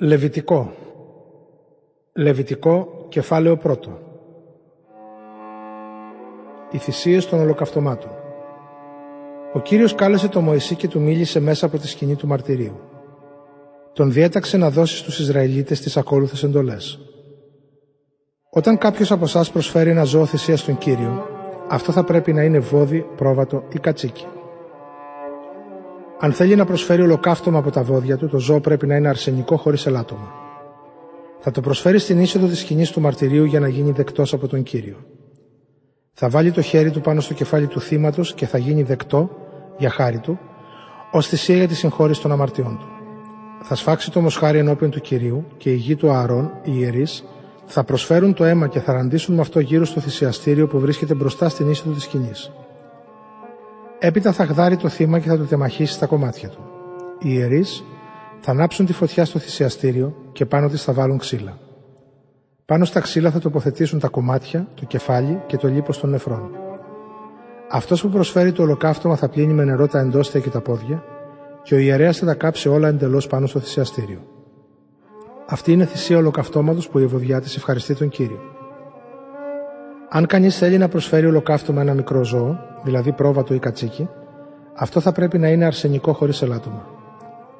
[0.00, 0.72] Λεβιτικό
[2.12, 3.98] Λεβιτικό κεφάλαιο πρώτο
[6.70, 8.10] Οι θυσίες των ολοκαυτωμάτων
[9.52, 12.80] Ο Κύριος κάλεσε τον Μωυσή και του μίλησε μέσα από τη σκηνή του μαρτυρίου.
[13.92, 16.98] Τον διέταξε να δώσει στους Ισραηλίτες τις ακόλουθες εντολές.
[18.50, 21.26] Όταν κάποιος από εσάς προσφέρει ένα ζώο θυσία στον Κύριο,
[21.68, 24.26] αυτό θα πρέπει να είναι βόδι, πρόβατο ή κατσίκι.
[26.18, 29.56] Αν θέλει να προσφέρει ολοκαύτωμα από τα βόδια του, το ζώο πρέπει να είναι αρσενικό
[29.56, 30.32] χωρίς ελάττωμα.
[31.38, 34.62] Θα το προσφέρει στην είσοδο της σκηνής του μαρτυρίου για να γίνει δεκτός από τον
[34.62, 34.96] κύριο.
[36.12, 39.30] Θα βάλει το χέρι του πάνω στο κεφάλι του θύματος και θα γίνει δεκτό,
[39.78, 40.38] για χάρη του,
[41.10, 42.86] ως θυσία για τη συγχώρηση των αμαρτιών του.
[43.62, 47.24] Θα σφάξει το μοσχάρι ενώπιον του κυρίου και οι γη του Ααρών, οι ιερείς,
[47.66, 51.48] θα προσφέρουν το αίμα και θα ραντίσουν με αυτό γύρω στο θυσιαστήριο που βρίσκεται μπροστά
[51.48, 52.52] στην είσοδο της σκηνής.
[53.98, 56.60] Έπειτα θα γδάρει το θύμα και θα το τεμαχίσει στα κομμάτια του.
[57.18, 57.84] Οι ιερείς
[58.40, 61.58] θα ανάψουν τη φωτιά στο θυσιαστήριο και πάνω της θα βάλουν ξύλα.
[62.66, 66.50] Πάνω στα ξύλα θα τοποθετήσουν τα κομμάτια, το κεφάλι και το λίπος των νεφρών.
[67.70, 71.04] Αυτός που προσφέρει το ολοκαύτωμα θα πλύνει με νερό τα εντόστια και τα πόδια
[71.62, 74.20] και ο ιερέας θα τα κάψει όλα εντελώς πάνω στο θυσιαστήριο.
[75.48, 78.40] Αυτή είναι θυσία ολοκαυτώματος που η ευωδιά της ευχαριστεί τον κύριο.
[80.08, 84.08] Αν κανείς θέλει να προσφέρει ολοκαύτωμα ένα μικρό ζώο, δηλαδή πρόβατο ή κατσίκι,
[84.74, 86.86] αυτό θα πρέπει να είναι αρσενικό χωρίς ελάττωμα.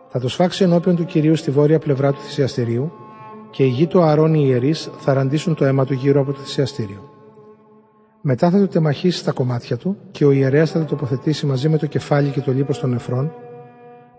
[0.08, 2.92] Θα το σφάξει ενώπιον του κυρίου στη βόρεια πλευρά του θυσιαστηρίου
[3.50, 6.38] και οι γη του Αρών οι ιερείς θα ραντίσουν το αίμα του γύρω από το
[6.38, 7.10] θυσιαστήριο.
[8.20, 11.78] Μετά θα το τεμαχίσει στα κομμάτια του και ο ιερέας θα το τοποθετήσει μαζί με
[11.78, 13.32] το κεφάλι και το λίπος των νεφρών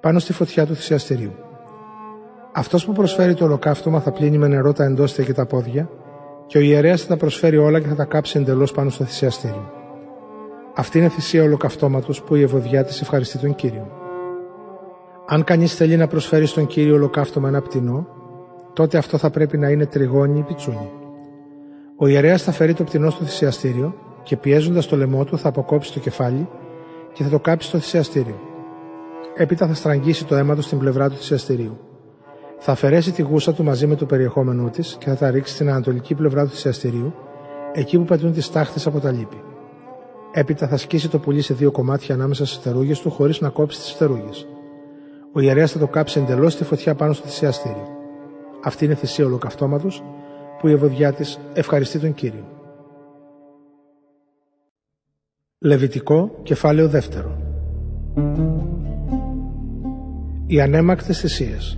[0.02, 1.34] πάνω στη φωτιά του θυσιαστηρίου.
[2.54, 5.90] Αυτός που προσφέρει το ολοκαύτωμα θα πλύνει με νερό τα εντόστια και τα πόδια
[6.48, 9.77] και ο ιερέας θα τα προσφέρει όλα και θα τα κάψει εντελώς πάνω στο θυσιαστήριο.
[10.80, 13.88] Αυτή είναι θυσία ολοκαυτώματος που η ευωδιά της ευχαριστεί τον κύριο.
[15.28, 18.08] Αν κανείς θέλει να προσφέρει στον κύριο ολοκαύτωμα ένα πτηνό,
[18.74, 20.92] τότε αυτό θα πρέπει να είναι τριγώνι ή πιτσούνι.
[21.98, 25.94] Ο ιερέας θα φέρει το πτηνό στο θυσιαστήριο και πιέζοντας το λαιμό του θα αποκόψει
[25.94, 26.50] το κεφάλι
[27.14, 28.40] και θα το κάψει στο θυσιαστήριο.
[29.36, 31.78] Έπειτα θα στραγγίσει το αίμα του στην πλευρά του θυσιαστηρίου.
[32.58, 35.70] Θα αφαιρέσει τη γούσα του μαζί με το περιεχόμενό της και θα τα ρίξει στην
[35.70, 37.14] ανατολική πλευρά του θυσιαστηρίου,
[37.74, 39.42] εκεί που πετούν τις τάχτες από τα λύπη.
[40.38, 43.80] Έπειτα θα σκίσει το πουλί σε δύο κομμάτια ανάμεσα στις φτερούγες του χωρίς να κόψει
[43.80, 44.48] τις φτερούγες.
[45.34, 47.88] Ο ιερέας θα το κάψει εντελώς στη φωτιά πάνω στο θυσιαστήριο.
[48.64, 50.04] Αυτή είναι θυσία ολοκαυτώματος
[50.60, 52.46] που η ευωδιά της ευχαριστεί τον κύριο.
[55.60, 57.38] Λεβιτικό, κεφάλαιο δεύτερο.
[60.48, 61.78] Οι ανέμακτες θυσίες.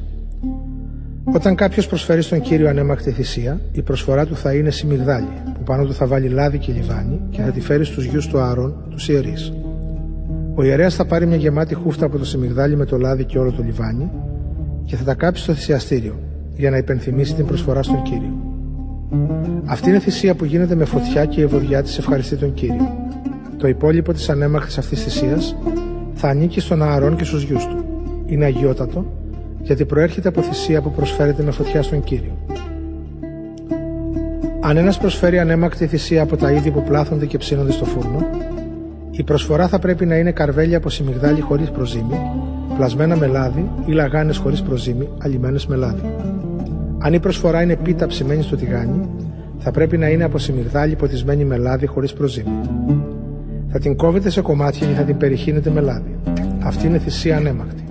[1.34, 5.86] Όταν κάποιος προσφέρει στον κύριο ανέμακτη θυσία, η προσφορά του θα είναι σιμιγδάλι, που πάνω
[5.86, 9.10] του θα βάλει λάδι και λιβάνι και θα τη φέρει στους γιους του Άρων, τους
[9.10, 9.54] ιερείς.
[10.56, 13.52] Ο ιερέας θα πάρει μια γεμάτη χούφτα από το σιμιγδάλι με το λάδι και όλο
[13.52, 14.12] το λιβάνι
[14.86, 16.20] και θα τα κάψει στο θυσιαστήριο
[16.56, 18.34] για να υπενθυμίσει την προσφορά στον κύριο.
[19.66, 23.08] Αυτή είναι θυσία που γίνεται με φωτιά και η ευωδιά της ευχαριστεί τον κύριο.
[23.58, 25.56] Το υπόλοιπο της ανέμακτη αυτής θυσίας
[26.14, 27.86] θα ανήκει στον Ααρών και στους γιους του.
[28.26, 29.06] Είναι αγιότατο
[29.62, 32.38] γιατί προέρχεται από θυσία που προσφέρεται με φωτιά στον κύριο.
[34.70, 38.30] Αν ένας προσφέρει ανέμακτη θυσία από τα είδη που πλάθονται και ψήνονται στο φούρνο,
[39.12, 42.20] η προσφορά θα πρέπει να είναι καρβέλια από σιμιγδάλι χωρίς προζύμι,
[42.76, 46.14] πλασμένα με λάδι ή λαγάνες χωρίς προζύμι, αλλημένε με λάδι.
[47.00, 49.10] Αν η προσφορά είναι πίτα ψημένη στο τηγάνι,
[49.58, 52.60] θα πρέπει να είναι από σιμιγδάλι ποτισμένη με λάδι χωρίς προζύμι.
[53.68, 56.16] Θα την κόβετε σε κομμάτια και θα την περιχύνετε με λάδι.
[56.60, 57.84] Αυτή είναι θυσία ανέμακτη.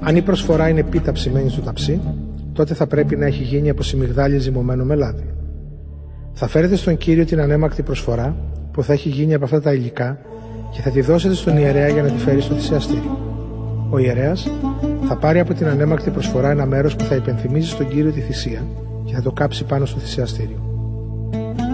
[0.00, 2.00] Αν η προσφορά είναι πίτα ψημένη στο ταψί,
[2.52, 5.35] τότε θα πρέπει να έχει γίνει από σιμιγδάλι ζυμωμένο με λάδι.
[6.38, 8.36] Θα φέρετε στον κύριο την ανέμακτη προσφορά
[8.72, 10.18] που θα έχει γίνει από αυτά τα υλικά
[10.72, 13.18] και θα τη δώσετε στον ιερέα για να τη φέρει στο θυσιαστήριο.
[13.90, 14.50] Ο ιερέας
[15.08, 18.66] θα πάρει από την ανέμακτη προσφορά ένα μέρος που θα υπενθυμίζει στον κύριο τη θυσία
[19.04, 20.60] και θα το κάψει πάνω στο θυσιαστήριο.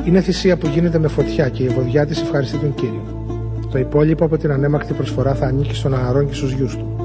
[0.06, 3.27] Είναι θυσία που γίνεται με φωτιά και η ευωδιά της ευχαριστεί τον κύριο.
[3.71, 6.97] Το υπόλοιπο από την ανέμακτη προσφορά θα ανήκει στον Ααρών και στους γιους του.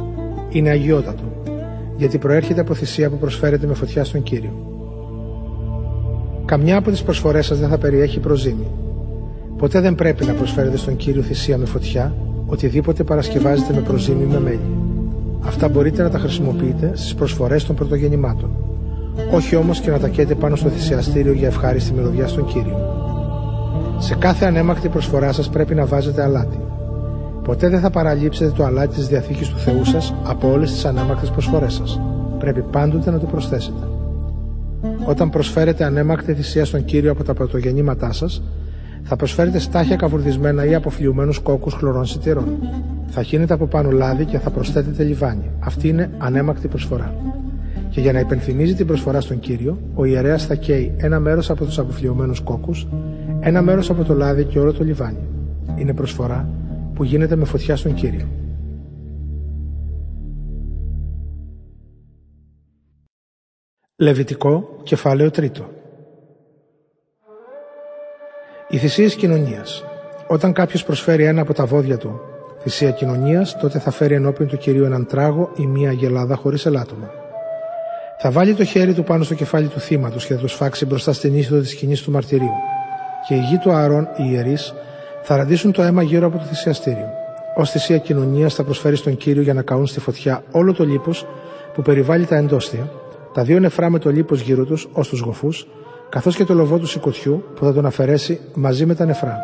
[0.49, 1.23] Είναι αγιότατο,
[1.97, 4.66] γιατί προέρχεται από θυσία που προσφέρεται με φωτιά στον κύριο.
[6.47, 8.67] Καμιά από τις προσφορές σας δεν θα περιέχει προζήμη,
[9.57, 12.13] Ποτέ δεν πρέπει να προσφέρετε στον Κύριο θυσία με φωτιά,
[12.45, 14.59] οτιδήποτε παρασκευάζεται με προζύμι με μέλι.
[15.45, 18.49] Αυτά μπορείτε να τα χρησιμοποιείτε στις προσφορές των πρωτογεννημάτων.
[19.31, 22.77] Όχι όμως και να τα καίτε πάνω στο θυσιαστήριο για ευχάριστη μυρωδιά στον Κύριο.
[23.97, 26.59] Σε κάθε ανέμακτη προσφορά σας πρέπει να βάζετε αλάτι.
[27.43, 31.29] Ποτέ δεν θα παραλείψετε το αλάτι της διαθήκης του Θεού σας από όλες τις ανέμακτες
[31.29, 32.01] προσφορές σας.
[32.39, 33.87] Πρέπει πάντοτε να το προσθέσετε.
[35.07, 38.43] Όταν προσφέρετε ανέμακτη θυσία στον Κύριο από τα πρωτογεννήματά σας,
[39.03, 42.47] θα προσφέρετε στάχια καβουρδισμένα ή αποφλιωμένου κόκκους χλωρών σιτηρών.
[43.07, 45.51] Θα χύνετε από πάνω λάδι και θα προσθέτετε λιβάνι.
[45.59, 47.15] Αυτή είναι ανέμακτη προσφορά.
[47.89, 51.65] Και για να υπενθυμίζει την προσφορά στον κύριο, ο ιερέας θα καίει ένα μέρος από
[51.65, 52.87] τους αποφλειωμένου κόκκους,
[53.39, 55.27] ένα μέρος από το λάδι και όλο το λιβάνι.
[55.75, 56.49] Είναι προσφορά
[56.93, 58.27] που γίνεται με φωτιά στον κύριο.
[63.99, 65.69] Λεβιτικό, κεφάλαιο τρίτο.
[68.69, 69.85] Οι θυσίε κοινωνίας.
[70.27, 72.19] Όταν κάποιος προσφέρει ένα από τα βόδια του
[72.59, 77.09] θυσία κοινωνίας, τότε θα φέρει ενώπιον του κυρίου έναν τράγο ή μία γελάδα χωρίς ελάττωμα.
[78.19, 81.13] Θα βάλει το χέρι του πάνω στο κεφάλι του θύματος και θα το σφάξει μπροστά
[81.13, 82.53] στην είσοδο της σκηνής του μαρτυρίου.
[83.27, 84.73] Και οι γη του Ααρών, οι ιερείς,
[85.21, 87.09] θα ραντίσουν το αίμα γύρω από το θυσιαστήριο.
[87.55, 91.27] Ω θυσία κοινωνίας θα προσφέρει στον κύριο για να καούν στη φωτιά όλο το λίπος
[91.73, 92.91] που περιβάλλει τα εντόστια,
[93.37, 95.67] τα δύο νεφρά με το λίπος γύρω τους ως τους γοφούς,
[96.09, 99.39] καθώς και το λοβό του σηκωτιού που θα τον αφαιρέσει μαζί με τα νεφρά.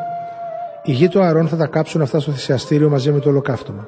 [0.84, 3.88] Οι γη του Αρών θα τα κάψουν αυτά στο θυσιαστήριο μαζί με το ολοκαύτωμα.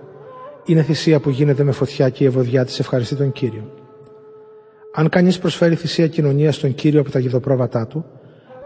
[0.66, 3.72] Είναι θυσία που γίνεται με φωτιά και η ευωδιά της ευχαριστεί τον κύριο.
[4.94, 8.06] Αν κανείς προσφέρει θυσία κοινωνία στον κύριο από τα γιδοπρόβατά του,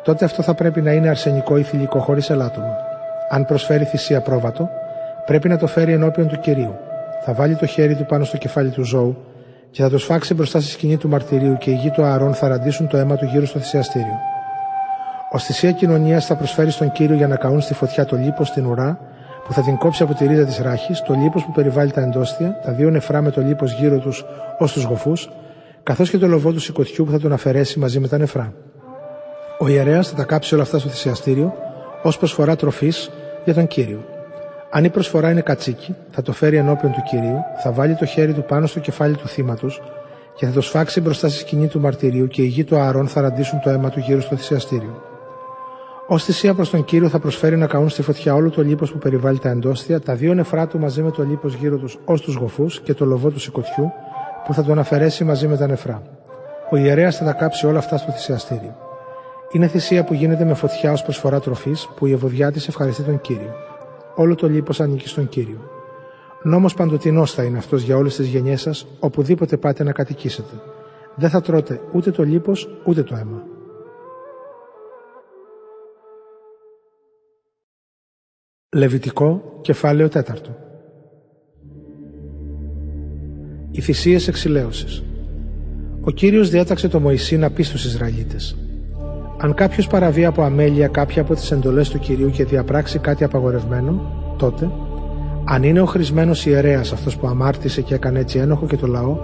[0.04, 2.76] τότε αυτό θα πρέπει να είναι αρσενικό ή θηλυκό χωρίς ελάττωμα.
[3.30, 4.70] Αν προσφέρει θυσία πρόβατο,
[5.26, 6.76] πρέπει να το φέρει ενώπιον του κυρίου.
[7.26, 9.18] Θα βάλει το χέρι του πάνω στο κεφάλι του ζώου
[9.72, 12.48] και θα το σφάξει μπροστά στη σκηνή του μαρτυρίου και οι γη του Ααρών θα
[12.48, 14.18] ραντίσουν το αίμα του γύρω στο θυσιαστήριο.
[15.32, 18.66] Ω θυσία κοινωνίας θα προσφέρει στον κύριο για να καούν στη φωτιά το λίπος στην
[18.66, 19.00] ουρά
[19.46, 22.60] που θα την κόψει από τη ρίζα της ράχης, το λίπος που περιβάλλει τα εντόστια,
[22.64, 24.26] τα δύο νεφρά με το λίπος γύρω τους
[24.58, 25.30] ως τους γοφούς,
[25.84, 28.54] καθώς και το λοβό του σηκωτιού που θα τον αφαιρέσει μαζί με τα νεφρά.
[29.60, 31.54] Ο ιερέας θα τα κάψει όλα αυτά στο θυσιαστήριο
[32.04, 33.12] ως προσφορά τροφής
[33.46, 34.19] για τον κύριο.
[34.72, 38.34] Αν η προσφορά είναι κατσίκι, θα το φέρει ενώπιον του κυρίου, θα βάλει το χέρι
[38.34, 39.82] του πάνω στο κεφάλι του θύματος
[40.36, 43.22] και θα το σφάξει μπροστά στη σκηνή του μαρτυρίου και οι γη του Ααρών θα
[43.22, 45.02] ραντίσουν το αίμα του γύρω στο θυσιαστήριο.
[46.08, 48.98] Ω θυσία προς τον κύριο θα προσφέρει να καούν στη φωτιά όλο το λίπος που
[48.98, 52.36] περιβάλλει τα εντόστια, τα δύο νεφρά του μαζί με το λίπος γύρω τους ως τους
[52.36, 53.92] γοφούς και το λοβό του σηκωτιού
[54.46, 56.02] που θα τον αφαιρέσει μαζί με τα νεφρά.
[56.70, 58.76] Ο ιερέας θα τα κάψει όλα αυτά στο θυσιαστήριο.
[59.52, 63.22] Είναι θυσία που γίνεται με φωτιά ως προσφορά τροφής που η ευωδιά της ευχαριστεί τον
[63.22, 63.54] κύριο.
[64.20, 65.70] Όλο το λίπος ανήκει στον κύριο.
[66.44, 70.54] Νόμος παντοτινός θα είναι αυτός για όλες τις γενιές σας, οπουδήποτε πάτε να κατοικήσετε.
[71.16, 73.44] Δεν θα τρώτε ούτε το λίπος ούτε το αίμα.
[78.76, 80.22] Λεβιτικό, κεφάλαιο 4
[83.72, 85.04] Οι θυσίες εξηλαίωσης
[86.02, 88.58] Ο Κύριος διέταξε το Μωυσή να πει στους Ισραηλίτες
[89.42, 94.02] Αν κάποιος παραβεί από αμέλεια κάποια από τις εντολές του Κυρίου και διαπράξει κάτι απαγορευμένο,
[94.38, 94.72] τότε,
[95.44, 99.18] αν είναι ο χρησμένος ιερέας αυτός που αμάρτησε και έκανε έτσι ένοχο και το λαό,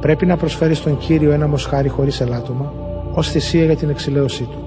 [0.00, 2.72] πρέπει να προσφέρει στον Κύριο ένα μοσχάρι χωρίς ελάττωμα,
[3.12, 4.58] ως θυσία για την εξηλαίωσή του.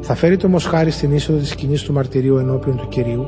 [0.00, 3.26] Θα φέρει το μοσχάρι στην είσοδο της σκηνής του μαρτυρίου ενώπιον του κυρίου,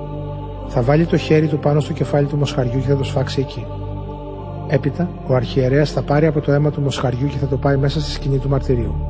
[0.69, 3.67] θα βάλει το χέρι του πάνω στο κεφάλι του μοσχαριού και θα το σφάξει εκεί.
[4.69, 8.01] Έπειτα, ο αρχιερέας θα πάρει από το αίμα του μοσχαριού και θα το πάει μέσα
[8.01, 9.10] στη σκηνή του μαρτυρίου.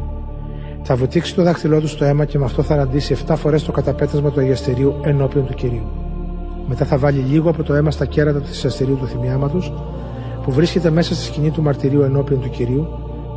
[0.82, 3.72] Θα βουτήξει το δάχτυλό του στο αίμα και με αυτό θα ραντίσει 7 φορές το
[3.72, 5.86] καταπέτασμα του αγιαστηρίου ενώπιον του κυρίου.
[6.68, 9.72] Μετά θα βάλει λίγο από το αίμα στα κέρατα του θυσιαστηρίου του θυμιάματος,
[10.42, 12.88] που βρίσκεται μέσα στη σκηνή του μαρτυρίου ενώπιον του κυρίου,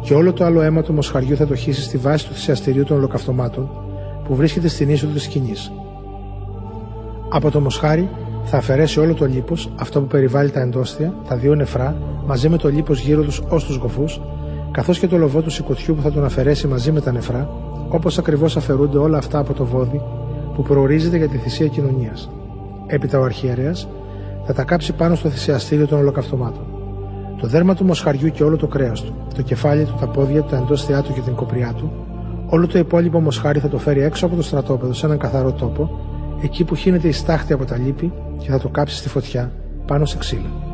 [0.01, 2.97] και όλο το άλλο αίμα του μοσχαριού θα το χύσει στη βάση του θυσιαστηρίου των
[2.97, 3.69] ολοκαυτωμάτων,
[4.23, 5.71] που βρίσκεται στην είσοδο της σκηνής.
[7.29, 8.09] Από το μοσχάρι
[8.43, 11.95] θα αφαιρέσει όλο το λίπος, αυτό που περιβάλλει τα εντόστια, τα δύο νεφρά,
[12.25, 14.21] μαζί με το λίπος γύρω τους ως τους γοφούς,
[14.73, 17.49] καθώς και το λοβό του σηκωτιού που θα τον αφαιρέσει μαζί με τα νεφρά,
[17.89, 20.01] όπως ακριβώς αφαιρούνται όλα αυτά από το βόδι
[20.55, 22.29] που προορίζεται για τη θυσία κοινωνίας.
[22.87, 23.87] Έπειτα ο αρχιερέας
[24.45, 26.63] θα τα κάψει πάνω στο θυσιαστήριο των ολοκαυτωμάτων.
[27.41, 30.49] Το δέρμα του μοσχαριού και όλο το κρέας του, το κεφάλι του, τα πόδια του,
[30.49, 31.91] τα εντόστια του και την κοπριά του,
[32.53, 35.99] Όλο το υπόλοιπο μοσχάρι θα το φέρει έξω από το στρατόπεδο σε έναν καθαρό τόπο,
[36.41, 39.51] εκεί που χύνεται η στάχτη από τα λύπη και θα το κάψει στη φωτιά
[39.85, 40.72] πάνω σε ξύλα.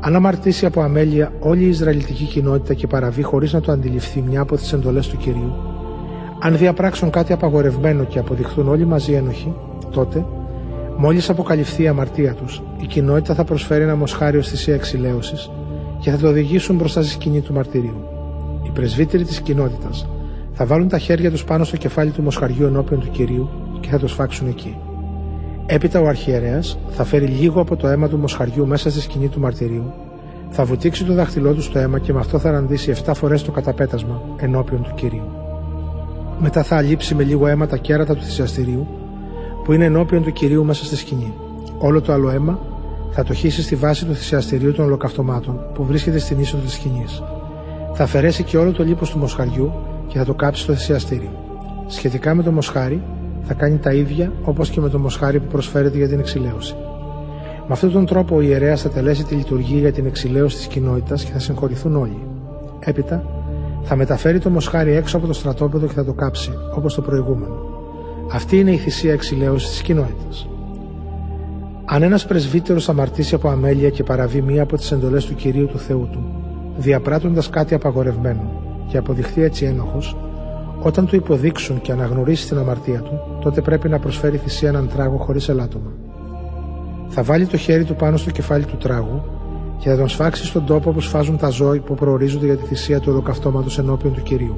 [0.00, 4.40] Αν αμαρτήσει από αμέλεια όλη η Ισραηλιτική κοινότητα και παραβεί χωρίς να το αντιληφθεί μια
[4.40, 5.52] από τις εντολές του κυρίου,
[6.40, 9.54] αν διαπράξουν κάτι απαγορευμένο και αποδειχθούν όλοι μαζί ένοχοι,
[9.90, 10.24] τότε,
[10.96, 15.50] μόλις αποκαλυφθεί η αμαρτία τους, η κοινότητα θα προσφέρει ένα μοσχάρι ω θυσία εξηλαίωσης
[16.00, 18.02] και θα το οδηγήσουν μπροστά στη σκηνή του μαρτυρίου.
[18.66, 20.06] Οι πρεσβύτεροι της κοινότητας
[20.52, 23.48] θα βάλουν τα χέρια τους πάνω στο κεφάλι του μοσχαριού ενώπιον του κυρίου
[23.80, 24.76] και θα το σφάξουν εκεί.
[25.70, 29.40] Έπειτα ο αρχιερέας θα φέρει λίγο από το αίμα του μοσχαριού μέσα στη σκηνή του
[29.40, 29.92] μαρτυρίου,
[30.50, 33.50] θα βουτήξει το δάχτυλό του στο αίμα και με αυτό θα ραντίσει 7 φορές το
[33.50, 35.24] καταπέτασμα ενώπιον του κυρίου.
[36.38, 38.86] Μετά θα αλείψει με λίγο αίμα τα κέρατα του θυσιαστηρίου
[39.64, 41.34] που είναι ενώπιον του κυρίου μέσα στη σκηνή.
[41.78, 42.58] Όλο το άλλο αίμα
[43.10, 47.22] θα το χύσει στη βάση του θυσιαστηρίου των ολοκαυτωμάτων που βρίσκεται στην είσοδο της σκηνής.
[47.92, 49.72] Θα αφαιρέσει και όλο το λίπος του μοσχαριού
[50.06, 51.30] και θα το κάψει στο θυσιαστήριο.
[51.86, 53.02] Σχετικά με το μοσχάρι,
[53.48, 56.74] θα κάνει τα ίδια όπως και με το μοσχάρι που προσφέρεται για την εξηλαίωση.
[57.66, 61.24] Με αυτόν τον τρόπο ο ιερέας θα τελέσει τη λειτουργία για την εξηλαίωση της κοινότητας
[61.24, 62.26] και θα συγχωρηθούν όλοι.
[62.80, 63.24] Έπειτα
[63.82, 67.54] θα μεταφέρει το μοσχάρι έξω από το στρατόπεδο και θα το κάψει, όπως το προηγούμενο.
[68.32, 70.48] Αυτή είναι η θυσία εξηλαίωσης της κοινότητας.
[71.84, 75.78] Αν ένας πρεσβύτερος αμαρτήσει από αμέλεια και παραβεί μία από τις εντολές του κυρίου του
[75.78, 76.24] Θεού του,
[76.78, 80.16] διαπράττοντας κάτι απαγορευμένο και αποδειχθεί έτσι ένοχος,
[80.88, 85.16] όταν του υποδείξουν και αναγνωρίσει την αμαρτία του, τότε πρέπει να προσφέρει θυσία έναν τράγο
[85.16, 85.92] χωρίς ελάττωμα.
[87.08, 89.22] Θα βάλει το χέρι του πάνω στο κεφάλι του τράγου
[89.78, 93.00] και θα τον σφάξει στον τόπο που σφάζουν τα ζώα που προορίζονται για τη θυσία
[93.00, 94.56] του ολοκαυτώματος ενώπιον του κυρίου.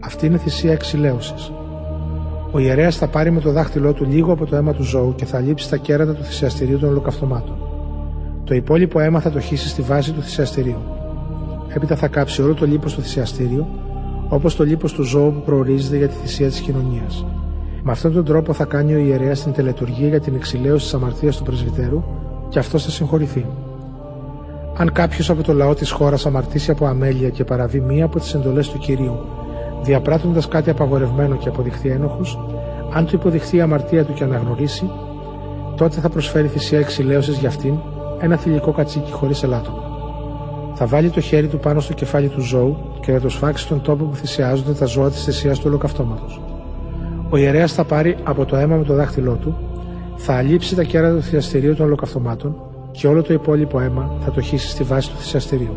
[0.00, 1.52] Αυτή είναι θυσία εξηλαίωσης.
[2.50, 5.24] Ο ιερέας θα πάρει με το δάχτυλό του λίγο από το αίμα του ζώου και
[5.24, 7.56] θα λείψει τα κέρατα του θυσιαστηρίου των ολοκαυτωμάτων.
[8.44, 10.82] Το υπόλοιπο αίμα θα το χύσει στη βάση του θυσιαστηρίου.
[11.74, 13.68] Έπειτα θα κάψει όλο το λίπος στο θυσιαστήριο,
[14.32, 17.24] όπως το λίπος του ζώου που προορίζεται για τη θυσία της κοινωνίας.
[17.82, 21.36] Με αυτόν τον τρόπο θα κάνει ο ιερέας την τελετουργία για την εξηλαίωση της αμαρτίας
[21.36, 22.02] του πρεσβυτέρου
[22.48, 23.46] και αυτός θα συγχωρηθεί.
[24.76, 28.34] Αν κάποιος από το λαό της χώρας αμαρτήσει από αμέλεια και παραβεί μία από τις
[28.34, 29.18] εντολές του κυρίου,
[29.82, 32.38] διαπράττοντας κάτι απαγορευμένο και αποδειχθεί ένοχος,
[32.92, 34.90] αν του υποδειχθεί η αμαρτία του και αναγνωρίσει,
[35.76, 37.74] τότε θα προσφέρει θυσία εξηλαίωσης για αυτήν
[38.20, 39.89] ένα θηλυκό κατσίκι χωρίς ελάττωμα.
[40.82, 43.82] Θα βάλει το χέρι του πάνω στο κεφάλι του ζώου και θα το σφάξει στον
[43.82, 46.40] τόπο που θυσιάζονται τα ζώα της θυσίας του ολοκαυτώματος.
[47.30, 49.56] Ο ιερέας θα πάρει από το αίμα με το δάχτυλό του,
[50.16, 52.56] θα αλείψει τα κέρατα του θυσιαστηρίου των ολοκαυτωμάτων
[52.90, 55.74] και όλο το υπόλοιπο αίμα θα το χύσει στη βάση του θυσιαστηρίου.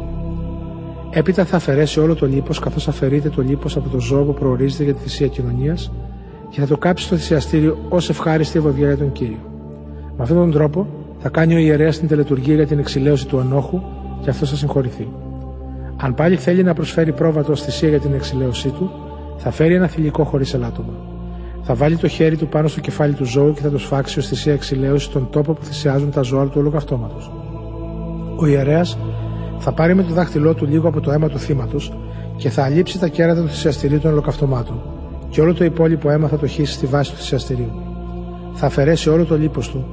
[1.10, 4.84] Έπειτα θα αφαιρέσει όλο το λίπο καθώς αφαιρείται το λίπο από το ζώο που προορίζεται
[4.84, 5.92] για τη θυσία κοινωνίας
[6.50, 9.52] και θα το κάψει στο θυσιαστήριο ως ευχάριστη ευωδιά για τον κύριο.
[10.18, 10.88] Με αυτόν τον τρόπο
[11.20, 13.82] θα κάνει ο ιερέας την τελετουργία για την εξηλαίωση του ανόχου
[14.24, 15.08] και αυτός θα συγχωρηθεί.
[15.98, 18.92] Αν πάλι θέλει να προσφέρει πρόβατο ω θυσία για την εξηλαίωσή του,
[19.38, 20.94] θα φέρει ένα θηλυκό χωρίς ελάττωμα.
[21.62, 24.28] Θα βάλει το χέρι του πάνω στο κεφάλι του ζώου και θα το σφάξει ως
[24.28, 27.32] θυσία εξηλαίωσης στον τόπο που θυσιάζουν τα ζώα του ολοκαυτώματος.
[28.36, 28.98] Ο ιερέας
[29.60, 31.94] θα πάρει με το δάχτυλό του λίγο από το αίμα του θύματος
[32.36, 34.82] και θα αλείψει τα κέρατα του θυσιαστηρίου των ολοκαυτωμάτων,
[35.30, 37.72] και όλο το υπόλοιπο αίμα θα το χύσει στη βάση του θυσιαστηρίου.
[38.54, 39.86] Θα αφαιρέσει όλο το λίπος του,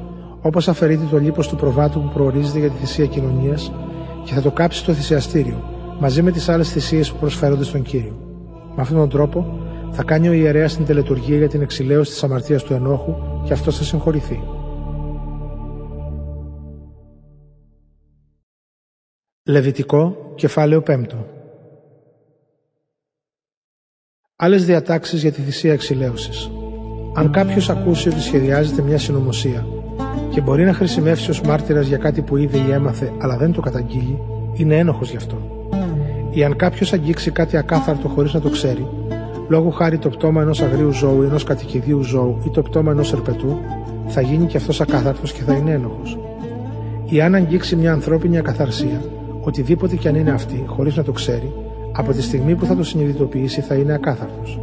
[0.42, 3.72] όπως αφαιρείται το λίπος του προβάτου που προορίζεται για τη θυσία κοινωνίας,
[4.24, 5.62] και θα το κάψεις στο θυσιαστήριο,
[6.00, 8.16] μαζί με τις άλλες θυσίες που προσφέρονται στον κύριο.
[8.76, 9.58] Με αυτόν τον τρόπο
[9.90, 13.76] θα κάνει ο ιερέας την τελετουργία για την εξηλαίωση της αμαρτίας του ενόχου και αυτός
[13.76, 14.42] θα συγχωρηθεί.
[19.44, 21.04] Λεβιτικό, κεφάλαιο 5
[24.36, 26.50] Άλλες διατάξεις για τη θυσία εξηλαίωσης.
[27.14, 29.66] Αν κάποιος ακούσει ότι σχεδιάζεται μια συνωμοσία
[30.30, 33.60] και μπορεί να χρησιμεύσει ως μάρτυρας για κάτι που είδε ή έμαθε αλλά δεν το
[33.60, 35.36] καταγγείλει, είναι ένοχος γι' αυτό.
[36.30, 38.86] Ή αν κάποιος αγγίξει κάτι ακάθαρτο χωρίς να το ξέρει,
[39.48, 43.12] λόγω χάρη το πτώμα ενός αγρίου ζώου ή ενός κατοικιδίου ζώου ή το πτώμα ενός
[43.12, 43.58] ερπετού,
[44.06, 46.18] θα γίνει και αυτός ακάθαρτος και θα είναι ένοχος.
[47.04, 49.02] Ή αν αγγίξει μια ανθρώπινη ακαθαρσία,
[49.40, 51.52] οτιδήποτε κι αν είναι αυτή, χωρίς να το ξέρει,
[51.92, 54.60] από τη στιγμή που θα το συνειδητοποιήσει θα είναι ακάθαρτος.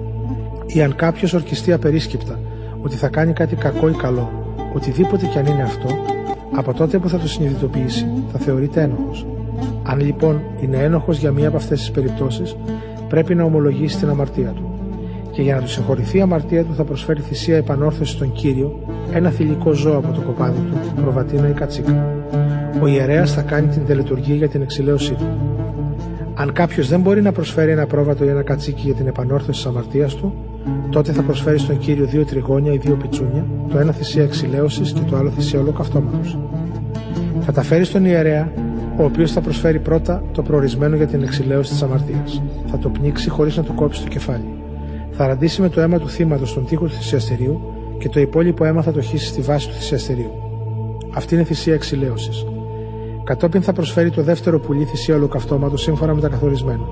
[0.66, 2.40] Ή αν κάποιος ορκιστεί απερίσκεπτα
[2.82, 5.88] ότι θα κάνει κάτι κακό ή καλό, οτιδήποτε κι αν είναι αυτό,
[6.56, 9.26] από τότε που θα το συνειδητοποιήσει θα θεωρείται ένοχος.
[9.84, 12.56] Αν λοιπόν είναι ένοχος για μία από αυτές τις περιπτώσεις,
[13.10, 14.72] πρέπει να ομολογήσει την αμαρτία του.
[15.32, 18.80] Και για να του συγχωρηθεί η αμαρτία του θα προσφέρει θυσία επανόρθωση στον κύριο,
[19.12, 22.16] ένα θηλυκό ζώο από το κοπάδι του, προβατίνα ή κατσίκα.
[22.82, 25.26] Ο ιερέας θα κάνει την τελετουργία για την εξηλαίωσή του.
[26.34, 29.66] Αν κάποιος δεν μπορεί να προσφέρει ένα πρόβατο ή ένα κατσίκι για την επανόρθωση της
[29.66, 30.34] αμαρτίας του,
[30.90, 35.02] τότε θα προσφέρεις στον κύριο δύο τριγώνια ή δύο πιτσούνια, το ένα θυσία εξηλαίωσης και
[35.10, 36.18] το άλλο θυσία ολοκαυτώματο.
[37.42, 38.52] Θα τα φέρεις στον ιερέα,
[38.98, 42.42] ο οποίος θα προσφέρει πρώτα το προορισμένο για την εξηλαίωση της αμαρτίας.
[42.68, 44.48] Θα το πνίξει χωρίς να του κόψει το κεφάλι.
[45.12, 47.62] Θα ραντίσει με το αίμα του θύματος στον τοίχο του θυσιαστηρίου
[47.98, 50.32] και το υπόλοιπο αίμα θα το χύσει στη βάση του θυσιαστηρίου.
[51.14, 52.46] Αυτή είναι θυσία εξηλαίωσης.
[53.24, 56.84] Κατόπιν θα προσφέρει το δεύτερο πουλί θυσία ολοκαυτώματος σύμφωνα με τα καθορισμένα.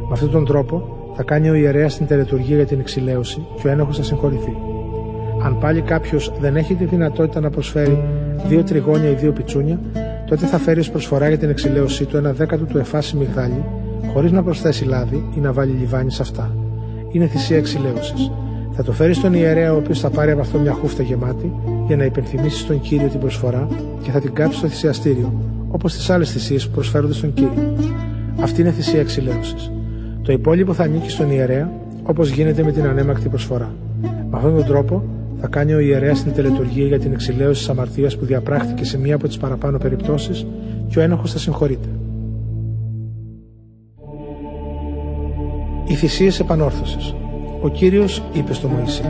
[0.00, 3.70] Με αυτόν τον τρόπο θα κάνει ο ιερέας την τελετουργία για την εξηλαίωση και ο
[3.70, 4.56] ένοχος θα συγχωρηθεί.
[5.44, 8.04] Αν πάλι κάποιος δεν έχει τη δυνατότητα να προσφέρει
[8.46, 9.80] δύο τριγώνια ή δύο πιτσούνια,
[10.26, 13.64] τότε θα φέρει ως προσφορά για την εξηλαίωσή του ένα δέκατο του εφάσι μυγδάλι,
[14.12, 16.54] χωρίς να προσθέσει λάδι ή να βάλει λιβάνι σε αυτά.
[17.12, 18.30] Είναι θυσία εξηλαίωσης.
[18.72, 21.52] Θα το φέρει στον ιερέα, ο οποίος θα πάρει από αυτό μια χούφτα γεμάτη,
[21.86, 23.68] για να υπενθυμίσεις στον κύριο την προσφορά
[24.02, 25.32] και θα την κάψει στο θυσιαστήριο,
[25.70, 27.76] όπως τις άλλες θυσίες που προσφέρονται στον κύριο.
[28.40, 29.70] Αυτή είναι θυσία εξηλαίωσης.
[30.30, 31.70] Το υπόλοιπο θα ανήκει στον ιερέα,
[32.02, 33.74] όπως γίνεται με την ανέμακτη προσφορά.
[34.02, 35.02] Με αυτόν τον τρόπο
[35.40, 39.14] θα κάνει ο ιερέας την τελετουργία για την εξηλαίωση της αμαρτίας που διαπράχθηκε σε μία
[39.14, 40.46] από τις παραπάνω περιπτώσεις
[40.88, 41.88] και ο ένοχος θα συγχωρείται.
[45.86, 47.14] Οι θυσίες επανόρθωσης.
[47.60, 49.02] Ο κύριος είπε στο Μωυσή: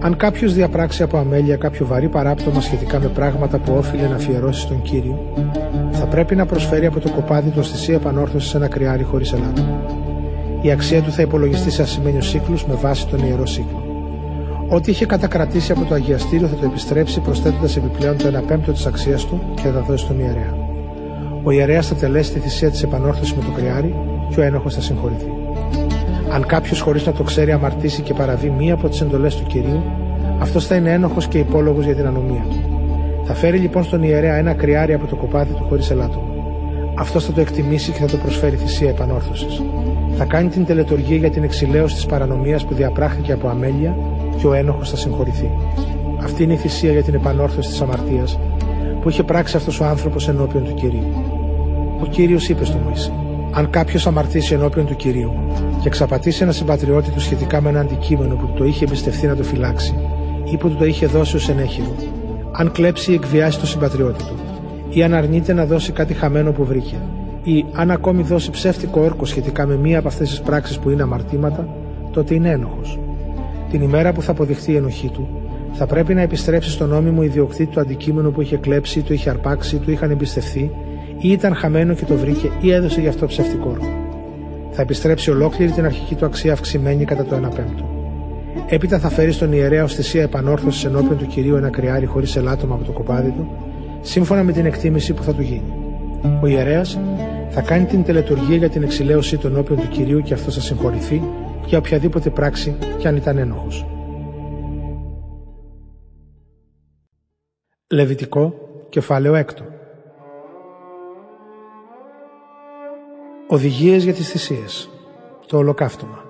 [0.00, 4.60] Αν κάποιος διαπράξει από αμέλεια κάποιο βαρύ παράπτωμα σχετικά με πράγματα που όφιλε να αφιερώσει
[4.60, 5.34] στον κύριο,
[5.90, 10.04] θα πρέπει να προσφέρει από το κοπάδι του θυσία επανόρθωσης ένα κρυάρι χωρίς ελάττωμα.
[10.66, 13.82] Η αξία του θα υπολογιστεί σε ασημένιου σύκλους με βάση τον ιερό σύκλο.
[14.68, 18.86] Ό,τι είχε κατακρατήσει από το αγιαστήριο θα το επιστρέψει προσθέτοντας επιπλέον το 1 πέμπτο της
[18.86, 20.54] αξίας του και θα τα δώσει στον ιερέα.
[21.42, 23.94] Ο ιερέας θα τελέσει τη θυσία της επανόρθωσης με το κρυάρι
[24.30, 25.32] και ο ένοχος θα συγχωρηθεί.
[26.32, 29.82] Αν κάποιος χωρίς να το ξέρει αμαρτήσει και παραβεί μία από τις εντολές του κυρίου,
[30.38, 32.56] αυτός θα είναι ένοχος και υπόλογος για την ανομία του.
[33.24, 36.28] Θα φέρει λοιπόν στον ιερέα ένα κρυάρι από το κοπάδι του χωρίς ελάττωμα.
[36.94, 39.62] Αυτός θα το εκτιμήσει και θα το προσφέρει θυσία επανόρθωσης.
[40.16, 43.96] Θα κάνει την τελετουργία για την εξηλαίωση της παρανομίας που διαπράχθηκε από αμέλεια
[44.38, 45.50] και ο ένοχος θα συγχωρηθεί.
[46.22, 48.38] Αυτή είναι η θυσία για την επανόρθωση της αμαρτίας
[49.00, 51.06] που είχε πράξει αυτός ο άνθρωπος ενώπιον του κυρίου.
[52.00, 53.12] Ο κύριος είπε στο Μωυσή:
[53.52, 55.32] Αν κάποιος αμαρτήσει ενώπιον του κυρίου
[55.80, 59.36] και εξαπατήσει ένα συμπατριώτη του σχετικά με ένα αντικείμενο που του το είχε εμπιστευτεί να
[59.36, 59.94] το φυλάξει
[60.44, 61.94] ή που του το είχε δώσει ως ενέχειρο,
[62.52, 64.34] αν κλέψει ή εκβιάσει το συμπατριώτη του,
[64.88, 66.96] ή αν αρνείται να δώσει κάτι χαμένο που βρήκε,
[67.46, 71.02] ή αν ακόμη δώσει ψεύτικο όρκο σχετικά με μία από αυτές τις πράξεις που είναι
[71.02, 71.68] αμαρτήματα,
[72.10, 72.98] τότε είναι ένοχος.
[73.70, 75.28] Την ημέρα που θα αποδειχθεί η ενοχή του,
[75.72, 79.76] θα πρέπει να επιστρέψει στον νόμιμο ιδιοκτήτη το αντικείμενο που είχε κλέψει, το είχε αρπάξει,
[79.76, 80.70] του είχαν εμπιστευθεί,
[81.18, 83.86] ή ήταν χαμένο και το βρήκε ή έδωσε γι' αυτό ψεύτικο όρκο.
[84.70, 87.84] Θα επιστρέψει ολόκληρη την αρχική του αξία αυξημένη κατά το 1 πέμπτο.
[88.68, 92.74] Έπειτα θα φέρει στον ιερέα ω θυσία επανόρθωσης ενώπιον του κυρίου ένα κρυάρι χωρίς ελάττωμα
[92.74, 93.48] από το κοπάδι του,
[94.00, 95.72] σύμφωνα με την εκτίμηση που θα του γίνει.
[96.42, 96.98] Ο ιερέας
[97.50, 101.22] θα κάνει την τελετουργία για την εξηλαίωση του ενώπιον του κυρίου και αυτό θα συγχωρηθεί
[101.66, 103.86] για οποιαδήποτε πράξη κι αν ήταν ένοχος.
[107.92, 108.54] Λεβιτικό,
[108.88, 109.42] κεφάλαιο 6.
[113.48, 114.90] Οδηγίες για τις θυσίες.
[115.46, 116.24] Το ολοκαύτωμα.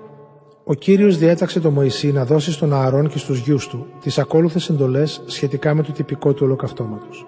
[0.63, 4.69] Ο Κύριος διέταξε το Μωυσή να δώσει στον Ααρών και στους γιους του τις ακόλουθες
[4.69, 7.25] εντολές σχετικά με το τυπικό του ολοκαυτώματος.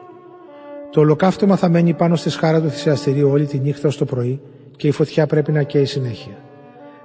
[0.91, 4.41] Το ολοκαύτωμα θα μένει πάνω στη σχάρα του θυσιαστηρίου όλη τη νύχτα ως το πρωί
[4.75, 6.37] και η φωτιά πρέπει να καίει συνέχεια.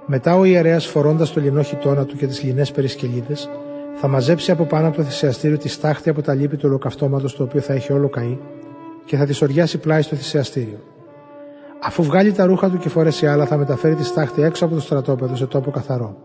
[0.05, 3.49] Μετά ο ιερέας φορώντας το λινό χιτόνα του και τις λινές περισκελίδες,
[3.95, 7.43] θα μαζέψει από πάνω από το θυσιαστήριο τη στάχτη από τα λύπη του ολοκαυτώματος το
[7.43, 8.37] οποίο θα έχει όλο καεί
[9.05, 10.79] και θα τη οριάσει πλάι στο θυσιαστήριο.
[11.83, 14.81] Αφού βγάλει τα ρούχα του και φορέσει άλλα, θα μεταφέρει τη στάχτη έξω από το
[14.81, 16.17] στρατόπεδο σε τόπο καθαρό.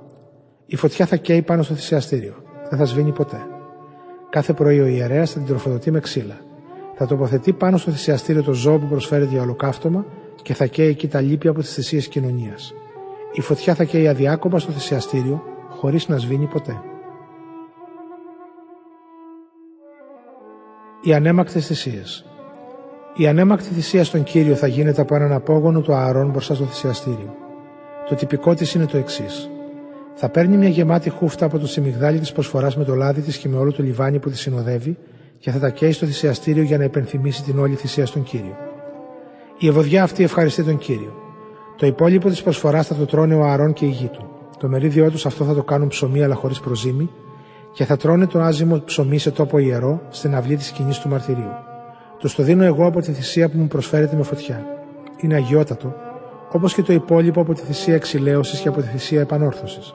[0.66, 2.34] Η φωτιά θα καίει πάνω στο θυσιαστήριο.
[2.70, 3.46] Δεν θα σβήνει ποτέ.
[4.30, 6.36] Κάθε πρωί ο ιερέας θα την τροφοδοτεί με ξύλα.
[7.02, 10.04] Θα τοποθετεί πάνω στο θυσιαστήριο το ζώο που προσφέρει για ολοκαύτωμα
[10.42, 12.74] και θα καίει εκεί τα λύπη από τις θυσίες κοινωνίας.
[13.32, 16.80] Η φωτιά θα καίει αδιάκοπα στο θυσιαστήριο, χωρίς να σβήνει ποτέ.
[21.02, 22.24] Οι ανέμακτες θυσίες.
[23.16, 27.34] Η ανέμακτη θυσία στον κύριο θα γίνεται από έναν απόγονο του Ααρών μπροστά στο θυσιαστήριο.
[28.08, 29.50] Το τυπικό της είναι το εξής.
[30.14, 33.48] Θα παίρνει μια γεμάτη χούφτα από το τσιμιγδάλι της προσφοράς με το λάδι της και
[33.48, 34.96] με όλο το λιβάνι που τη συνοδεύει
[35.40, 38.56] και θα τα καίει στο θυσιαστήριο για να υπενθυμίσει την όλη θυσία στον κύριο.
[39.58, 41.14] Η ευωδιά αυτή ευχαριστεί τον κύριο.
[41.76, 44.30] Το υπόλοιπο της προσφοράς θα το τρώνε ο Ααρών και η γη του.
[44.58, 47.10] Το μερίδιό τους αυτό θα το κάνουν ψωμί αλλά χωρίς προζύμι
[47.72, 51.52] και θα τρώνε το άζυμο ψωμί σε τόπο ιερό στην αυλή της σκηνής του μαρτυρίου.
[52.18, 54.64] Το το δίνω εγώ από τη θυσία που μου προσφέρεται με φωτιά.
[55.20, 55.94] Είναι αγιότατο,
[56.52, 59.94] όπως και το υπόλοιπο από τη θυσία εξηλαίωσης και από τη θυσία επανόρθωσης.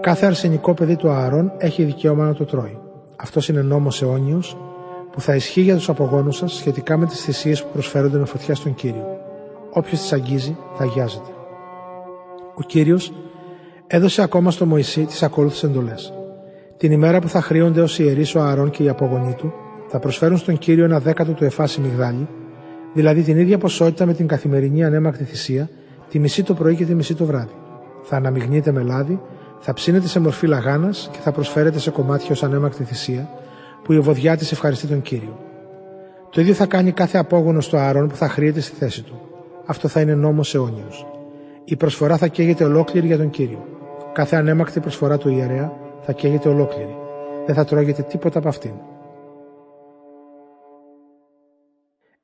[0.00, 2.78] Κάθε αρσενικό παιδί του Ααρών έχει δικαίωμα να το τρώει.
[3.16, 4.56] Αυτός είναι νόμος αιώνιος
[5.12, 8.54] που θα ισχύει για τους απογόνους σας σχετικά με τις θυσίες που προσφέρονται με φωτιά
[8.54, 9.06] στον κύριο.
[9.72, 11.30] Όποιος τις αγγίζει θα αγιάζεται.
[12.54, 13.12] Ο κύριος
[13.86, 16.12] έδωσε ακόμα στο Μωυσή τις ακόλουθες εντολές.
[16.76, 19.52] Την ημέρα που θα χρήονται ως ιερείς ο Ααρών και οι απογονοί του,
[19.88, 22.28] θα προσφέρουν στον κύριο ένα δέκατο του εφάσι μυγδάλι,
[22.94, 25.68] δηλαδή την ίδια ποσότητα με την καθημερινή ανέμακτη θυσία,
[26.08, 27.54] τη μισή το πρωί και τη μισή το βράδυ.
[28.02, 29.20] Θα αναμειγνύεται με λάδι,
[29.58, 33.28] θα ψήνεται σε μορφή λαγάνας και θα προσφέρεται σε κομμάτια ως ανέμακτη θυσία,
[33.82, 35.38] που η ευωδιά της ευχαριστεί τον κύριο.
[36.30, 39.20] Το ίδιο θα κάνει κάθε απόγονο στο Ααρών που θα χρειεται στη θέση του.
[39.66, 41.06] Αυτό θα είναι νόμος αιώνιος.
[41.64, 43.66] Η προσφορά θα καίγεται ολόκληρη για τον κύριο.
[44.12, 46.96] Κάθε ανέμακτη προσφορά του ιερέα θα καίγεται ολόκληρη.
[47.46, 48.72] Δεν θα τρώγεται τίποτα από αυτήν.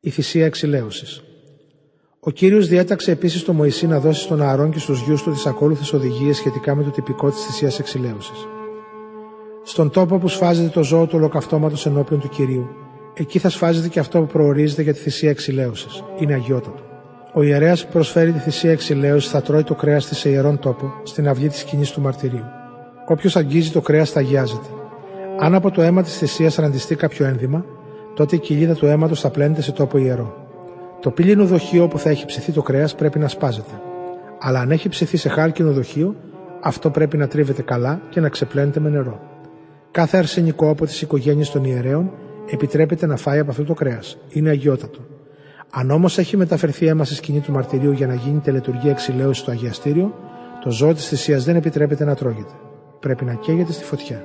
[0.01, 1.23] Η θυσία εξηλαίωσης.
[2.24, 5.46] Ο κύριος διέταξε επίσης το Μωυσή να δώσει στον Ααρών και στους γιους του τις
[5.46, 8.46] ακόλουθες οδηγίες σχετικά με το τυπικό της θυσίας εξηλαίωσης.
[9.62, 12.68] Στον τόπο που σφάζεται το ζώο του ολοκαυτώματος ενώπιον του κυρίου,
[13.14, 16.04] εκεί θα σφάζεται και αυτό που προορίζεται για τη θυσία εξηλαίωσης.
[16.18, 16.82] Είναι αγιότατο.
[17.35, 20.92] Ο ιερέας που προσφέρει τη θυσία εξηλαίωση θα τρώει το κρέας της σε ιερόν τόπο,
[21.02, 22.44] στην αυλή της σκηνής του μαρτυρίου.
[23.08, 24.68] Όποιος αγγίζει το κρέας θα αγιάζεται.
[25.38, 27.64] Αν από το αίμα της θυσίας ραντιστεί κάποιο ένδυμα,
[28.14, 30.41] τότε η κοιλίδα του αίματος θα πλένεται σε τόπο ιερό.
[31.03, 33.81] Το πύλινο δοχείο που θα έχει ψηθεί το κρέας πρέπει να σπάζεται.
[34.41, 36.17] Αλλά αν έχει ψηθεί σε χάλκινο δοχείο,
[36.61, 39.21] αυτό πρέπει να τρίβεται καλά και να ξεπλένεται με νερό.
[39.91, 42.12] Κάθε αρσενικό από τις οικογένειες των ιερέων
[42.51, 44.19] επιτρέπεται να φάει από αυτό το κρέας.
[44.29, 44.99] Είναι αγιότατο.
[45.71, 49.51] Αν όμως έχει μεταφερθεί αίμα στη σκηνή του μαρτυρίου για να γίνει τελετουργία εξηλαίωσης στο
[49.51, 50.15] αγιαστήριο,
[50.65, 52.53] το ζώο της θυσίας δεν επιτρέπεται να τρώγεται.
[53.01, 54.25] Πρέπει να καίγεται στη φωτιά.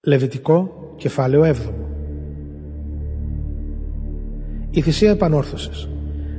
[0.00, 1.87] Λεβιτικό, κεφάλαιο 7.
[4.70, 5.88] Η θυσία επανόρθωσης.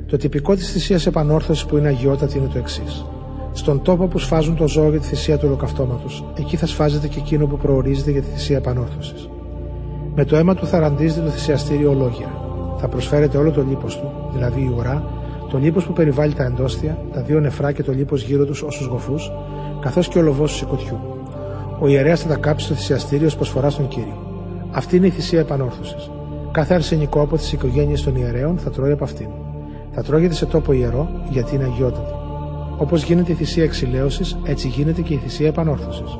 [0.06, 3.04] Το τυπικό της θυσίας επανόρθωσης που είναι αγιότατη είναι το εξής.
[3.52, 7.18] Στον τόπο που σφάζουν το ζώο για τη θυσία του ολοκαυτώματος, εκεί θα σφάζεται και
[7.18, 9.28] εκείνο που προορίζεται για τη θυσία επανόρθωσης.
[10.14, 12.34] Με το αίμα του θα ραντίζεται το θυσιαστήριο ολόγια.
[12.78, 15.04] Θα προσφέρεται όλο το λίπος του, δηλαδή η ουρά,
[15.50, 18.86] το λίπος που περιβάλλει τα εντόστια, τα δύο νεφρά και το λίπος γύρω τους όσους
[18.86, 19.32] γοφούς,
[19.80, 20.98] καθώς και ο λοβό του σηκωτιού.
[21.78, 24.18] Ο ιερέας θα τα κάψει στο θυσιαστήριο ως προσφορά στον κύριο.
[24.70, 26.10] Αυτή είναι η θυσία επανόρθωσης.
[26.52, 29.28] Κάθε αρσενικό από τις οικογένειες των ιερέων θα τρώει από αυτήν.
[29.90, 32.12] Θα τρώγεται σε τόπο ιερό γιατί είναι αγιότατη.
[32.78, 36.18] Όπως γίνεται η θυσία εξηλαίωσης, έτσι γίνεται και η θυσία επανόρθωσης.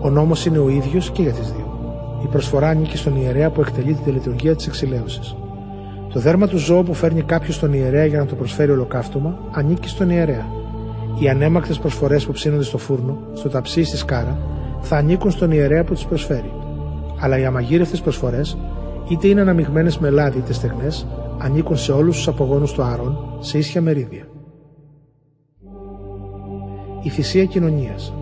[0.00, 1.78] Ο νόμος είναι ο ίδιος και για τις δύο.
[2.24, 5.36] Η προσφορά ανήκει στον ιερέα που εκτελεί τη λειτουργία της εξηλαίωσης.
[6.12, 9.88] Το δέρμα του ζώου που φέρνει κάποιος στον ιερέα για να το προσφέρει ολοκαύτωμα ανήκει
[9.88, 10.46] στον ιερέα.
[11.18, 14.38] Οι ανέμακτες προσφορές που ψήνονται στο φούρνο, στο ταψί ή στη σκάρα,
[14.80, 16.52] θα ανήκουν στον ιερέα που τις προσφέρει.
[17.20, 18.56] Αλλά οι αμαγείρευτες προσφορές,
[19.08, 21.06] είτε είναι αναμειγμένες με λάδι είτε στεγνές,
[21.38, 24.28] ανήκουν σε όλους τους απογόνους του Άρων σε ίσια μερίδια.
[27.02, 28.14] Η θυσία κοινωνίας.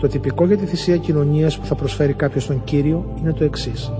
[0.00, 3.92] Το τυπικό για τη θυσία κοινωνίας που θα προσφέρει κάποιος στον κύριο είναι το εξής.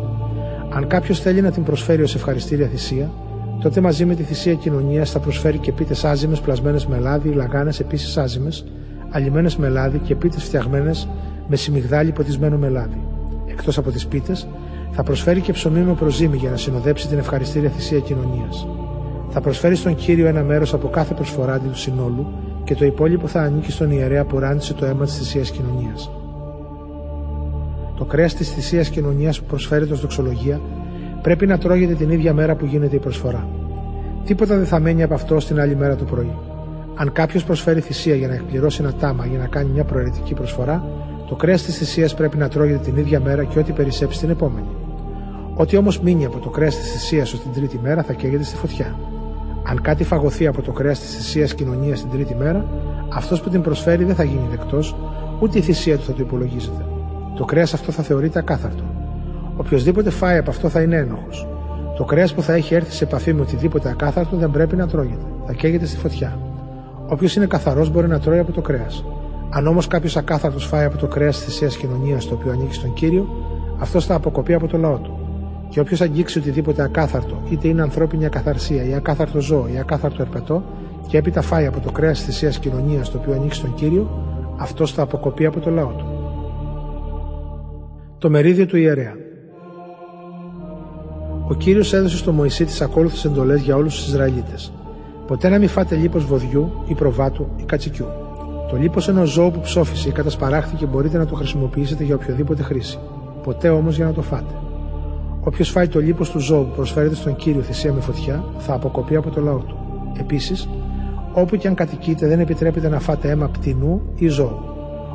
[0.73, 3.11] Αν κάποιος θέλει να την προσφέρει ως ευχαριστήρια θυσία,
[3.63, 7.81] τότε μαζί με τη θυσία κοινωνίας θα προσφέρει και πίτες άζημε πλασμένες με λάδι, λαγάνες
[7.81, 8.53] επίσης άζημε,
[9.11, 11.09] αλλημένε με λάδι και πίτες φτιαγμένες
[11.49, 13.01] με σιμιγδάλι ποτισμένο με λάδι.
[13.47, 14.47] Εκτός από τις πίτες,
[14.91, 18.67] θα προσφέρει και ψωμί με προζύμι για να συνοδέψει την ευχαριστήρια θυσία κοινωνίας.
[19.31, 22.27] Θα προσφέρει στον κύριο ένα μέρος από κάθε προσφορά του συνόλου
[22.65, 26.11] και το υπόλοιπο θα ανήκει στον ιερέα που ράντισε το αίμα της θυσίας κοινωνίας.
[27.97, 30.61] Το κρέας της θυσίας κοινωνίας που προσφέρεται ως δοξολογία
[31.23, 33.49] πρέπει να τρώγεται την ίδια μέρα που γίνεται η προσφορά.
[34.25, 36.35] Τίποτα δεν θα μένει από αυτό στην άλλη μέρα το πρωί.
[36.95, 40.85] Αν κάποιος προσφέρει θυσία για να εκπληρώσει ένα τάμα για να κάνει μια προαιρετική προσφορά,
[41.27, 44.69] το κρέας της θυσίας πρέπει να τρώγεται την ίδια μέρα και ό,τι περισσέψει την επόμενη.
[45.55, 48.57] Ό,τι όμως μείνει από το κρέας της θυσίας ως την τρίτη μέρα θα καίγεται στη
[48.57, 48.99] φωτιά.
[49.69, 52.65] Αν κάτι φαγωθεί από το κρέας της θυσίας κοινωνίας την τρίτη μέρα,
[53.09, 54.97] αυτός που την προσφέρει δεν θα γίνει δεκτός,
[55.41, 56.87] ούτε η θυσία του θα το υπολογίζεται.
[57.37, 58.83] Το κρέας αυτό θα θεωρείται ακάθαρτο.
[59.57, 61.49] Οποιοδήποτε φάει από αυτό θα είναι ένοχος.
[61.97, 65.25] Το κρέας που θα έχει έρθει σε επαφή με οτιδήποτε ακάθαρτο δεν πρέπει να τρώγεται.
[65.47, 66.39] Θα καίγεται στη φωτιά.
[67.07, 69.05] Όποιος είναι καθαρός μπορεί να τρώει από το κρέας.
[69.51, 72.93] Αν όμως κάποιος ακάθαρτος φάει από το κρέας της θυσία κοινωνίας το οποίο ανήκει στον
[72.93, 73.29] κύριο,
[73.79, 75.19] αυτός θα αποκοπεί από το λαό του.
[75.69, 80.63] Και όποιος αγγίξει οτιδήποτε ακάθαρτο, είτε είναι ανθρώπινη ακαθαρσία ή ακάθαρτο ζώο ή ακάθαρτο ερπετό,
[81.07, 84.11] και έπειτα φάει από το κρέας της θυσία κοινωνίας το οποίο ανήκει στον κύριο,
[84.57, 86.07] αυτός θα αποκοπεί από το λαό του.
[88.19, 89.15] Το μερίδιο του ιερέα.
[91.49, 94.73] Ο κύριος έδωσε στο Μωυσή τις ακόλουθες εντολές για όλους τους Ισραηλίτες.
[95.27, 98.07] Ποτέ να μην φάτε λίπος βοδιού ή προβάτου ή κατσικιού.
[98.69, 102.99] Το λίπος ενός ζώου που ψόφισε ή κατασπαράχθηκε μπορείτε να το χρησιμοποιήσετε για οποιοδήποτε χρήση.
[103.43, 104.55] Ποτέ όμως για να το φάτε.
[105.41, 109.17] Όποιος φάει το λίπος του ζώου που προσφέρεται στον κύριο θυσία με φωτιά, θα αποκοπεί
[109.17, 109.77] από το λαό του.
[110.19, 110.69] Επίσης,
[111.33, 114.59] όπου και αν κατοικείτε, δεν επιτρέπεται να φάτε αίμα πτηνού ή ζώου.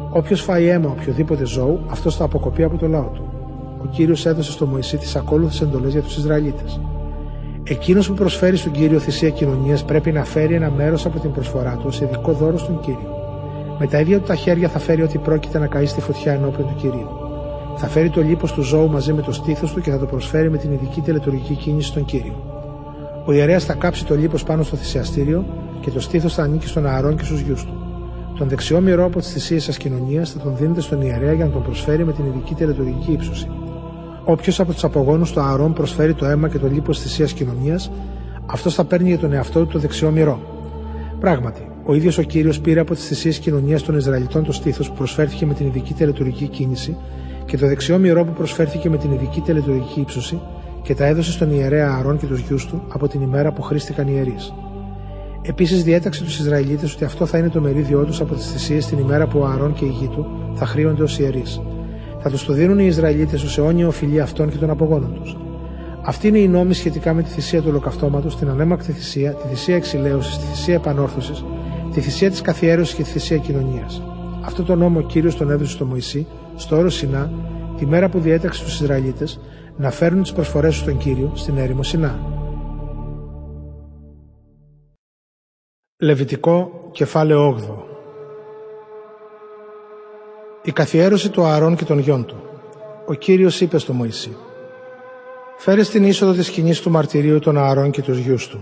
[0.10, 3.24] Όποιος φάει αίμα οποιοδήποτε ζώου, αυτός θα αποκοπεί από το λαό του.
[3.84, 6.80] Ο κύριος έδωσε στο Μωυσή τις ακόλουθες εντολές για τους Ισραηλίτες.
[7.64, 11.76] Εκείνος που προσφέρει στον κύριο θυσία κοινωνίας πρέπει να φέρει ένα μέρος από την προσφορά
[11.76, 13.21] του σε ειδικό δώρο στον κύριο.
[13.84, 16.68] Με τα ίδια του τα χέρια θα φέρει ό,τι πρόκειται να καεί στη φωτιά ενώπιον
[16.68, 17.10] του κυρίου.
[17.76, 20.50] Θα φέρει το λίπος του ζώου μαζί με το στήθος του και θα το προσφέρει
[20.50, 22.44] με την ειδική τελετουργική κίνηση στον κύριο.
[23.26, 25.46] Ο ιερέας θα κάψει το λίπος πάνω στο θυσιαστήριο
[25.82, 27.74] και το στήθος θα ανήκει στον Ααρόν και στους γιους του.
[28.38, 31.52] Τον δεξιό μυρό από τις θυσίες σα κοινωνίας θα τον δίνετε στον ιερέα για να
[31.52, 33.50] τον προσφέρει με την ειδική τελετουργική ύψωση.
[34.24, 37.92] Όποιος από τους απογόνους του Ααρόν προσφέρει το αίμα και το λίπος της θυσίας κοινωνίας,
[38.46, 40.40] αυτός θα παίρνει για τον εαυτό του το δεξιό μυρό.
[41.20, 44.96] Πράγματι, ο ίδιος ο κύριος πήρε από τις θυσίες κοινωνίας των Ισραηλιτών το στήθος που
[44.96, 46.98] προσφέρθηκε με την ειδική τελετουργική κίνηση
[47.46, 50.40] και το δεξιό μυρό που προσφέρθηκε με την ειδική τελετουργική ύψωση
[50.82, 54.08] και τα έδωσε στον ιερέα Αρών και τους γιους του από την ημέρα που χρήστηκαν
[54.08, 54.54] ιερείς.
[55.42, 58.98] Επίσης διέταξε τους Ισραηλίτες ότι αυτό θα είναι το μερίδιό τους από τις θυσίες την
[58.98, 61.62] ημέρα που ο Αρών και οι γη του θα χρήονται ως ιερείς.
[62.20, 65.38] Θα τους το δίνουν οι Ισραηλίτες ως αιώνια οφειλή αυτών και των απογόνων τους.
[66.02, 69.76] Αυτή είναι η νόμη σχετικά με τη θυσία του ολοκαυτώματος, την ανέμακτη θυσία, τη θυσία
[69.76, 71.44] εξηλαίωσης, τη θυσία επανόρθωσης,
[71.94, 74.02] τη θυσία της καθιέρωσης και τη θυσία κοινωνίας.
[74.42, 77.32] Αυτό το νόμο ο κύριος τον έδωσε στο Μωυσή, στο όρος Σινά,
[77.78, 79.40] τη μέρα που διέταξε τους Ισραηλίτες
[79.78, 82.20] να φέρουν τις προσφορές τους στον κύριο στην έρημο Σινά.
[85.98, 87.92] Λεβιτικό κεφάλαιο 8
[90.64, 92.36] Η καθιέρωση του Ααρών και των γιών του
[93.08, 94.36] Ο Κύριος είπε στο Μωυσή
[95.58, 98.60] Φέρε στην είσοδο της σκηνής του μαρτυρίου των Ααρών και τους γιους του,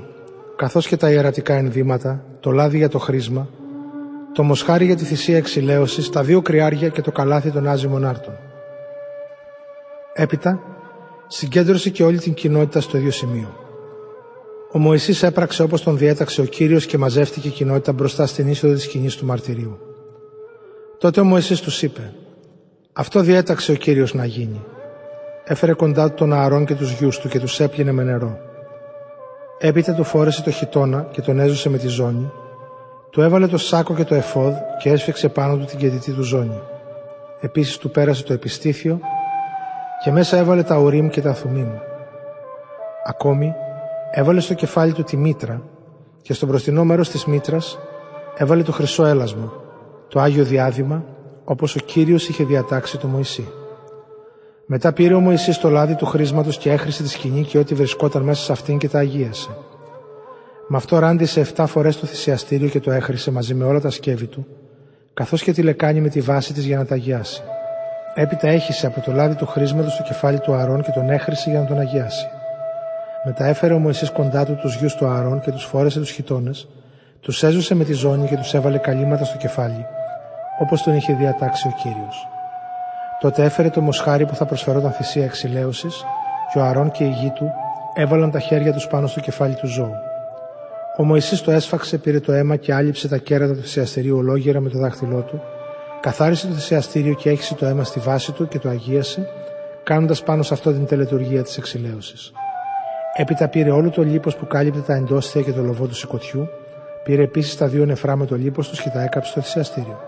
[0.60, 3.50] καθώς και τα ιερατικά ενδύματα, το λάδι για το χρήσμα,
[4.34, 8.34] το μοσχάρι για τη θυσία εξηλαίωσης, τα δύο κρυάρια και το καλάθι των άζυμων άρτων.
[10.13, 10.60] Έπειτα,
[11.28, 13.56] συγκέντρωσε και όλη την κοινότητα στο ίδιο σημείο.
[14.72, 18.74] Ο Μωυσής έπραξε όπως τον διέταξε ο κύριος και μαζεύτηκε η κοινότητα μπροστά στην είσοδο
[18.74, 19.78] της σκηνής του μαρτυρίου.
[20.98, 22.13] Τότε ο Μωυσής τους είπε:
[22.93, 24.62] Αυτό διέταξε ο κύριος να γίνει.
[25.43, 28.48] Έφερε κοντά του τον Ααρών και τους γιους του και τους έπλυνε με νερό.
[29.62, 32.32] Έπειτα του φόρεσε το χιτόνα και τον έζωσε με τη ζώνη.
[33.10, 36.60] Του έβαλε το σάκο και το εφόδ και έσφιξε πάνω του την κεντητή του ζώνη.
[37.39, 39.00] Επίσης του πέρασε το επιστήθιο
[40.04, 41.69] και μέσα έβαλε τα ουρίμ και τα θουμίμ.
[43.06, 43.54] Ακόμη
[44.12, 45.62] έβαλε στο κεφάλι του τη μήτρα
[46.22, 47.80] και στο μπροστινό μέρος της μήτρας
[48.38, 49.54] έβαλε το χρυσό έλασμα,
[50.08, 51.04] το Άγιο Διάδημα,
[51.43, 53.48] όπως ο Κύριος είχε διατάξει το Μωυσή.
[54.71, 58.21] Μετά πήρε ο Μωυσής το λάδι του χρήσματος και έχρισε τη σκηνή και ό,τι βρισκόταν
[58.21, 59.49] μέσα σε αυτήν και τα αγίασε.
[60.67, 64.27] Με αυτό ράντισε 7 φορές το θυσιαστήριο και το έχρισε μαζί με όλα τα σκεύη
[64.27, 64.47] του,
[65.13, 67.41] καθώς και τη λεκάνη με τη βάση της για να τα αγιάσει.
[68.15, 71.60] Έπειτα έχισε από το λάδι του χρήσματος το κεφάλι του Αρών και τον έχρισε για
[71.60, 72.27] να τον αγιάσει.
[73.25, 76.67] Μετά έφερε ο Μωυσής κοντά του τους γιους του Αρών και τους φόρεσε τους χιτώνες,
[77.19, 79.86] τους έζωσε με τη ζώνη και τους έβαλε καλύματα στο κεφάλι,
[80.60, 82.27] όπως τον είχε διατάξει ο Κύριος.
[83.19, 86.05] Τότε έφερε το μοσχάρι που θα προσφερόταν θυσία εξηλαίωσης
[86.53, 87.51] και ο Αρών και η γη του
[87.93, 89.93] έβαλαν τα χέρια τους πάνω στο κεφάλι του ζώου.
[90.97, 94.69] Ο Μωυσής το έσφαξε, πήρε το αίμα και άλυψε τα κέρατα του θυσιαστηρίου ολόγερα με
[94.69, 95.41] το δάχτυλό του,
[95.99, 99.27] καθάρισε το θυσιαστήριο και έχισε το αίμα στη βάση του και το αγίασε,
[99.84, 102.32] κάνοντας πάνω σε αυτό την τελετουργία της εξηλαίωσης.
[103.15, 106.49] Έπειτα πήρε όλο το λίπος που κάλυπτε τα εντόστια και το λοβό του σηκωτιού,
[107.03, 109.99] πήρε επίσης τα δύο νεφρά με το λίπος τους και τα έκαψε στο θυσιαστήριο.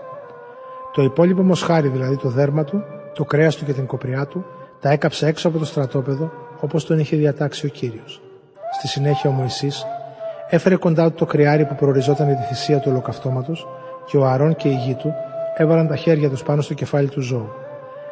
[0.92, 4.44] Το υπόλοιπο μοσχάρι, δηλαδή το δέρμα του, το κρέας του και την κοπριά του,
[4.80, 8.22] τα έκαψε έξω από το στρατόπεδο όπως τον είχε διατάξει ο κύριος.
[8.78, 9.84] Στη συνέχεια ο Μωυσής
[10.48, 13.66] έφερε κοντά του το κρυάρι που προοριζόταν για τη θυσία του ολοκαυτώματος
[14.06, 15.14] και ο Αρών και η γη του
[15.56, 17.48] έβαλαν τα χέρια τους πάνω στο κεφάλι του ζώου.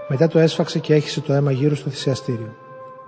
[0.09, 2.55] Μετά το έσφαξε και έχισε το αίμα γύρω στο θυσιαστήριο.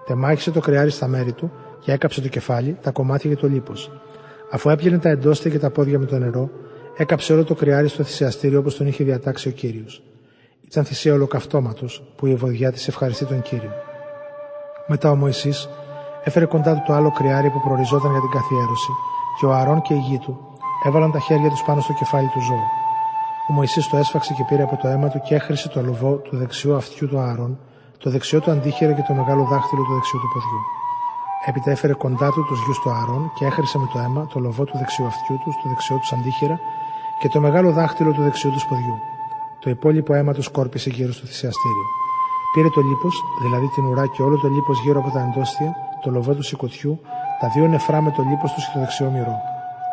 [0.06, 3.90] Τεμάχισε το κρυάρι στα μέρη του και έκαψε το κεφάλι, τα κομμάτια και το λίπος.
[4.50, 6.50] Αφού έπιανε τα εντόστια και τα πόδια με το νερό,
[6.96, 10.02] έκαψε όλο το κρυάρι στο θυσιαστήριο όπως τον είχε διατάξει ο κύριος.
[10.72, 13.72] Ήταν θυσία ολοκαυτώματο που η ευωδιά της ευχαριστεί τον κύριο.
[14.86, 15.68] Μετά ο Μωυσής
[16.24, 18.92] έφερε κοντά του το άλλο κρυάρι που προοριζόταν για την καθιέρωση
[19.38, 20.38] και ο Αρών και η γη του
[20.86, 22.66] έβαλαν τα χέρια τους πάνω στο κεφάλι του ζώου.
[23.48, 26.36] Ο Μωυσής το έσφαξε και πήρε από το αίμα του και έχρισε το λοβό του
[26.36, 27.58] δεξιού αυτιού του Άρων,
[27.98, 30.60] το δεξιό του αντίχειρα και το μεγάλο δάχτυλο του δεξιού του ποδιού.
[31.46, 34.64] Έπειτα έφερε κοντά του τους γιους του Άρων και έχρισε με το αίμα το λοβό
[34.64, 36.60] του δεξιού αυτιού τους, το δεξιό τους αντίχειρα
[37.20, 38.96] και το μεγάλο δάχτυλο του δεξιού τους ποδιού.
[39.64, 41.86] Το υπόλοιπο αίμα τους σκόρπισε γύρω στο θυσιαστήριο.
[42.54, 46.10] Πήρε το λίπος, δηλαδή την ουρά και όλο το λίπος γύρω από τα εντόστια, το
[46.10, 47.00] λοβό του σηκωτιού,
[47.40, 49.36] τα δύο νεφρά με το λίπος του και το δεξιό μυρό.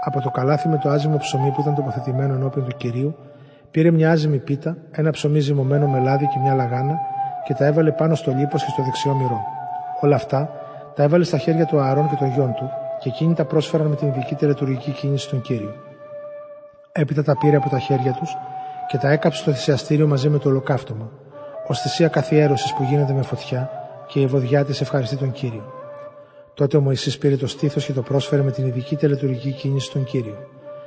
[0.06, 3.16] Από το καλάθι με το άζυμο ψωμί που ήταν τοποθετημένο ενώπιον του κυρίου,
[3.72, 7.00] Πήρε μια άζυμη πίτα, ένα ψωμί ζυμωμένο με λάδι και μια λαγάνα
[7.46, 9.42] και τα έβαλε πάνω στο λίπος και στο δεξιό μυρό.
[10.02, 10.50] Όλα αυτά
[10.96, 13.96] τα έβαλε στα χέρια του Ααρών και των γιών του και εκείνοι τα πρόσφεραν με
[13.96, 15.74] την ειδική τελετουργική κίνηση στον κύριο.
[16.92, 18.38] Έπειτα τα πήρε από τα χέρια τους
[18.90, 21.12] και τα έκαψε στο θυσιαστήριο μαζί με το ολοκαύτωμα,
[21.68, 23.70] ως θυσία καθιέρωσης που γίνεται με φωτιά
[24.08, 25.74] και η ευωδιά της ευχαριστεί τον κύριο.
[26.54, 30.04] Τότε ο Μωυσής πήρε το στήθος και το πρόσφερε με την ειδική τελετουργική κίνηση στον
[30.04, 30.38] κύριο.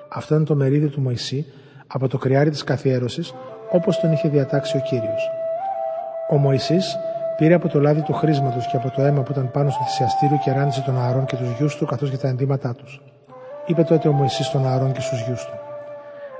[0.08, 1.46] Αυτό ήταν το μερίδιο του Μωυσή
[1.86, 3.34] από το κρυάρι της καθιέρωσης
[3.70, 5.30] όπως τον είχε διατάξει ο Κύριος.
[6.30, 6.96] Ο Μωυσής
[7.36, 10.40] πήρε από το λάδι του χρήσματος και από το αίμα που ήταν πάνω στο θυσιαστήριο
[10.44, 13.02] και ράντισε τον Ααρών και τους γιους του καθώς και τα ενδύματά τους.
[13.66, 15.61] Είπε τότε ο Μωυσής στον Ααρών και στους γιους του.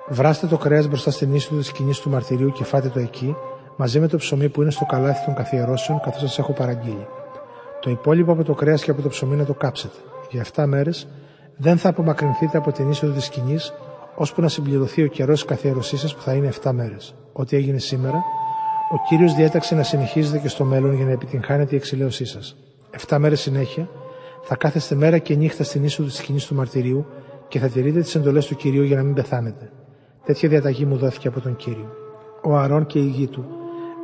[0.09, 3.37] Βράστε το κρέας μπροστά στην είσοδο της σκηνής του μαρτυρίου και φάτε το εκεί,
[3.77, 7.07] μαζί με το ψωμί που είναι στο καλάθι των καθιερώσεων καθώς σας έχω παραγγείλει.
[7.81, 9.97] Το υπόλοιπο από το κρέας και από το ψωμί να το κάψετε.
[10.31, 11.09] Για 7 μέρες
[11.57, 13.73] δεν θα απομακρυνθείτε από την είσοδο της σκηνής
[14.15, 17.15] ώσπου να συμπληρωθεί ο καιρός τη καθιέρωσής σας που θα είναι 7 μέρες.
[17.33, 18.17] Ό,τι έγινε σήμερα,
[18.93, 22.57] ο κύριος διέταξε να συνεχίζετε και στο μέλλον για να επιτυγχάνετε η εξηλαίωσή σας.
[23.09, 23.89] 7 μέρες συνέχεια
[24.43, 27.07] θα κάθεστε μέρα και νύχτα στην είσοδο της σκηνής του μαρτυρίου
[27.49, 29.71] και θα τηρείτε τις εντολές του κυρίου για να μην πεθάνετε.
[30.25, 31.93] Τέτοια διαταγή μου δόθηκε από τον κύριο.
[32.43, 33.45] Ο Αρών και η γη του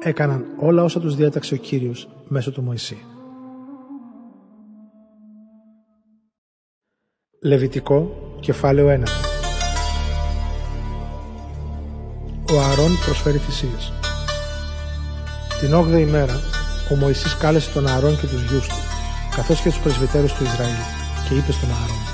[0.03, 2.99] έκαναν όλα όσα τους διέταξε ο κύριος μέσω του Μωυσή.
[7.43, 9.29] Λεβιτικό, κεφάλαιο 1
[12.53, 13.93] ο Ααρών προσφέρει θυσίες.
[15.61, 16.41] Την 8η ημέρα,
[16.93, 18.75] ο Μωυσής κάλεσε τον Ααρών και τους γιους του,
[19.37, 20.83] καθώς και τους πρεσβυτέρους του Ισραήλ,
[21.29, 22.08] και είπε στον Ααρών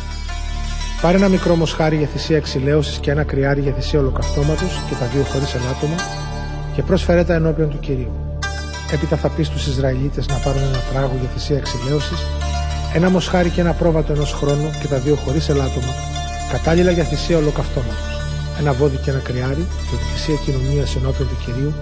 [1.04, 5.06] «Πάρε ένα μικρό μοσχάρι για θυσία εξηλαίωσης και ένα κρυάρι για θυσία ολοκαυτώματος και τα
[5.06, 5.94] δύο χωρίς ελάττωμα
[6.74, 8.12] και πρόσφερέ τα ενώπιον του Κυρίου.
[8.92, 12.18] Έπειτα θα πεις στους Ισραηλίτες να πάρουν ένα τράγο για θυσία εξηλαίωσης,
[12.94, 15.94] ένα μοσχάρι και ένα πρόβατο ενός χρόνου και τα δύο χωρίς ελάττωμα,
[16.52, 18.20] κατάλληλα για θυσία ολοκαυτώματος.
[18.60, 21.74] Ένα βόδι και ένα κρυάρι για τη θυσία κοινωνίας ενώπιον του κυρίου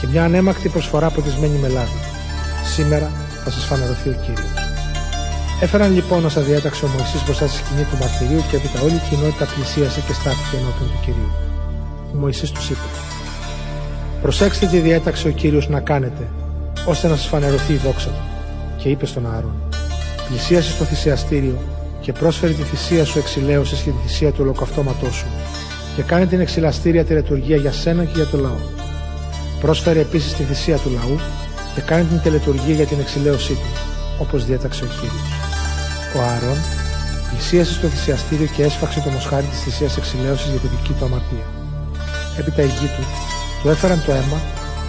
[0.00, 2.00] και μια ανέμακτη προσφορά ποτισμένη με λάδι.
[2.74, 3.10] Σήμερα
[3.44, 4.71] θα σας φανερωθεί ο κύριος.
[5.64, 9.02] Έφεραν λοιπόν όσα διέταξε ο Μωυσής μπροστά στη σκηνή του μαρτυρίου και έπειτα όλη η
[9.08, 11.30] κοινότητα πλησίασε και στάθηκε ενώπιον του κυρίου.
[12.12, 12.88] Ο Μωυσής τους είπε:
[14.22, 16.28] Προσέξτε τι διέταξε ο κύριος να κάνετε,
[16.86, 18.24] ώστε να σας φανερωθεί η δόξα του.
[18.76, 19.54] Και είπε στον Άρον:
[20.28, 21.58] Πλησίασες στο θυσιαστήριο
[22.00, 25.26] και πρόσφερε τη θυσία σου εξηλαίωση και τη θυσία του ολοκαυτώματός σου,
[25.96, 28.60] και κάνε την εξηλαστήρια τη λειτουργία για σένα και για το λαό.
[29.60, 31.18] Πρόσφερε επίσης τη θυσία του λαού
[31.74, 33.70] και κάνει την τελετουργία για την εξηλαίωσή του,
[34.18, 35.51] όπως διέταξε ο κύριος.
[36.16, 36.58] Ο Άρων
[37.28, 41.46] πλησίασε στο θυσιαστήριο και έσφαξε το μοσχάρι της θυσίας εξηλαίωσης για τη δική του αμαρτία.
[42.38, 43.04] Έπειτα η γη του
[43.62, 44.38] του έφεραν το αίμα,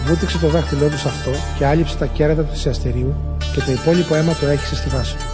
[0.06, 3.14] βούτυξε το δάχτυλό του αυτό και άλυψε τα κέρατα του θυσιαστηρίου
[3.52, 5.24] και το υπόλοιπο αίμα το έχισε στη βάση του.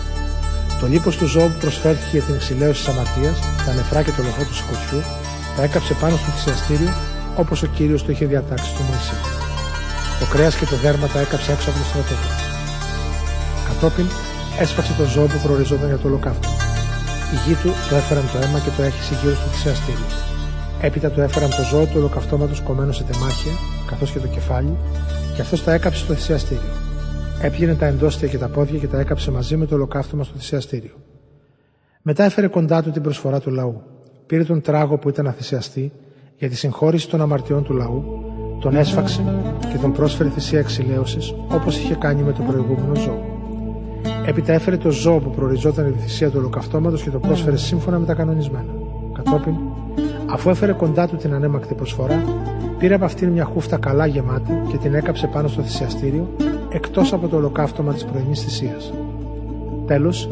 [0.81, 4.22] Το λίπος του ζώου που προσφέρθηκε για την εξηλαίωση της αμαρτίας, τα νεφρά και το
[4.22, 5.00] λοχό του σκοτιού,
[5.57, 6.92] τα έκαψε πάνω στο θυσιαστήριο
[7.37, 9.16] όπως ο κύριος το είχε διατάξει στο Μωυσή.
[10.20, 12.31] Το κρέας και το δέρμα τα έκαψε έξω από το στρατόπεδο.
[13.68, 14.07] Κατόπιν
[14.58, 16.54] έσφαξε το ζώο που προοριζόταν για το ολοκαύτωμα.
[17.32, 20.08] Οι γη του το έφεραν το αίμα και το έχισε γύρω στο θυσιαστήριο.
[20.80, 23.52] Έπειτα του έφεραν το ζώο του ολοκαυτώματος κομμένο σε τεμάχια,
[23.86, 24.76] καθώς και το κεφάλι,
[25.34, 26.72] και αυτός τα έκαψε στο θυσιαστήριο.
[27.42, 30.94] Έπιανε τα εντόστια και τα πόδια και τα έκαψε μαζί με το ολοκαύτωμα στο θυσιαστήριο.
[32.02, 33.82] Μετά έφερε κοντά του την προσφορά του λαού.
[34.26, 35.92] Πήρε τον τράγο που ήταν αθυσιαστή
[36.36, 38.04] για τη συγχώρηση των αμαρτιών του λαού,
[38.60, 39.22] τον έσφαξε
[39.72, 43.29] και τον πρόσφερε θυσία εξηλαίωσης όπως είχε κάνει με το προηγούμενο ζώο.
[44.26, 48.06] Έπειτα έφερε το ζώο που προοριζόταν η θυσία του ολοκαυτώματος και το πρόσφερε σύμφωνα με
[48.06, 48.74] τα κανονισμένα.
[49.12, 49.54] Κατόπιν
[50.26, 52.24] Αφού έφερε κοντά του την ανέμακτη προσφορά,
[52.78, 56.28] πήρε από αυτήν μια χούφτα καλά γεμάτη και την έκαψε πάνω στο θυσιαστήριο,
[56.68, 58.92] εκτός από το ολοκαύτωμα της πρωινής θυσίας.
[59.87, 60.28] Τέλος,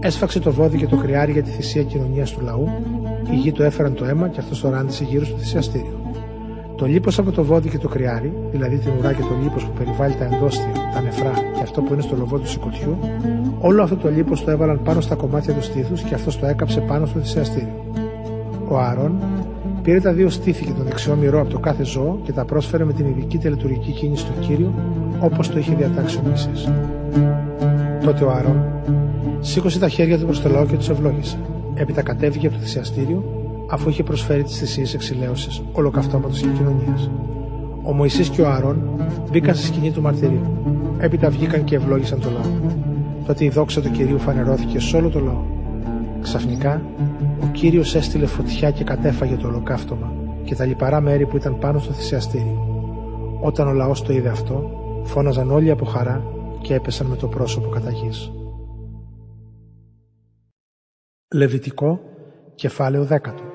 [0.00, 2.68] έσφαξε το βόδι και το κρυάρι για τη θυσία κοινωνίας του λαού,
[3.30, 6.03] οι γη του έφεραν το αίμα και αυτός το ράντισε γύρω στο θυσιαστήριο.
[6.76, 9.72] Το λίπος από το βόδι και το κρυάρι, δηλαδή την ουρά και το λίπος που
[9.78, 12.98] περιβάλλει τα εντόστια, τα νεφρά και αυτό που είναι στο λοβό του σηκωτιού,
[13.60, 16.80] όλο αυτό το λίπος το έβαλαν πάνω στα κομμάτια του στήθους και αυτός το έκαψε
[16.80, 17.84] πάνω στο θυσιαστήριο.
[18.68, 19.22] Ο Άρων
[19.82, 22.84] πήρε τα δύο στήθη και τον δεξιό μυρό από το κάθε ζώο και τα πρόσφερε
[22.84, 24.74] με την ειδική τελετουργική κίνηση του κύριου,
[25.20, 26.68] όπως το είχε διατάξει ο Μωυσής.
[28.04, 28.62] Τότε ο Άρων
[29.40, 31.38] σήκωσε τα χέρια του προς το λαό και τους ευλόγησε.
[31.74, 33.33] Έπειτα κατέβηκε από το θυσιαστήριο,
[33.74, 37.10] αφού είχε προσφέρει τις θυσίες εξηλαίωσης, ολοκαυτώματος και κοινωνίας.
[37.82, 40.46] Ο Μωυσής και ο Άρων μπήκαν στη σκηνή του μαρτυρίου.
[40.98, 42.72] Έπειτα βγήκαν και ευλόγησαν το λαό.
[43.26, 45.42] Τότε η δόξα του κυρίου φανερώθηκε σε όλο το λαό.
[46.22, 46.82] Ξαφνικά
[47.42, 50.12] ο Κύριος έστειλε φωτιά και κατέφαγε το ολοκαύτωμα
[50.44, 52.66] και τα λιπαρά μέρη που ήταν πάνω στο θυσιαστήριο.
[53.40, 54.70] Όταν ο λαός το είδε αυτό,
[55.02, 56.24] φώναζαν όλοι από χαρά
[56.60, 58.32] και έπεσαν με το πρόσωπο κατά γης.
[61.34, 62.00] Λεβιτικό,
[62.54, 63.53] κεφάλαιο δέκατο.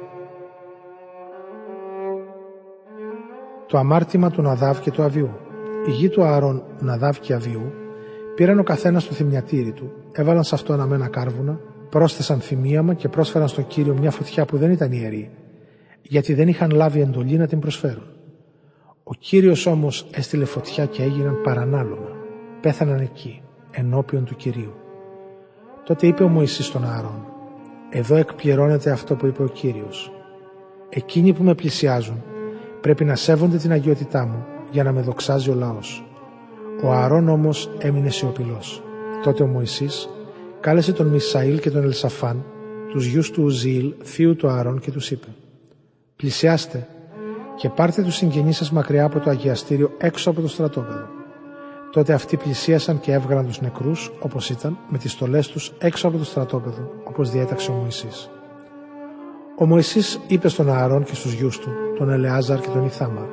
[3.70, 5.30] Το αμάρτημα του Ναδάβ και του Αβιού.
[5.88, 7.74] Οι γη του Ααρών, Ναδάβ και Αβιού,
[8.36, 13.48] πήραν ο καθένας το θυμιατήρι του, έβαλαν σε αυτό αναμένα κάρβουνα πρόσθεσαν θυμίαμα και πρόσφεραν
[13.48, 15.30] στον Κύριο μια φωτιά που δεν ήταν ιερή,
[16.02, 18.08] γιατί δεν είχαν λάβει εντολή να την προσφέρουν.
[19.04, 22.10] Ο Κύριος όμως έστειλε φωτιά και έγιναν παρανάλωμα.
[22.62, 24.74] Πέθαναν εκεί, ενώπιον του Κυρίου.
[25.86, 27.26] Τότε είπε ο Μωυσής στον Άρων,
[27.90, 30.12] «Εδώ εκπληρώνεται αυτό που είπε ο Κύριος.
[30.90, 32.24] Εκείνοι που με πλησιάζουν
[32.82, 36.04] πρέπει να σέβονται την αγιότητά μου για να με δοξάζει ο λαός».
[36.84, 38.84] Ο Αρών όμως έμεινε σιωπηλός.
[39.24, 40.10] Τότε ο Μωυσής
[40.60, 42.46] κάλεσε τον Μισαήλ και τον Ελσαφάν,
[42.90, 45.28] τους γιους του Ουζήλ, θείου του Άρων και τους είπε
[46.16, 46.88] «Πλησιάστε
[47.56, 51.08] και πάρτε τους συγγενείς σας μακριά από το αγιαστήριο έξω από το στρατόπεδο».
[51.92, 56.18] Τότε αυτοί πλησίασαν και έβγαλαν τους νεκρούς, όπως ήταν, με τις στολές τους έξω από
[56.18, 58.30] το στρατόπεδο, όπως διέταξε ο Μωυσής.
[59.62, 63.26] Ο Μωυσής είπε στον Ααρών και στους γιους του, τον Ελεάζαρ και τον Ιθάμαρ,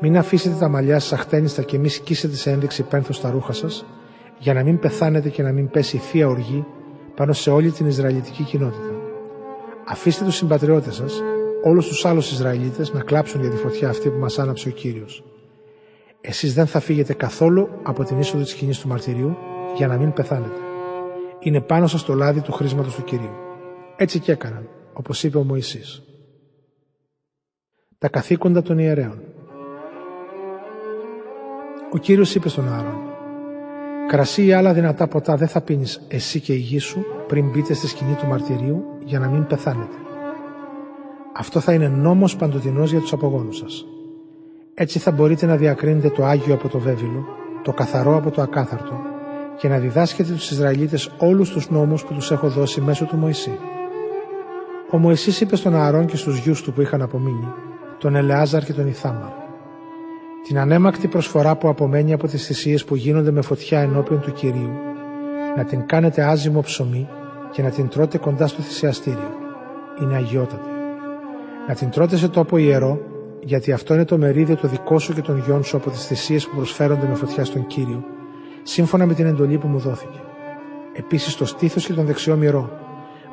[0.00, 3.86] «Μην αφήσετε τα μαλλιά σας αχτένιστα και μη σκίσετε σε ένδειξη πένθος στα ρούχα σας,
[4.38, 6.64] για να μην πεθάνετε και να μην πέσει θεία οργή
[7.14, 8.92] πάνω σε όλη την Ισραηλιτική κοινότητα.
[9.86, 11.22] Αφήστε τους συμπατριώτες σας,
[11.64, 15.24] όλους τους άλλους Ισραηλίτες, να κλάψουν για τη φωτιά αυτή που μας άναψε ο Κύριος.
[16.20, 19.36] Εσείς δεν θα φύγετε καθόλου από την είσοδο της σκηνής του μαρτυρίου
[19.76, 20.60] για να μην πεθάνετε.
[21.38, 23.34] Είναι πάνω σας το λάδι του χρήσματος του Κυρίου.
[23.96, 26.02] Έτσι και έκαναν, όπως είπε ο Μωυσής.
[27.98, 29.22] Τα καθήκοντα των ιερέων.
[31.92, 32.98] Ο Κύριος είπε στον Άρον
[34.08, 37.74] Κρασί ή άλλα δυνατά ποτά δεν θα πίνεις εσύ και η γη σου πριν μπείτε
[37.74, 39.96] στη σκηνή του μαρτυρίου για να μην πεθάνετε.
[41.36, 43.84] Αυτό θα είναι νόμος παντοτινός για τους απογόνους σας.
[44.74, 49.00] Έτσι θα μπορείτε να διακρίνετε το Άγιο από το βέβυλο το καθαρό από το ακάθαρτο
[49.58, 53.58] και να διδάσκετε τους Ισραηλίτες όλους τους νόμους που τους έχω δώσει μέσω του Μωυσή.
[54.94, 57.52] Ο Μωυσής είπε στον Ααρών και στους γιους του που είχαν απομείνει,
[57.98, 59.30] τον Ελεάζαρ και τον Ιθάμαρ.
[60.46, 64.70] Την ανέμακτη προσφορά που απομένει από τις θυσίες που γίνονται με φωτιά ενώπιον του Κυρίου,
[65.56, 67.08] να την κάνετε άζυμο ψωμί
[67.50, 69.30] και να την τρώτε κοντά στο θυσιαστήριο.
[70.02, 70.68] Είναι αγιότατη.
[71.68, 73.00] Να την τρώτε σε τόπο ιερό,
[73.40, 76.46] γιατί αυτό είναι το μερίδιο το δικό σου και των γιών σου από τις θυσίες
[76.46, 78.04] που προσφέρονται με φωτιά στον Κύριο,
[78.62, 80.18] σύμφωνα με την εντολή που μου δόθηκε.
[80.92, 82.83] Επίσης το στήθος και τον δεξιό μυρό,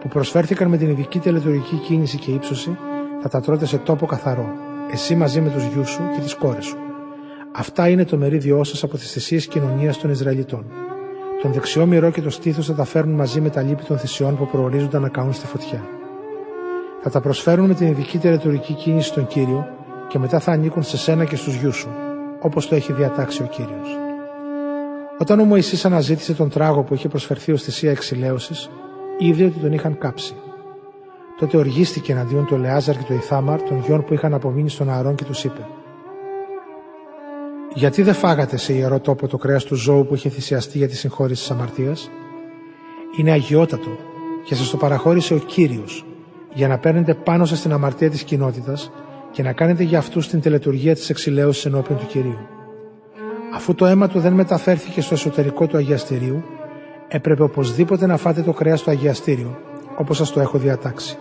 [0.01, 2.77] που προσφέρθηκαν με την ειδική τελετουργική κίνηση και ύψωση,
[3.21, 4.45] θα τα τρώτε σε τόπο καθαρό,
[4.91, 6.77] εσύ μαζί με τους γιους σου και τις κόρες σου.
[7.51, 10.65] Αυτά είναι το μερίδιό σας από τις θυσίες κοινωνίας των Ισραηλιτών.
[11.41, 14.37] Τον δεξιό μυρό και το στήθος θα τα φέρουν μαζί με τα λύπη των θυσιών
[14.37, 15.85] που προορίζονται να καούν στη φωτιά.
[17.01, 19.67] Θα τα προσφέρουν με την ειδική τελετουργική κίνηση στον Κύριο
[20.07, 21.89] και μετά θα ανήκουν σε σένα και στους γιους σου,
[22.39, 23.97] όπως το έχει διατάξει ο Κύριος.
[25.19, 28.69] Όταν ο Μωυσής αναζήτησε τον τράγο που είχε προσφερθεί ως θυσία εξηλαίωσης,
[29.25, 30.35] είδε ότι τον είχαν κάψει.
[31.39, 35.15] Τότε οργίστηκε εναντίον του Ελεάζαρ και του Ιθάμαρ, των γιών που είχαν απομείνει στον Ααρών
[35.15, 35.67] και τους είπε:
[37.73, 40.95] Γιατί δεν φάγατε σε ιερό τόπο το κρέας του ζώου που είχε θυσιαστεί για τη
[40.95, 42.09] συγχώρηση της αμαρτίας,
[43.17, 43.89] Είναι αγιότατο
[44.45, 46.05] και σας το παραχώρησε ο κύριος,
[46.53, 48.91] για να παίρνετε πάνω σας την αμαρτία της κοινότητας
[49.31, 52.37] και να κάνετε για αυτούς την τελετουργία της εξηλαίωσης ενώπιον του Κυρίου.
[53.55, 56.43] Αφού το αίμα του δεν μεταφέρθηκε στο εσωτερικό του αγιαστηρίου,
[57.13, 59.57] έπρεπε οπωσδήποτε να φάτε το κρέας στο αγιαστήριο,
[59.97, 61.17] όπως σας το έχω διατάξει.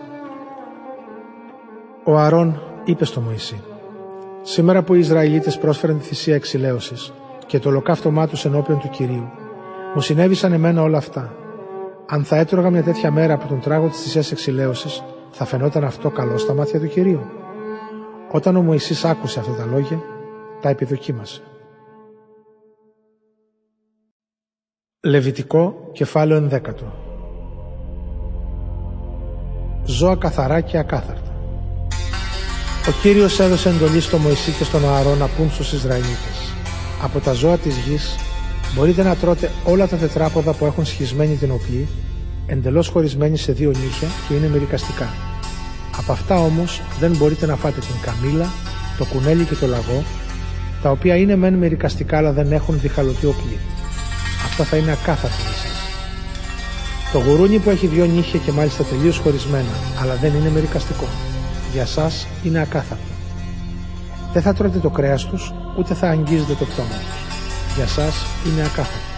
[2.03, 3.63] Ο Αρών είπε στο Μωυσή
[4.41, 7.13] «Σήμερα που οι Ισραηλίτες πρόσφεραν τη θυσία εξηλαίωσης
[7.45, 9.29] και το ολοκαύτωμά τους ενώπιον του Κυρίου,
[9.93, 11.33] μου συνέβησαν εμένα όλα αυτά.
[12.05, 16.09] Αν θα έτρωγα μια τέτοια μέρα από τον τράγο της θυσίας εξηλαίωσης, θα φαινόταν αυτό
[16.09, 17.21] καλό στα μάτια του Κυρίου.
[18.31, 20.01] Όταν ο Μωυσής άκουσε αυτά τα λόγια,
[20.61, 21.41] τα επιδοκίμασε.
[25.03, 26.93] Λεβιτικό κεφάλαιο ενδέκατο.
[29.85, 31.33] Ζώα καθαρά και ακάθαρτα.
[32.87, 36.55] Ο Κύριος έδωσε εντολή στο Μωυσή και στον Ααρό να πούν στους Ισραηλίτες
[37.03, 38.15] Από τα ζώα της γης
[38.75, 41.87] μπορείτε να τρώτε όλα τα τετράποδα που έχουν σχισμένη την οπλή
[42.47, 45.09] εντελώς χωρισμένη σε δύο νύχια και είναι μερικαστικά.
[45.97, 48.47] Από αυτά όμως δεν μπορείτε να φάτε την καμίλα,
[48.97, 50.03] το κουνέλι και το λαγό,
[50.81, 53.59] τα οποία είναι μεν μερικαστικά αλλά δεν έχουν διχαλωτή οπλή.
[54.51, 55.71] Αυτά θα είναι ακάθαρτα για σας.
[57.11, 61.07] Το γουρούνι που έχει δύο νύχια και μάλιστα τελείως χωρισμένα, αλλά δεν είναι μερικαστικό.
[61.73, 63.13] Για σας είναι ακάθαρτο.
[64.33, 67.35] Δεν θα τρώτε το κρέας τους, ούτε θα αγγίζετε το πτώμα τους.
[67.75, 69.09] Για σας είναι ακάθαρτο.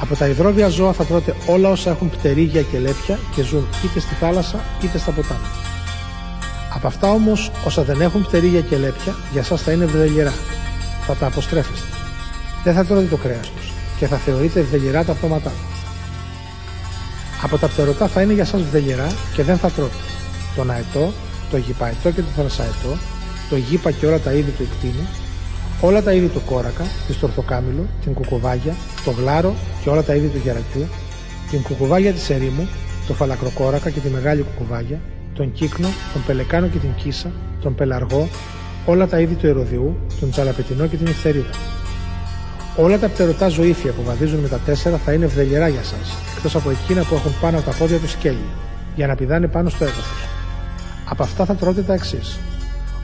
[0.00, 4.00] Από τα υδρόβια ζώα θα τρώτε όλα όσα έχουν πτερίγια και λέπια και ζουν είτε
[4.00, 5.50] στη θάλασσα είτε στα ποτάμια.
[6.74, 10.32] Από αυτά όμως όσα δεν έχουν πτερίγια και λέπια για εσά θα είναι βδελιερά.
[11.06, 11.95] Θα τα αποστρέφεστε.
[12.66, 15.80] Δεν θα τρώτε το κρέας τους και θα θεωρείτε βδελιερά τα πτώματά τους.
[17.42, 19.96] Από τα πτερωτά θα είναι για εσάς βδελιερά και δεν θα τρώτε.
[20.56, 21.12] Τον αετό,
[21.50, 22.96] το γυπαετό και το θρασαετό,
[23.50, 25.06] το γύπα και όλα τα είδη του εκτίνου,
[25.80, 30.26] όλα τα είδη του κόρακα, της στορθοκάμιλο, την κουκουβάγια, το γλάρο και όλα τα είδη
[30.26, 30.86] του γερακιού,
[31.50, 32.68] την κουκουβάγια της ερήμου,
[33.06, 35.00] το φαλακροκόρακα και τη μεγάλη κουκουβάγια,
[35.34, 37.30] τον κύκνο, τον πελεκάνο και την κίσα,
[37.62, 38.28] τον πελαργό,
[38.86, 41.50] όλα τα είδη του ερωδιού, τον τσαλαπετινό και την ευθερίδα.
[42.76, 46.54] Όλα τα πτερωτά ζωήφια που βαδίζουν με τα τέσσερα θα είναι βδελιερά για σας, εκτός
[46.54, 48.46] από εκείνα που έχουν πάνω από τα πόδια τους σκέλη,
[48.94, 50.28] για να πηδάνε πάνω στο έδαφος.
[51.04, 52.38] Από αυτά θα τρώτε τα εξής: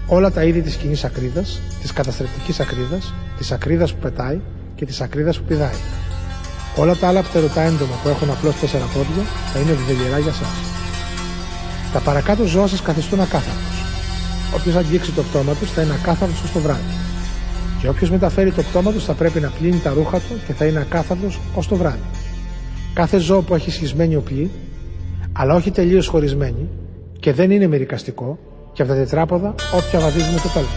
[0.07, 4.41] όλα τα είδη της κοινής ακρίδας, της καταστρεπτικής ακρίδας, της ακρίδας που πετάει
[4.75, 5.79] και της ακρίδας που πηδάει.
[6.77, 10.49] Όλα τα άλλα πτερωτά έντομα που έχουν απλώς τέσσερα πόδια θα είναι βιδελιερά για σας.
[11.93, 13.77] Τα παρακάτω ζώα σας καθιστούν ακάθαρτος.
[14.55, 16.95] Όποιος αγγίξει το πτώμα τους θα είναι ακάθαρτος ως το βράδυ.
[17.83, 20.65] Και όποιος μεταφέρει το πτώμα του θα πρέπει να πλύνει τα ρούχα του και θα
[20.65, 22.03] είναι ακάθαρτος ως το βράδυ.
[22.95, 24.51] Κάθε ζώο που έχει σχισμένη οπλή,
[25.33, 26.69] αλλά όχι τελείως χωρισμένη
[27.19, 28.39] και δεν είναι μερικαστικό,
[28.73, 30.69] και από τα τετράποδα όποια βαδίζει με το πέλμα.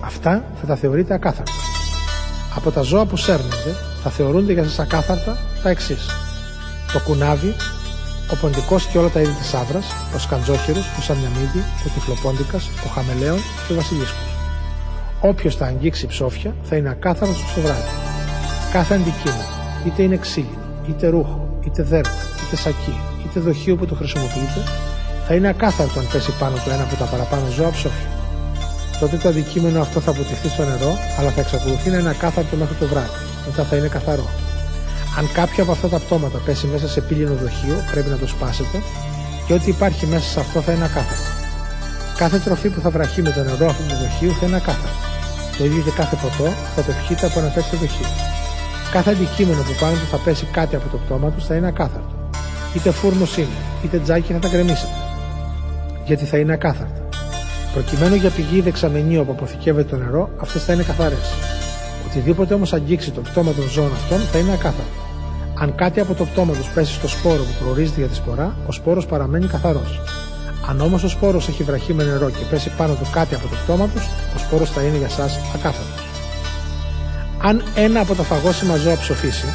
[0.00, 1.52] Αυτά θα τα θεωρείτε ακάθαρτα.
[2.56, 3.72] Από τα ζώα που σέρνονται
[4.02, 6.06] θα θεωρούνται για σας ακάθαρτα τα εξής.
[6.92, 7.54] Το κουνάβι,
[8.32, 12.88] ο ποντικός και όλα τα είδη της άβρας, ο σκαντζόχυρο, ο σαμιαμίδι, ο τυφλοπόντικας, ο
[12.94, 14.31] χαμελέον και ο βασιλίσκος.
[15.24, 17.92] Όποιος θα αγγίξει ψόφια θα είναι ακάθαρος στο βράδυ.
[18.72, 19.48] Κάθε αντικείμενο,
[19.86, 24.60] είτε είναι ξύλινο, είτε ρούχο, είτε δέρμα, είτε σακί, είτε δοχείο που το χρησιμοποιείτε,
[25.26, 28.08] θα είναι ακάθαρτο αν πέσει πάνω του ένα από τα παραπάνω ζώα ψόφια.
[29.00, 32.74] Τότε το αντικείμενο αυτό θα αποτυχθεί στο νερό, αλλά θα εξακολουθεί να είναι ακάθαρτο μέχρι
[32.74, 33.16] το βράδυ.
[33.46, 34.26] Μετά θα είναι καθαρό.
[35.18, 38.78] Αν κάποιο από αυτά τα πτώματα πέσει μέσα σε πύληνο δοχείο, πρέπει να το σπάσετε
[39.46, 41.41] και ό,τι υπάρχει μέσα σε αυτό θα είναι ακάθαρτο.
[42.22, 44.98] Κάθε τροφή που θα βραχεί με το νερό αυτού του δοχείου θα είναι ακάθαρτο.
[45.58, 48.06] Το ίδιο και κάθε ποτό θα το πιείτε από ένα τέτοιο δοχείο.
[48.92, 52.14] Κάθε αντικείμενο που πάνω του θα πέσει κάτι από το πτώμα του θα είναι ακάθαρτο.
[52.74, 54.96] Είτε φούρνο είναι, είτε τζάκι θα τα γκρεμίσετε.
[56.04, 57.02] Γιατί θα είναι ακάθαρτα.
[57.72, 61.26] Προκειμένου για πηγή δεξαμενή όπου αποθηκεύεται το νερό, αυτές θα είναι καθαρές.
[62.06, 65.00] Οτιδήποτε όμως αγγίξει το πτώμα των ζώων αυτών θα είναι ακάθαρτο.
[65.58, 68.72] Αν κάτι από το πτώμα τους πέσει στο σπόρο που προορίζεται για τη σπορά, ο
[68.72, 70.00] σπόρος παραμένει καθαρός.
[70.68, 73.56] Αν όμως ο σπόρος έχει βραχεί με νερό και πέσει πάνω του κάτι από το
[73.64, 74.02] πτώμα τους,
[74.36, 76.02] ο σπόρος θα είναι για εσά ακάθαρτο.
[77.42, 79.46] Αν ένα από τα φαγόσιμα ζώα ψοφήσει,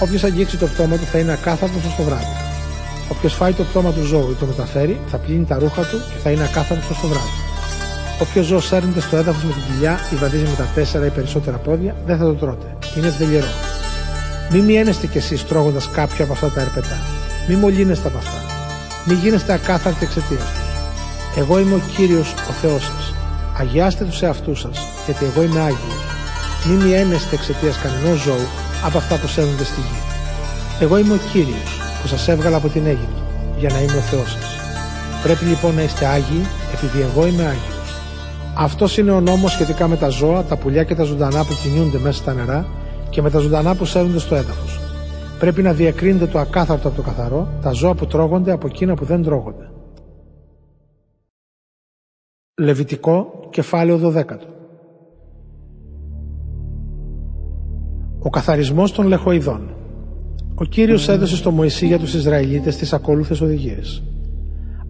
[0.00, 2.36] όποιος αγγίξει το πτώμα του θα είναι ακάθαρτος ως το βράδυ.
[3.08, 6.18] Όποιος φάει το πτώμα του ζώου ή το μεταφέρει, θα πλύνει τα ρούχα του και
[6.22, 7.36] θα είναι ακάθαρτος ως το βράδυ.
[8.20, 11.56] Όποιος ζώο σέρνεται στο έδαφος με την κοιλιά ή βαδίζει με τα τέσσερα ή περισσότερα
[11.56, 12.76] πόδια, δεν θα το τρώτε.
[12.96, 13.46] Είναι θελιερό.
[14.50, 16.98] Μη μιένεστε κι εσείς τρώγοντας κάποιο από αυτά τα ερπετά.
[17.48, 18.55] Μη μολύνεστε από αυτά.
[19.08, 20.70] Μη γίνεστε ακάθαρτοι εξαιτίας τους.
[21.36, 23.14] Εγώ είμαι ο κύριος ο Θεός σας.
[23.58, 25.96] Αγιάστε τους εαυτούς σας, γιατί εγώ είμαι άγιο.
[26.66, 28.46] Μη μιένεστε εξαιτίας κανενός ζώου
[28.84, 30.00] από αυτά που σέρνονται στη γη.
[30.80, 33.22] Εγώ είμαι ο κύριος που σας έβγαλα από την Αίγυπτο,
[33.58, 34.56] για να είμαι ο Θεός σας.
[35.22, 37.90] Πρέπει λοιπόν να είστε άγιοι, επειδή εγώ είμαι άγιος.
[38.54, 41.98] Αυτός είναι ο νόμος σχετικά με τα ζώα, τα πουλιά και τα ζωντανά που κινούνται
[41.98, 42.66] μέσα στα νερά
[43.10, 44.75] και με τα ζωντανά που σέρνονται στο έδαφος.
[45.38, 49.04] Πρέπει να διακρίνετε το ακάθαρτο από το καθαρό, τα ζώα που τρώγονται από εκείνα που
[49.04, 49.70] δεν τρώγονται.
[52.60, 54.24] Λεβιτικό, κεφάλαιο 12.
[58.18, 59.70] Ο καθαρισμός των λεχοειδών.
[60.54, 64.02] Ο Κύριος έδωσε στο Μωυσή για τους Ισραηλίτες τις ακόλουθες οδηγίες.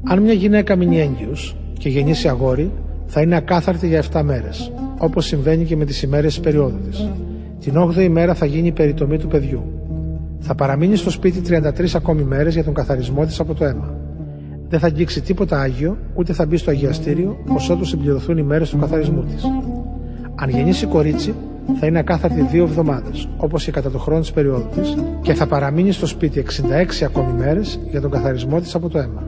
[0.08, 2.72] Αν μια γυναίκα μείνει έγκυος και γεννήσει αγόρι,
[3.06, 7.10] θα είναι ακάθαρτη για 7 μέρες, όπως συμβαίνει και με τις ημέρες της περίοδου της.
[7.60, 9.75] Την 8η μέρα θα γίνει η περιτομή του παιδιού.
[10.40, 13.94] Θα παραμείνει στο σπίτι 33 ακόμη μέρες για τον καθαρισμό της από το αίμα.
[14.68, 18.70] Δεν θα αγγίξει τίποτα άγιο, ούτε θα μπει στο αγιαστήριο, ως ότου συμπληρωθούν οι μέρες
[18.70, 19.44] του καθαρισμού της.
[20.34, 21.34] Αν γεννήσει κορίτσι,
[21.80, 25.46] θα είναι ακάθαρτη δύο εβδομάδες, όπως και κατά το χρόνο της περίοδου της, και θα
[25.46, 29.22] παραμείνει στο σπίτι 66 ακόμη μέρες για τον καθαρισμό της από το αίμα.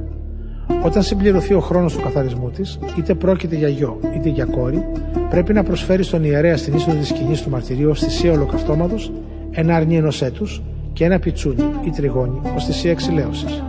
[0.84, 4.84] Όταν συμπληρωθεί ο χρόνος του καθαρισμού της, είτε πρόκειται για γιο είτε για κόρη,
[5.30, 9.12] πρέπει να προσφέρει στον ιερέα στην είσοδο της σκηνής του μαρτυρίου ω θυσία ολοκαυτώματος
[9.50, 10.62] ένα αρνί ενός έτους
[10.98, 13.62] και ένα πιτσούνι ή τριγώνι ως θυσία εξηλαίωσης.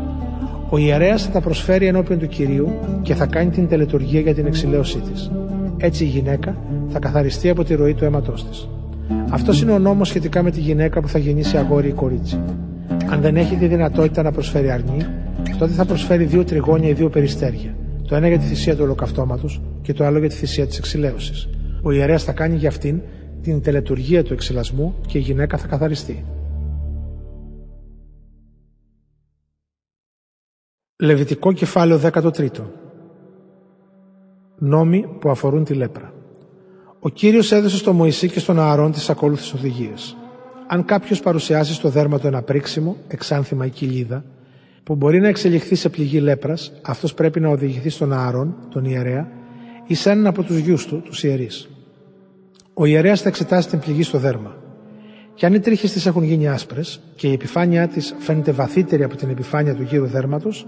[0.69, 2.69] Ο ιερέας θα τα προσφέρει ενώπιον του κυρίου
[3.01, 5.31] και θα κάνει την τελετουργία για την εξηλαίωσή της.
[5.77, 6.57] Έτσι η γυναίκα
[6.87, 8.69] θα καθαριστεί από τη ροή του αίματός της.
[9.29, 12.39] Αυτός είναι ο νόμος σχετικά με τη γυναίκα που θα γεννήσει αγόρι ή κορίτσι.
[13.09, 15.05] Αν δεν έχει τη δυνατότητα να προσφέρει αρνί,
[15.57, 17.75] τότε θα προσφέρει δύο τριγώνια ή δύο περιστέρια.
[18.07, 21.49] Το ένα για τη θυσία του ολοκαυτώματος και το άλλο για τη θυσία της εξηλαίωσης.
[21.81, 23.01] Ο ιερέας θα κάνει για αυτήν
[23.41, 26.23] την τελετουργία του εξυλασμού και η γυναίκα θα καθαριστεί.
[31.01, 32.47] Λεβιτικό κεφάλαιο 13
[34.57, 36.13] Νόμοι που αφορούν τη λέπρα
[36.99, 40.17] Ο Κύριος έδωσε στο Μωυσή και στον Ααρών τις ακόλουθες οδηγίες.
[40.67, 44.23] Αν κάποιος παρουσιάσει στο δέρμα του ένα πρίξιμο, εξάνθημα ή κοιλίδα,
[44.83, 49.27] που μπορεί να εξελιχθεί σε πληγή λέπρας, αυτός πρέπει να οδηγηθεί στον Ααρών, τον ιερέα,
[49.87, 51.69] ή σε έναν από τους γιους του, τους ιερείς.
[52.73, 54.55] Ο ιερέας θα εξετάσει την πληγή στο δέρμα.
[55.33, 59.15] Και αν οι τρίχες της έχουν γίνει άσπρες και η επιφάνειά της φαίνεται βαθύτερη από
[59.15, 60.67] την επιφάνεια του γύρου δέρματος,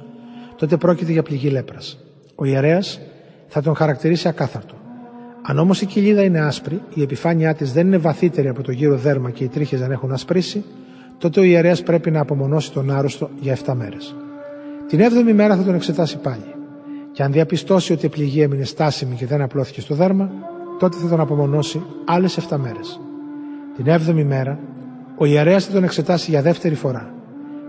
[0.61, 1.97] τότε πρόκειται για πληγή λέπρας.
[2.35, 2.99] Ο ιερέας
[3.47, 4.75] θα τον χαρακτηρίσει ακάθαρτο.
[5.41, 8.97] Αν όμως η κοιλίδα είναι άσπρη, η επιφάνειά της δεν είναι βαθύτερη από το γύρο
[8.97, 10.63] δέρμα και οι τρίχες δεν έχουν ασπρίσει,
[11.17, 14.15] τότε ο ιερέας πρέπει να απομονώσει τον άρρωστο για 7 μέρες.
[14.87, 16.55] Την 7η μέρα θα τον εξετάσει πάλι.
[17.11, 20.31] Και αν διαπιστώσει ότι η πληγή έμεινε στάσιμη και δεν απλώθηκε στο δέρμα,
[20.79, 22.99] τότε θα τον απομονώσει άλλες 7 μέρες.
[23.75, 24.59] Την 7η μέρα,
[25.15, 27.13] ο ιερέας θα τον εξετάσει για δεύτερη φορά.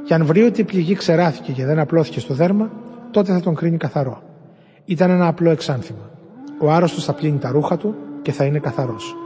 [0.04, 2.70] Και αν βρει ότι η πληγή ξεράθηκε και δεν απλώθηκε στο δέρμα,
[3.12, 4.22] τότε θα τον κρίνει καθαρό.
[4.84, 6.10] Ήταν ένα απλό εξάνθημα.
[6.58, 9.16] Ο άρρωστος θα πλύνει τα ρούχα του και θα είναι καθαρός.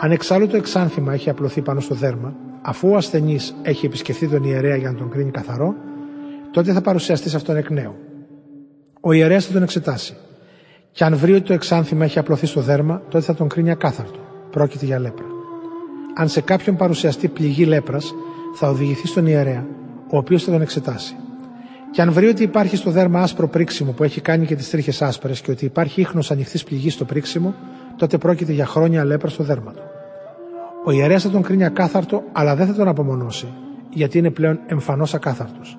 [0.00, 4.44] Αν εξάλλου το εξάνθημα έχει απλωθεί πάνω στο δέρμα, αφού ο ασθενής έχει επισκεφθεί τον
[4.44, 5.74] ιερέα για να τον κρίνει καθαρό,
[6.50, 7.94] τότε θα παρουσιαστεί σε αυτόν εκ νέου.
[9.00, 10.16] Ο ιερέας θα τον εξετάσει.
[10.92, 14.18] Και αν βρει ότι το εξάνθημα έχει απλωθεί στο δέρμα, τότε θα τον κρίνει ακάθαρτο.
[14.50, 15.26] Πρόκειται για λέπρα.
[16.14, 18.14] Αν σε κάποιον παρουσιαστεί πληγή λέπρας,
[18.54, 19.66] θα οδηγηθεί στον ιερέα,
[20.10, 21.16] ο οποίος θα τον εξετάσει.
[21.90, 25.02] Και αν βρει ότι υπάρχει στο δέρμα άσπρο πρίξιμο που έχει κάνει και τις τρίχες
[25.02, 27.54] άσπρες και ότι υπάρχει ίχνος ανοιχτής πληγής στο πρίξιμο,
[27.96, 29.82] τότε πρόκειται για χρόνια λέπρα στο δέρμα του.
[30.84, 33.46] Ο ιερέας θα τον κρίνει ακάθαρτο, αλλά δεν θα τον απομονώσει,
[33.90, 35.78] γιατί είναι πλέον εμφανώς ακάθαρτος.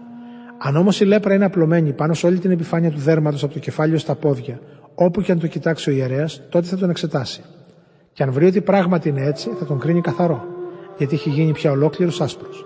[0.57, 3.59] Αν όμως η λέπρα είναι απλωμένη πάνω σε όλη την επιφάνεια του δέρματος από το
[3.59, 4.59] κεφάλι στα πόδια,
[4.95, 7.41] όπου και αν το κοιτάξει ο ιερέας, τότε θα τον εξετάσει.
[8.13, 10.45] Και αν βρει ότι πράγματι είναι έτσι, θα τον κρίνει καθαρό,
[10.97, 12.65] γιατί έχει γίνει πια ολόκληρος άσπρος.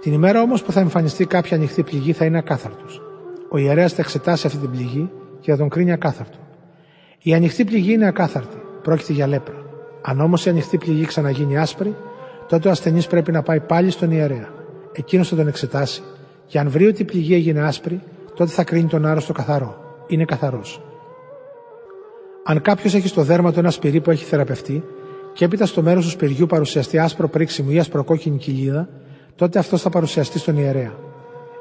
[0.00, 3.02] Την ημέρα όμως που θα εμφανιστεί κάποια ανοιχτή πληγή θα είναι ακάθαρτος.
[3.50, 6.38] Ο ιερέας θα εξετάσει αυτή την πληγή και θα τον κρίνει ακάθαρτο.
[7.22, 9.64] Η ανοιχτή πληγή είναι ακάθαρτη, πρόκειται για λέπρα.
[10.02, 11.96] Αν όμως η ανοιχτή πληγή ξαναγίνει άσπρη,
[12.48, 14.48] τότε ο ασθενής πρέπει να πάει πάλι στον ιερέα.
[14.92, 16.02] Εκείνος θα τον εξετάσει
[16.46, 18.00] και αν βρει ότι η πληγή έγινε άσπρη,
[18.34, 19.76] τότε θα κρίνει τον άρρωστο καθαρό.
[20.06, 20.80] Είναι καθαρός.
[22.44, 24.82] Αν κάποιος έχει στο δέρμα του ένα σπυρί που έχει θεραπευτεί
[25.32, 28.88] και έπειτα στο μέρος του σπυριού παρουσιαστεί άσπρο πρίξιμο ή ασπροκόκκινη κοιλίδα,
[29.36, 30.92] τότε αυτός θα παρουσιαστεί στον ιερέα.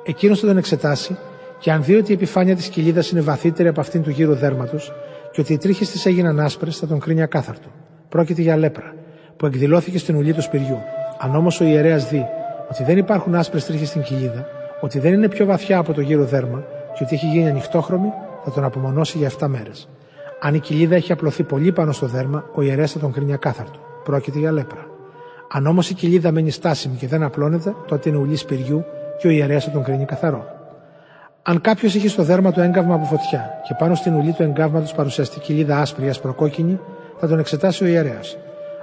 [0.03, 1.17] Εκείνος θα τον εξετάσει
[1.59, 4.93] και αν δει ότι η επιφάνεια της κοιλίδας είναι βαθύτερη από αυτήν του γύρου δέρματος
[5.32, 7.67] και ότι οι τρίχες της έγιναν άσπρες, θα τον κρίνει ακάθαρτο.
[8.09, 8.93] Πρόκειται για λέπρα,
[9.38, 10.78] που εκδηλώθηκε στην ουλή του σπυριού.
[11.19, 12.26] Αν όμως ο ιερέας δει
[12.71, 14.47] ότι δεν υπάρχουν άσπρες τρίχες στην κοιλίδα,
[14.82, 16.63] ότι δεν είναι πιο βαθιά από το γύρο δέρμα
[16.97, 18.09] και ότι έχει γίνει ανοιχτόχρωμη,
[18.43, 19.89] θα τον απομονώσει για 7 μέρες.
[20.39, 23.80] Αν η κοιλίδα έχει απλωθεί πολύ πάνω στο δέρμα, ο ιερέας θα τον κρίνει ακάθαρτο.
[24.03, 24.95] Πρόκειται για λέπρα.
[25.52, 28.86] Αν όμως η κοιλίδα μένει στάσιμη και δεν απλώνεται, τότε είναι ουλή σπυριού
[29.20, 30.46] και ο ιερέας θα τον κρίνει καθαρό.
[31.41, 34.93] Αν κάποιος είχε στο δέρμα του έγκαυμα από φωτιά και πάνω στην ουλή του εγκάβματος
[34.93, 36.80] παρουσιαστεί κοιλίδα άσπρη ή ασπροκόκκινη,
[37.20, 38.38] θα τον εξετάσει ο ιερέας.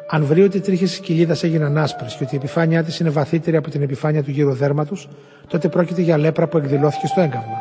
[0.08, 3.10] Αν βρει ότι οι τρίχες της κοιλίδας έγιναν άσπρες και ότι η επιφάνειά της είναι
[3.10, 5.08] βαθύτερη από την επιφάνεια του γύρω δέρματος,
[5.46, 7.56] τότε πρόκειται για λέπρα που εκδηλώθηκε στο έγκαυμα.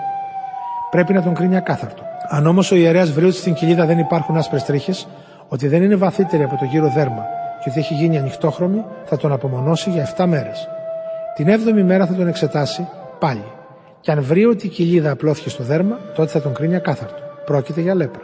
[0.92, 2.04] Πρέπει να τον κρίνει ακάθαρτο.
[2.30, 5.08] Αν όμως ο ιερέας βρει ότι στην κοιλίδα δεν υπάρχουν άσπρες τρίχες,
[5.48, 9.32] ότι δεν είναι βαθύτερη από το γύρο δέρμα και ότι έχει γίνει ανοιχτόχρωμη, θα τον
[9.32, 10.68] απομονώσει για 7 μέρες.
[11.36, 12.88] Την 7η μέρα θα τον εξετάσει
[13.20, 13.44] πάλι.
[14.00, 17.22] Και αν βρει ότι η κοιλίδα απλώθηκε στο δέρμα, τότε θα τον κρίνει ακάθαρτο.
[17.46, 18.22] Πρόκειται για λέπρα.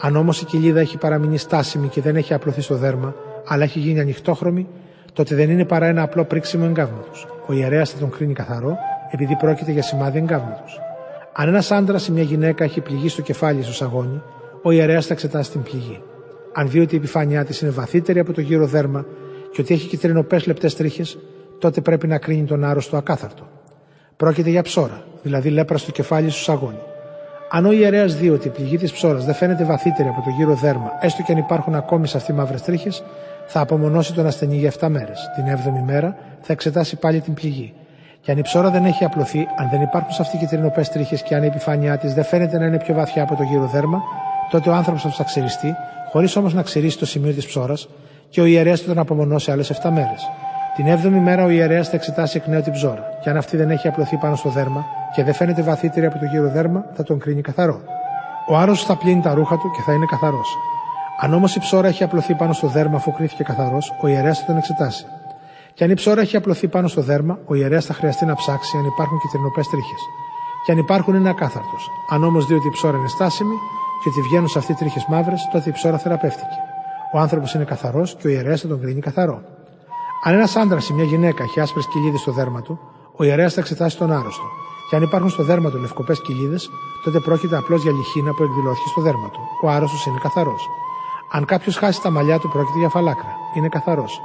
[0.00, 3.14] Αν όμως η κοιλίδα έχει παραμείνει στάσιμη και δεν έχει απλωθεί στο δέρμα,
[3.48, 4.66] αλλά έχει γίνει ανοιχτόχρωμη,
[5.12, 7.26] τότε δεν είναι παρά ένα απλό πρίξιμο εγκάβματος.
[7.46, 8.76] Ο ιερέας θα τον κρίνει καθαρό,
[9.10, 10.80] επειδή πρόκειται για σημάδι εγκάβματος.
[11.32, 14.22] Αν ένας άντρας ή μια γυναίκα έχει πληγεί στο κεφάλι στο σαγόνι,
[14.62, 16.02] ο ιερέας θα εξετάσει την πληγή.
[16.58, 19.04] Αν δει ότι η επιφάνειά της είναι βαθύτερη από το γύρο δέρμα
[19.52, 21.18] και ότι έχει κυτρινοπές λεπτές τρίχες,
[21.58, 23.48] τότε πρέπει να κρίνει τον άρρωστο ακάθαρτο.
[24.16, 26.78] Πρόκειται για ψώρα, δηλαδή λέπρας στο κεφάλι σου σαγόνι.
[27.50, 30.54] Αν ο ιερέας δει ότι η πληγή της ψώρας δεν φαίνεται βαθύτερη από το γύρο
[30.54, 33.04] δέρμα, έστω και αν υπάρχουν ακόμη σε αυτή μαύρες τρίχες,
[33.46, 35.30] θα απομονώσει τον ασθενή για 7 μέρες.
[35.34, 37.74] Την 7η μέρα θα εξετάσει πάλι την πληγή.
[38.20, 41.34] Και αν η ψώρα δεν έχει απλωθεί, αν δεν υπάρχουν σε αυτή κυτρινοπές τρίχες και
[41.34, 44.02] αν η επιφάνειά της δεν φαίνεται να είναι πιο βαθιά από το γύρο δέρμα,
[44.50, 45.74] τότε ο άνθρωπος θα ξεριστεί,
[46.12, 47.88] χωρίς όμως να ξηρίσει το σημείο της ψώρας,
[48.28, 50.22] και ο ιερέας θα τον απομονώσει άλλες 7 μέρες.
[50.76, 53.70] Την 7η μέρα ο ιερέας θα εξετάσει εκ νέου την ψώρα, και αν αυτή δεν
[53.70, 54.84] έχει απλωθεί πάνω στο δέρμα
[55.14, 57.80] και δεν φαίνεται βαθύτερη από το γύρο δέρμα, θα τον κρίνει καθαρό.
[58.48, 60.56] Ο άρρωστος θα πλύνει τα ρούχα του και θα είναι καθαρός.
[61.20, 64.44] Αν όμως η ψώρα έχει απλωθεί πάνω στο δέρμα αφού κρίθηκε καθαρός, ο ιερέας θα
[64.44, 65.06] τον εξετάσει.
[65.74, 68.76] Και αν η ψώρα έχει απλωθεί πάνω στο δέρμα, ο ιερέας θα χρειαστεί να ψάξει
[68.76, 70.00] αν υπάρχουν κυτρινοπές τρίχες.
[70.64, 71.90] Και αν υπάρχουν, είναι ακάθαρτος.
[72.10, 73.54] Αν όμως δει ότι η ψώρα είναι στάσιμη
[74.06, 76.56] και ότι βγαίνουν σε αυτή τρίχες μαύρες, τότε η ψώρα θεραπεύτηκε.
[77.12, 79.42] Ο άνθρωπος είναι καθαρός και ο ιερέας θα τον κρίνει καθαρό.
[80.24, 82.78] Αν ένας άντρας ή μια γυναίκα έχει άσπρες κοιλίδες στο δέρμα του,
[83.16, 84.44] ο ιερέας θα εξετάσει τον άρρωστο.
[84.90, 86.70] Και αν υπάρχουν στο δέρμα του λευκοπές κοιλίδες,
[87.04, 89.40] τότε πρόκειται απλώς για λιχίνα που εκδηλώθηκε στο δέρμα του.
[89.62, 90.68] Ο άρρωστος είναι καθαρός.
[91.32, 93.36] Αν κάποιος χάσει τα μαλλιά του, πρόκειται για φαλάκρα.
[93.54, 94.20] Είναι καθαρός.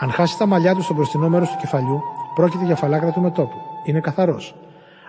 [0.00, 2.02] Αν χάσει τα μαλλιά του στο μπροστινό μέρος του κεφαλιού,
[2.34, 3.56] πρόκειται για φαλάκρα του μετόπου.
[3.84, 4.54] Είναι καθαρός.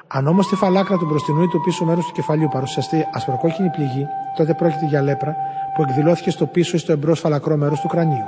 [0.08, 4.08] Αν όμως στη φαλάκρα του μπροστινού ή του πίσω μέρους του κεφαλιού παρουσιαστεί ασπροκόκκινη πληγή,
[4.38, 5.36] τότε πρόκειται για λέπρα
[5.76, 8.26] που εκδηλώθηκε στο πίσω ή στο εμπρός φαλακρό μέρος του κρανίου.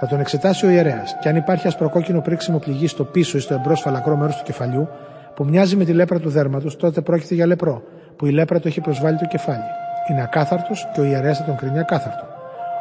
[0.00, 3.54] Θα τον εξετάσει ο ιερέας και αν υπάρχει ασπροκόκκινο πρίξιμο πληγή στο πίσω ή στο
[3.54, 4.88] εμπρός φαλακρό μέρος του κεφαλιού,
[5.34, 7.82] που μοιάζει με τη λέπρα του δέρματος, τότε πρόκειται για λεπρό,
[8.16, 9.64] που η λέπρα του έχει προσβάλει το κεφάλι.
[10.10, 12.24] Είναι ακάθαρτος και ο ιερέας θα τον κρίνει ακάθαρτο.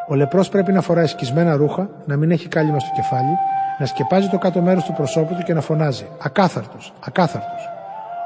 [0.08, 3.38] Ο λεπρός πρέπει να φοράει σκισμένα ρούχα, να μην έχει κάλυμα στο κεφάλι,
[3.80, 7.73] να σκεπάζει το κάτω μέρος του προσώπου του και να φωνάζει Ακάθαρτος, ακάθαρτος.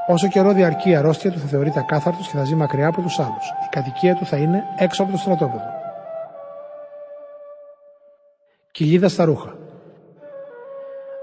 [0.09, 3.19] Όσο καιρό διαρκεί η αρρώστια του θα θεωρείται ακάθαρτος και θα ζει μακριά από τους
[3.19, 3.49] άλλους.
[3.65, 5.75] Η κατοικία του θα είναι έξω από το στρατόπεδο.
[8.71, 9.55] Κοιλίδα στα ρούχα.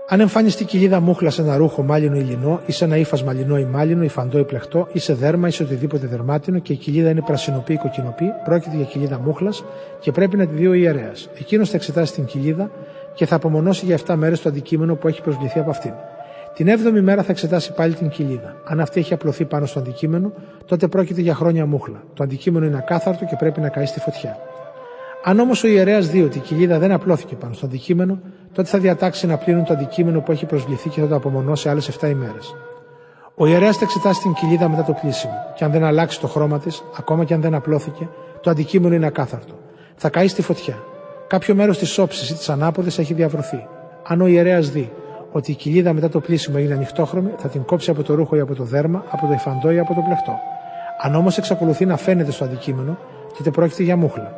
[0.09, 3.59] Αν εμφανιστεί κοιλίδα μούχλα σε ένα ρούχο μάλινο ή λινό, ή σε ένα ύφασμα λινό
[3.59, 6.77] ή μάλινο, ή φαντό ή πλεχτό, ή σε δέρμα ή σε οτιδήποτε δερμάτινο και η
[6.77, 9.65] κοιλίδα είναι πρασινοπή ή κοκκινοπή, πρόκειται για κοιλίδα μούχλας
[10.01, 11.29] και πρέπει να τη δει ο ιερέας.
[11.39, 12.71] Εκείνος θα εξετάσει την κοιλίδα
[13.15, 15.93] και θα απομονώσει για 7 μέρες το αντικείμενο που έχει προσβληθεί από αυτήν.
[16.55, 18.57] Την 7η μέρα θα εξετάσει πάλι την κοιλίδα.
[18.65, 20.33] Αν αυτή έχει απλωθεί πάνω στο αντικείμενο,
[20.67, 22.03] τότε πρόκειται για χρόνια μούχλα.
[22.15, 24.39] Το αντικείμενο είναι ακάθαρτο και πρέπει να καεί στη φωτιά.
[25.25, 28.21] Αν όμως ο ιερέας δει ότι η κοιλίδα δεν απλώθηκε πάνω στο αντικείμενο,
[28.53, 31.99] τότε θα διατάξει να πλύνουν το αντικείμενο που έχει προσβληθεί και θα το απομονώσει άλλες
[32.01, 32.55] 7 ημέρες.
[33.35, 36.59] Ο ιερέας θα εξετάσει την κοιλίδα μετά το πλήσιμο, και αν δεν αλλάξει το χρώμα
[36.59, 38.09] της, ακόμα και αν δεν απλώθηκε,
[38.41, 39.55] το αντικείμενο είναι ακάθαρτο.
[39.97, 40.83] Θα καεί στη φωτιά.
[41.27, 43.67] Κάποιο μέρος της όψης ή της ανάποδης έχει διαβρωθεί.
[44.07, 44.93] Αν ο ιερέας δει
[45.37, 48.41] ότι η κοιλίδα μετά το πλήσιμο έγινε ανοιχτόχρωμη, θα την κόψει από το ρούχο ή
[48.41, 50.39] από το δέρμα, από το υφαντό ή από το πλεχτό.
[51.03, 52.99] Αν όμως εξακολουθεί να φαίνεται στο αντικείμενο,
[53.37, 54.33] τότε πρόκειται για μούχλα.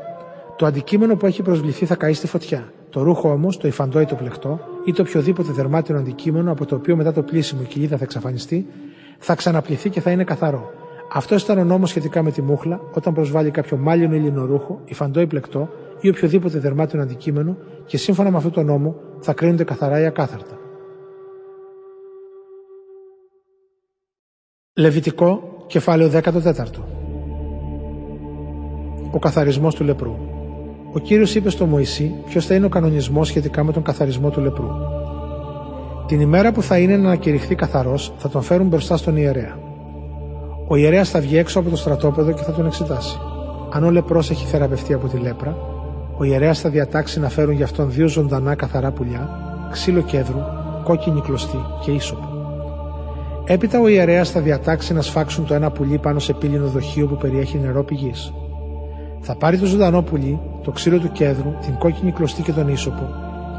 [0.57, 2.73] Το αντικείμενο που έχει προσβληθεί θα καεί στη φωτιά.
[2.91, 6.75] Το ρούχο όμως, το υφαντό ή το πλεκτό, ή το οποιοδήποτε δερμάτινο αντικείμενο από το
[6.75, 8.67] οποίο μετά το πλήσιμο η κοιλίδα θα εξαφανιστεί,
[9.19, 10.71] θα ξαναπληθεί και θα είναι καθαρό.
[11.13, 15.21] Αυτός ήταν ο νόμος σχετικά με τη μούχλα όταν προσβάλλει κάποιο μάλινο ή λινορούχο, υφαντό
[15.21, 15.69] ή πλεκτό,
[16.01, 20.57] ή οποιοδήποτε δερμάτιο αντικείμενο και σύμφωνα με αυτόν τον νόμο θα κρίνονται καθαρά ή ακάθαρτα.
[24.79, 26.23] Λεβιτικό, κεφάλαιο 14.
[29.11, 30.17] Ο καθαρισμός του λεπρού.
[30.93, 34.41] Ο Κύριος είπε στο Μωυσή ποιος θα είναι ο κανονισμός σχετικά με τον καθαρισμό του
[34.41, 34.69] λεπρού.
[36.07, 39.59] Την ημέρα που θα είναι να ανακηρυχθεί καθαρός θα τον φέρουν μπροστά στον ιερέα.
[40.69, 43.19] Ο ιερέας θα βγει έξω από το στρατόπεδο και θα τον εξετάσει.
[43.71, 45.57] Αν ο λεπρός έχει θεραπευτεί από τη λέπρα,
[46.17, 49.31] ο ιερέας θα διατάξει να φέρουν για αυτόν δύο ζωντανά καθαρά πουλιά,
[49.71, 50.41] ξύλο κέδρου,
[50.85, 52.36] κόκκινη κλωστή και ίσοπο.
[53.49, 57.17] Έπειτα ο ιερέας θα διατάξει να σφάξουν το ένα πουλί πάνω σε πύληνο δοχείο που
[57.17, 58.33] περιέχει νερό πηγής.
[59.21, 63.09] Θα πάρει το ζωντανό πουλί, το ξύλο του κέδρου, την κόκκινη κλωστή και τον ίσοπο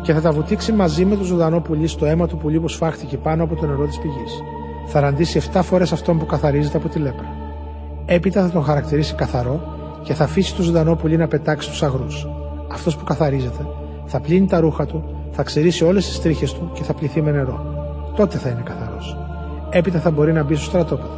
[0.02, 3.18] και θα τα βουτήξει μαζί με το ζωντανό πουλί στο αίμα του πουλί που σφάχτηκε
[3.18, 4.44] πάνω από το νερό της πηγής.
[4.86, 7.36] Θα ραντίσει 7 φορές αυτόν που καθαρίζεται από τη λέπρα.
[8.06, 9.62] Έπειτα θα τον χαρακτηρίσει καθαρό
[10.04, 12.28] και θα αφήσει το ζωντανό πουλί να πετάξει τους αγρούς.
[12.72, 13.66] Αυτός που καθαρίζεται
[14.06, 17.32] θα πλύνει τα ρούχα του, θα ξερίσει όλες τις τρίχες του και θα πληθεί με
[17.32, 17.66] νερό.
[18.16, 19.27] Τότε θα είναι καθαρός.
[19.70, 21.09] Έπειτα θα μπορεί να μπει στο στρατόπεδο,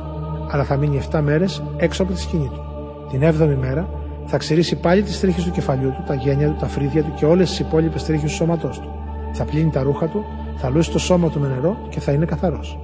[0.51, 2.61] αλλά θα μείνει 7 μέρες έξω από τη σκηνή του.
[3.09, 3.89] Την 7η μέρα
[4.25, 7.25] θα ξηρίσει πάλι τις τρίχες του κεφαλιού του, τα γένια του, τα φρύδια του και
[7.25, 8.89] όλες τις υπόλοιπες τρίχες του σώματός του.
[9.33, 10.23] Θα πλύνει τα ρούχα του,
[10.57, 12.79] θα λούσει το σώμα του με νερό και θα είναι καθαρός.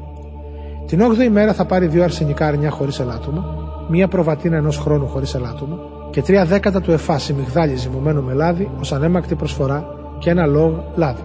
[0.85, 3.45] Την 8η μέρα θα πάρει δύο αρσενικά αρνιά χωρίς ελάττωμα,
[3.89, 5.77] μία προβατίνα ενός χρόνου χωρίς ελάττωμα
[6.09, 9.85] και τρία δέκατα του εφάσι μυγδάλι ζυμωμένο με λάδι ως ανέμακτη προσφορά
[10.19, 11.21] και ένα λόγ λάδι.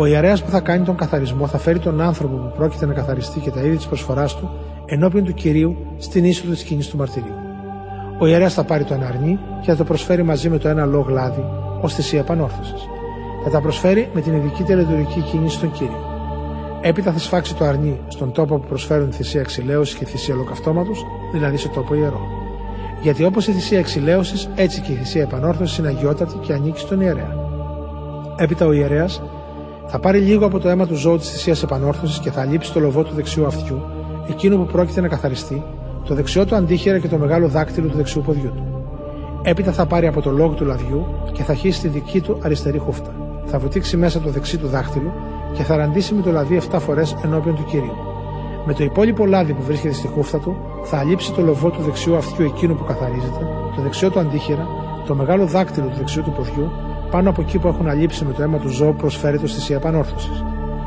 [0.00, 3.40] Ο ιερέας που θα κάνει τον καθαρισμό θα φέρει τον άνθρωπο που πρόκειται να καθαριστεί
[3.40, 4.50] και τα είδη της προσφοράς του
[4.86, 7.34] ενώπιον του κυρίου στην είσοδο της σκηνής του μαρτυρίου.
[8.18, 10.84] Ο ιερέας θα πάρει το ένα αρνί και θα το προσφέρει μαζί με το ένα
[10.86, 11.44] λόγ λάδι
[11.80, 12.74] ω θυσία επανόρθωση.
[13.44, 16.04] Θα τα προσφέρει με την ειδική τελετουργική κίνηση στον κύριο.
[16.80, 21.56] Έπειτα θα σφάξει το αρνί στον τόπο που προσφέρουν θυσία εξηλαίωσης και θυσία ολοκαυτώματος, δηλαδή
[21.56, 22.20] σε τόπο ιερό.
[23.02, 27.00] Γιατί όπως η θυσία εξηλαίωσης, έτσι και η θυσία επανόρθωσης είναι αγιότατη και ανήκει στον
[27.00, 27.36] ιερέα.
[28.36, 29.22] Έπειτα ο ιερέας
[29.90, 32.80] θα πάρει λίγο από το αίμα του ζώου της θυσίας επανόρθωσης και θα λείψει το
[32.80, 33.82] λοβό του δεξιού αυτιού,
[34.28, 35.62] εκείνο που πρόκειται να καθαριστεί,
[36.04, 38.64] το δεξιό του αντίχειρα και το μεγάλο δάκτυλο του δεξιού ποδιού του.
[39.42, 42.78] Έπειτα θα πάρει από το λόγο του λαδιού και θα χύσει τη δική του αριστερή
[42.78, 43.14] χούφτα.
[43.44, 45.12] Θα βουτήξει μέσα το δεξί του δάχτυλο
[45.52, 47.96] και θα ραντίσει με το λαδί 7 φορές ενώπιον του κυρίου.
[48.66, 52.16] Με το υπόλοιπο λάδι που βρίσκεται στη χούφτα του, θα αλείψει το λοβό του δεξιού
[52.16, 54.66] αυτιού εκείνου που καθαρίζεται, το δεξιό του αντίχειρα,
[55.06, 56.70] το μεγάλο δάκτυλο του δεξιού του ποδιού,
[57.10, 60.30] πάνω από εκεί που έχουν αλείψει με το αίμα του ζώου προσφέρει το στη επανόρθωση.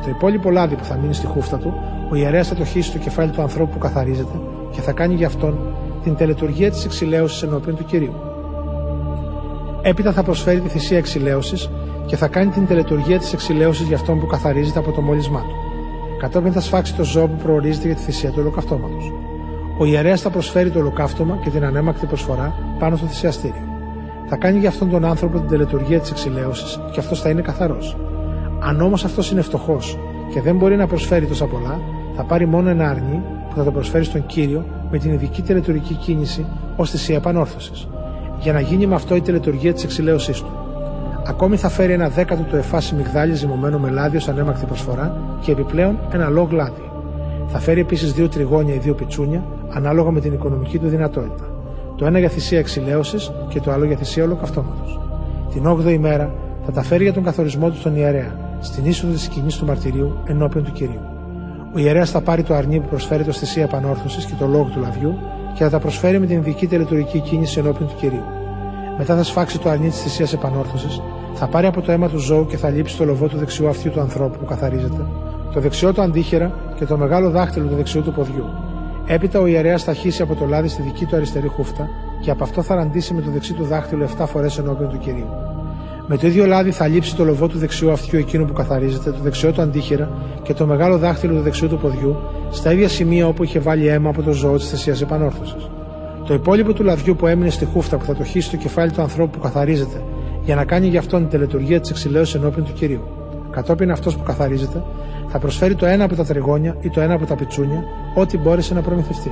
[0.03, 1.73] Το υπόλοιπο λάδι που θα μείνει στη χούφτα του,
[2.11, 4.39] ο ιερέας θα το χύσει στο κεφάλι του ανθρώπου που καθαρίζεται
[4.71, 5.59] και θα κάνει για αυτόν
[6.03, 8.13] την τελετουργία της εξηλαίωσης ενώπιον του κυρίου.
[9.81, 11.69] Έπειτα θα προσφέρει τη θυσία εξηλαίωσης
[12.05, 15.55] και θα κάνει την τελετουργία της εξηλαίωσης για αυτόν που καθαρίζεται από το μόλισμά του.
[16.19, 19.13] Κατόπιν θα σφάξει το ζώο που προορίζεται για τη θυσία του ολοκαυτώματος.
[19.77, 23.70] Ο ιερέας θα προσφέρει το ολοκαύτωμα και την ανέμακτη προσφορά πάνω στο θυσιαστήριο.
[24.33, 27.97] Θα κάνει για αυτόν τον άνθρωπο την τελετουργία της εξηλαίωσης και αυτός θα είναι καθαρός.
[28.59, 29.97] Αν όμως αυτός είναι φτωχός
[30.33, 31.79] και δεν μπορεί να προσφέρει τόσα πολλά,
[32.15, 35.93] θα πάρει μόνο ένα αρνί που θα το προσφέρει στον κύριο με την ειδική τελετουργική
[35.93, 37.87] κίνηση ως θυσία επανόρθωσης,
[38.39, 40.51] για να γίνει με αυτό η τελετουργία της εξηλαίωσής του.
[41.27, 45.51] Ακόμη θα φέρει ένα δέκατο του εφάσι μυγδάλι ζυμωμένο με λάδι ως ανέμακτη προσφορά και
[45.51, 46.91] επιπλέον ένα λόγ λάδι.
[47.47, 51.50] Θα φέρει επίσης δύο τριγώνια ή δύο πιτσούνια ανάλογα με την οικονομική του δυνατότητα.
[52.01, 54.99] Το ένα για θυσία εξηλαίωσης και το άλλο για θυσία ολοκαυτώματος.
[55.53, 56.33] Την 8η μέρα
[56.65, 60.17] θα τα φέρει για τον καθορισμό του στον ιερέα, στην είσοδο της σκηνής του μαρτυρίου
[60.25, 61.01] ενώπιον του κυρίου.
[61.75, 64.79] Ο ιερέας θα πάρει το αρνί που προσφέρει το θυσία επανόρθωσης και το λόγο του
[64.79, 65.17] λαβιού
[65.55, 68.23] και θα τα προσφέρει με την ειδική τελετουργική κίνηση ενώπιον του κυρίου.
[68.97, 71.01] Μετά θα σφάξει το αρνί της θυσίας επανόρθωσης,
[71.33, 73.91] θα πάρει από το αίμα του ζώου και θα λείψει το λοβό του δεξιού αυτιού
[73.91, 75.05] του ανθρώπου που καθαρίζεται,
[75.53, 78.45] το δεξιό του αντίχειρα και το μεγάλο δάχτυλο του δεξιού του ποδιού.
[79.13, 81.89] Έπειτα ο ιερέας θα χύσει από το λάδι στη δική του αριστερή χούφτα
[82.21, 85.27] και από αυτό θα ραντίσει με το δεξί του δάχτυλο 7 φορές ενώπιον του κυρίου.
[86.07, 89.17] Με το ίδιο λάδι θα λείψει το λοβό του δεξιού αυτιού εκείνου που καθαρίζεται, το
[89.21, 90.09] δεξιό του αντίχειρα
[90.43, 92.17] και το μεγάλο δάχτυλο του δεξιού του ποδιού
[92.51, 95.69] στα ίδια σημεία όπου είχε βάλει αίμα από το ζώο της θυσίας επανόρθωσης.
[96.27, 99.01] Το υπόλοιπο του λαδιού που έμεινε στη χούφτα που θα το χύσει στο κεφάλι του
[99.01, 100.01] ανθρώπου που καθαρίζεται
[100.43, 103.20] για να κάνει γι' αυτόν την τελετουργία της εξηλαίωσης ενώπιον του κυρίου.
[103.51, 104.83] Κατόπιν αυτός που καθαρίζεται
[105.27, 107.83] θα προσφέρει το ένα από τα τριγώνια ή το ένα από τα πιτσούνια,
[108.15, 109.31] ό,τι μπόρεσε να προμηθευτεί.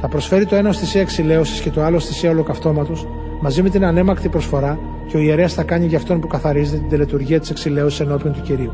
[0.00, 3.06] Θα προσφέρει το ένα ω θυσία εξηλαίωση και το άλλο ω θυσία ολοκαυτώματος,
[3.40, 4.78] μαζί με την ανέμακτη προσφορά
[5.08, 8.40] και ο ιερέας θα κάνει για αυτόν που καθαρίζεται την τελετουργία της εξηλαίωσης ενώπιον του
[8.40, 8.72] κυρίου.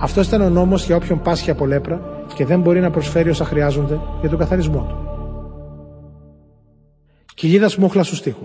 [0.00, 2.00] Αυτός ήταν ο νόμος για όποιον πάσχει από λέπρα
[2.34, 4.98] και δεν μπορεί να προσφέρει όσα χρειάζονται για τον καθαρισμό του.
[7.34, 8.44] Κοιλίδα μούχλα στους τοίχου.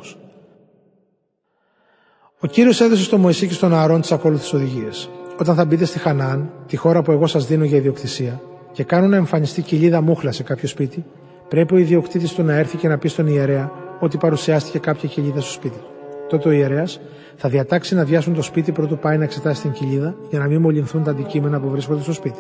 [2.40, 5.10] Ο κύριος έδωσε στο Μωυσή και στον Ααρών τις ακόλουθες οδηγίες.
[5.40, 9.10] Όταν θα μπείτε στη Χανάν, τη χώρα που εγώ σας δίνω για ιδιοκτησία, και κάνουν
[9.10, 11.06] να εμφανιστεί κοιλίδα μούχλα σε κάποιο σπίτι,
[11.48, 15.42] πρέπει ο ιδιοκτήτης του να έρθει και να πει στον ιερέα ότι παρουσιάστηκε κάποια κοιλίδα
[15.42, 15.86] στο σπίτι του.
[16.30, 17.00] Τότε ο ιερέας
[17.36, 20.62] θα διατάξει να διάσουν το σπίτι πρωτού πάει να εξετάσει την κοιλίδα για να μην
[20.62, 22.40] μολυνθούν τα αντικείμενα που βρίσκονται στο σπίτι.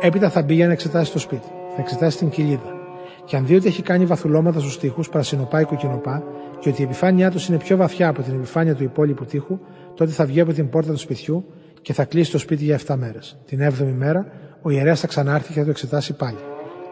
[0.00, 1.46] Έπειτα θα μπει για να εξετάσει το σπίτι.
[1.74, 2.78] Θα εξετάσει την κοιλίδα.
[3.24, 6.22] Και αν δει ότι έχει κάνει βαθουλώματα στους τοίχους, πρασινοπά ή κοκκινοπά,
[6.58, 9.58] και ότι η επιφάνειά τους είναι πιο βαθιά από την επιφάνεια του υπόλοιπου τείχου,
[9.94, 11.44] τότε θα βγει από την πόρτα του σπιτιού
[11.82, 13.38] και θα κλείσει το σπίτι για 7 μέρες.
[13.46, 14.26] Την 7η μέρα,
[14.62, 16.38] ο ιερέας θα ξανάρθει και θα το εξετάσει πάλι.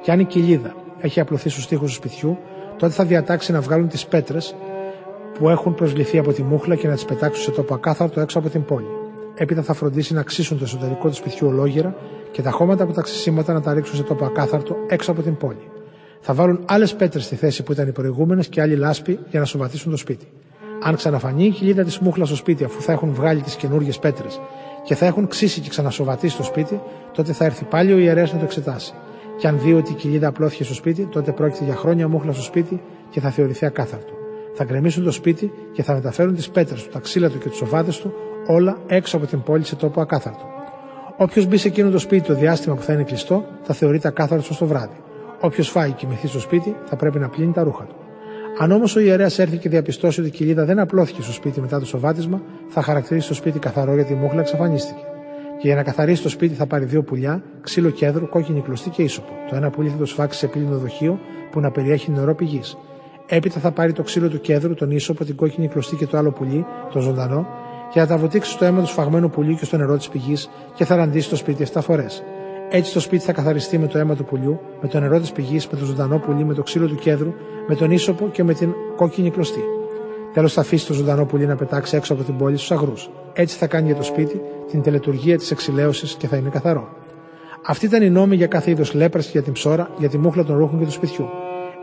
[0.03, 2.39] Και αν η κοιλίδα έχει απλωθεί στους τοίχου του σπιτιού,
[2.78, 4.55] τότε θα διατάξει να βγάλουν τις πέτρες
[5.39, 8.49] που έχουν προσβληθεί από τη μούχλα και να τις πετάξουν σε τόπο ακάθαρτο έξω από
[8.49, 8.86] την πόλη.
[9.34, 11.95] Έπειτα θα φροντίσει να ξύσουν το εσωτερικό του σπιτιού ολόγερα
[12.30, 15.36] και τα χώματα από τα ξυσίματα να τα ρίξουν σε τόπο ακάθαρτο έξω από την
[15.36, 15.70] πόλη.
[16.20, 19.47] Θα βάλουν άλλες πέτρες στη θέση που ήταν οι προηγούμενες και άλλη λάσπη για να
[19.47, 20.26] σοβαθήσουν το σπίτι.
[20.82, 24.41] Αν ξαναφανεί η κοιλίδα της μούχλας στο σπίτι αφού θα έχουν βγάλει τις καινούργιες πέτρες
[24.89, 26.80] και θα έχουν ξύσει και ξανασοβατήσει το σπίτι,
[27.12, 28.95] τότε θα έρθει πάλι ο ιερέας να το εξετάσει.
[29.39, 32.43] Και αν δει ότι η κοιλίδα απλώθηκε στο σπίτι, τότε πρόκειται για χρόνια μούχλα στο
[32.43, 34.12] σπίτι και θα θεωρηθεί ακάθαρτο.
[34.55, 37.57] Θα γκρεμίσουν το σπίτι και θα μεταφέρουν τις πέτρες του, τα ξύλα του και τους
[37.57, 38.12] σοβάτες του
[38.47, 40.45] όλα έξω από την πόλη σε τόπο ακάθαρτο.
[41.16, 44.55] Όποιος μπει σε εκείνο το σπίτι το διάστημα που θα είναι κλειστό, θα θεωρείται ακάθαρτο
[44.55, 44.97] στο βράδυ.
[45.41, 47.95] Όποιος φάει και κοιμηθεί στο σπίτι, θα πρέπει να πλύνει τα ρούχα του.
[48.59, 51.79] Αν όμως ο ιερέας έρθει και διαπιστώσει ότι η κοιλίδα δεν απλώθηκε στο σπίτι μετά
[51.79, 55.01] το σοβάτισμα, θα χαρακτηρίσει το σπίτι καθαρό γιατί η μούχλα εξαφανίστηκε.
[55.61, 59.03] Και για να καθαρίσει το σπίτι θα πάρει δύο πουλιά, ξύλο κέδρου, κόκκινη κλωστή και
[59.03, 59.33] ίσοπο.
[59.51, 61.21] Το ένα πουλί θα το σφάξει σε πύληνο δοχείο
[61.51, 62.77] που να περιέχει νερό πηγής.
[63.27, 66.31] Έπειτα θα πάρει το ξύλο του κέδρου, τον ίσοπο, την κόκκινη κλωστή και το άλλο
[66.31, 67.47] πουλί, το ζωντανό,
[67.93, 70.85] και θα τα βοτήξει στο αίμα του σφαγμένου πουλιού και στο νερό της πηγής και
[70.85, 72.23] θα ραντίσει το σπίτι 7 φορές.
[72.71, 75.69] Έτσι το σπίτι θα καθαριστεί με το αίμα του πουλιού, με το νερό της πηγής,
[75.69, 77.33] με το ζωντανό πουλί, με το ξύλο του κέδρου,
[77.69, 79.62] με τον ίσοπο και με την κόκκινη κλωστή.
[80.33, 83.11] Τέλος θα αφήσει το ζωντανό πουλί να πετάξει έξω από την πόλη στους αγρούς.
[83.33, 84.41] Έτσι θα κάνει για το σπίτι
[84.71, 86.89] την τελετουργία της εξηλαίωσης και θα είναι καθαρό.
[87.66, 90.45] Αυτή ήταν η νόμη για κάθε είδος λέπρας και για την ψώρα, για τη μούχλα
[90.45, 91.29] των ρούχων και του σπιτιού,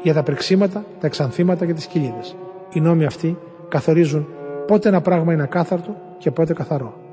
[0.02, 2.36] για τα πρεξίματα, τα εξανθήματα και τις κοιλίδες.
[2.74, 4.28] Οι νόμοι αυτοί καθορίζουν
[4.68, 7.05] πότε ένα πράγμα είναι ακάθαρτο και πότε καθαρό.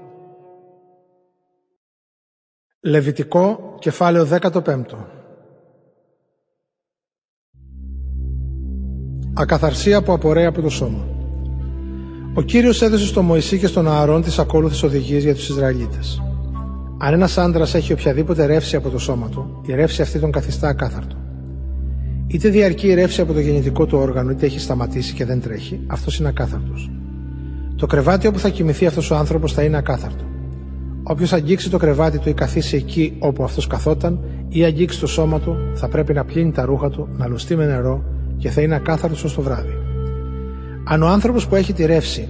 [2.85, 4.83] Λεβιτικό, κεφάλαιο 15
[9.35, 11.07] Ακαθαρσία που απορρέει από το σώμα
[12.35, 16.23] Ο Κύριος έδωσε στο Μωυσή και στον Ααρών τις ακόλουθες οδηγίες για τους Ισραηλίτες.
[16.99, 20.69] Αν ένας άντρας έχει οποιαδήποτε ρεύση από το σώμα του, η ρεύση αυτή τον καθιστά
[20.69, 21.17] ακάθαρτο.
[22.27, 25.81] Είτε διαρκεί η ρεύση από το γεννητικό του όργανο, είτε έχει σταματήσει και δεν τρέχει,
[25.87, 26.91] αυτός είναι ακάθαρτος.
[27.77, 30.32] Το κρεβάτι όπου θα κοιμηθεί αυτός ο άνθρωπος θα είναι ακάθαρτο.
[31.03, 35.41] Όποιος αγγίξει το κρεβάτι του ή καθίσει εκεί όπου αυτός καθόταν ή αγγίξει το σώμα
[35.41, 38.05] του, θα πρέπει να πλύνει τα ρούχα του, να λουστεί με νερό
[38.39, 39.77] και θα είναι ακάθαρτος ως το βράδυ.
[40.85, 42.29] Αν ο άνθρωπος που έχει τη ρεύση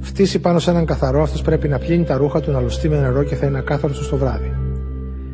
[0.00, 3.00] φτύσει πάνω σε έναν καθαρό, αυτός πρέπει να πλύνει τα ρούχα του, να λουστεί με
[3.00, 4.52] νερό και θα είναι ακάθαρτος ως το βράδυ.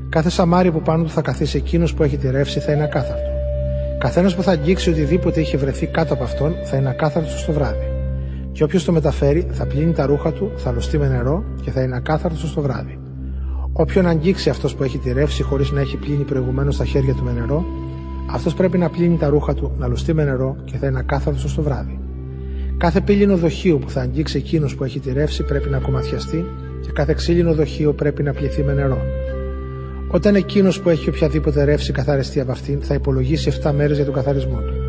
[0.09, 3.31] Κάθε σαμάρι που πάνω του θα καθίσει εκείνος που έχει τη ρεύση θα είναι ακάθαρτο.
[3.99, 7.53] Καθένας που θα αγγίξει οτιδήποτε είχε βρεθεί κάτω από αυτόν θα είναι ακάθαρτος ως το
[7.53, 7.92] βράδυ.
[8.53, 11.83] Και όποιος το μεταφέρει θα πλύνει τα ρούχα του, θα λουστεί με νερό και θα
[11.83, 12.99] είναι ακάθαρτος στο βράδυ.
[13.73, 17.25] Όποιον αγγίξει αυτός που έχει τη ρεύση χωρίς να έχει πλύνει προηγουμένως τα χέρια του
[17.25, 17.65] με νερό,
[18.31, 21.51] αυτός πρέπει να πλύνει τα ρούχα του, να λουστεί με νερό και θα είναι ακάθαρτος
[21.51, 21.99] στο βράδυ.
[22.77, 26.45] Κάθε πύληνο δοχείο που θα αγγίξει εκείνος που έχει τη ρεύση πρέπει να κομματιαστεί
[26.81, 28.99] και κάθε ξύλινο δοχείο πρέπει να πληθεί με νερό.
[30.09, 34.15] Όταν εκείνος που έχει οποιαδήποτε ρεύση καθαριστεί από αυτήν, θα υπολογίσει 7 μέρες για τον
[34.15, 34.82] καθαρισμό του.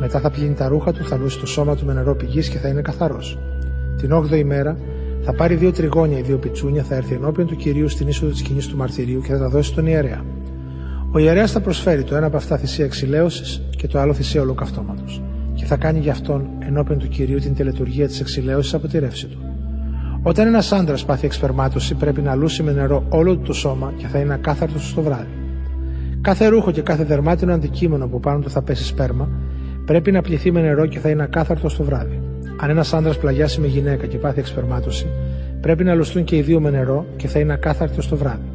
[0.00, 2.58] Μετά θα πλύνει τα ρούχα του, θα λούσει το σώμα του με νερό πηγής και
[2.58, 3.38] θα είναι καθαρός.
[3.96, 4.76] Την 8η μέρα
[5.20, 8.40] θα πάρει δύο τριγώνια ή δύο πιτσούνια, θα έρθει ενώπιον του κυρίου στην είσοδο της
[8.40, 10.24] σκηνής του μαρτυρίου και θα τα δώσει στον ιερέα.
[11.10, 15.22] Ο ιερέας θα προσφέρει το ένα από αυτά θυσία εξηλαίωσης και το άλλο θυσία ολοκαυτώματος.
[15.54, 19.26] Και θα κάνει για αυτόν ενώπιον του κυρίου την τελετουργία της εξηλαίωσης από τη ρεύση
[19.26, 19.38] του.
[20.22, 24.06] Όταν ένας άντρας πάθει εξπερμάτωση, πρέπει να λούσει με νερό όλο του το σώμα και
[24.06, 25.28] θα είναι ακάθαρτος στο βράδυ.
[26.20, 29.28] Κάθε ρούχο και κάθε δερμάτινο αντικείμενο που πάνω του θα πέσει σπέρμα
[29.88, 32.20] πρέπει να πληθεί με νερό και θα είναι ακάθαρτο το βράδυ.
[32.60, 35.06] Αν ένας άντρα πλαγιάσει με γυναίκα και πάθει εξπερμάτωση,
[35.60, 38.48] πρέπει να λουστούν και οι δύο με νερό και θα είναι ακάθαρτο το βράδυ.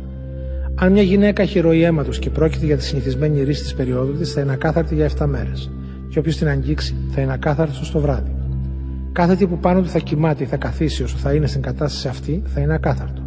[0.76, 4.34] Αν μια γυναίκα έχει ροή αίματος και πρόκειται για τη συνηθισμένη ρίση της περίοδου της,
[4.34, 5.72] θα είναι ακάθαρτη για 7 μέρες.
[6.10, 8.32] Και όποιος την αγγίξει, θα είναι ακάθαρτο το βράδυ.
[9.12, 12.08] Κάθε τι που πάνω του θα κοιμάται ή θα καθίσει όσο θα είναι στην κατάσταση
[12.08, 13.22] αυτή, θα είναι ακάθαρτο.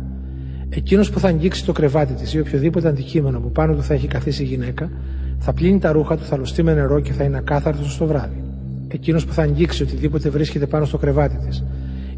[0.69, 4.07] Εκείνος που θα αγγίξει το κρεβάτι της ή οποιοδήποτε αντικείμενο που πάνω του θα έχει
[4.07, 4.91] καθίσει η γυναίκα,
[5.39, 8.43] θα πλύνει τα ρούχα του, θα λουστεί με νερό και θα είναι ακάθαρτος στο βράδυ.
[8.89, 11.65] Εκείνος που θα αγγίξει οτιδήποτε βρίσκεται πάνω στο κρεβάτι της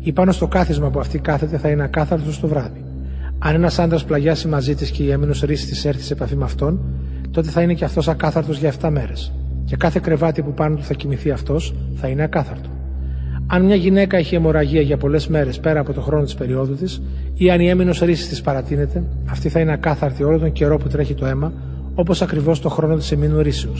[0.00, 2.84] ή πάνω στο κάθισμα που αυτή κάθεται θα είναι ακάθαρτος στο βράδυ.
[3.38, 6.44] Αν ένας άντρας πλαγιάσει μαζί της και η έμεινο ρίση της έρθει σε επαφή με
[6.44, 6.80] αυτόν,
[7.30, 9.32] τότε θα είναι και αυτός ακάθαρτος για 7 μέρες.
[9.64, 12.68] Και κάθε κρεβάτι που πάνω του θα κοιμηθεί αυτός θα είναι ακάθαρτο.
[13.46, 17.02] Αν μια γυναίκα έχει αιμορραγία για πολλές μέρες πέρα από το χρόνο της περίοδου της,
[17.34, 20.88] ή αν η έμεινο ρίση της παρατείνεται, αυτή θα είναι ακάθαρτη όλο τον καιρό που
[20.88, 21.52] τρέχει το αίμα,
[21.98, 23.72] όπως ακριβώς το χρόνο της εμήνου ρήσεω.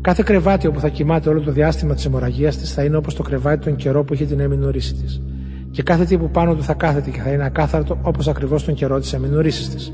[0.00, 3.22] Κάθε κρεβάτι όπου θα κοιμάται όλο το διάστημα της αιμορραγίας της θα είναι όπως το
[3.22, 5.22] κρεβάτι τον καιρό που είχε την έμεινη ρίση της.
[5.70, 8.74] Και κάθε τι που πάνω του θα κάθεται και θα είναι ακάθαρτο όπως ακριβώς τον
[8.74, 9.92] καιρό της έμεινη ρίσης της.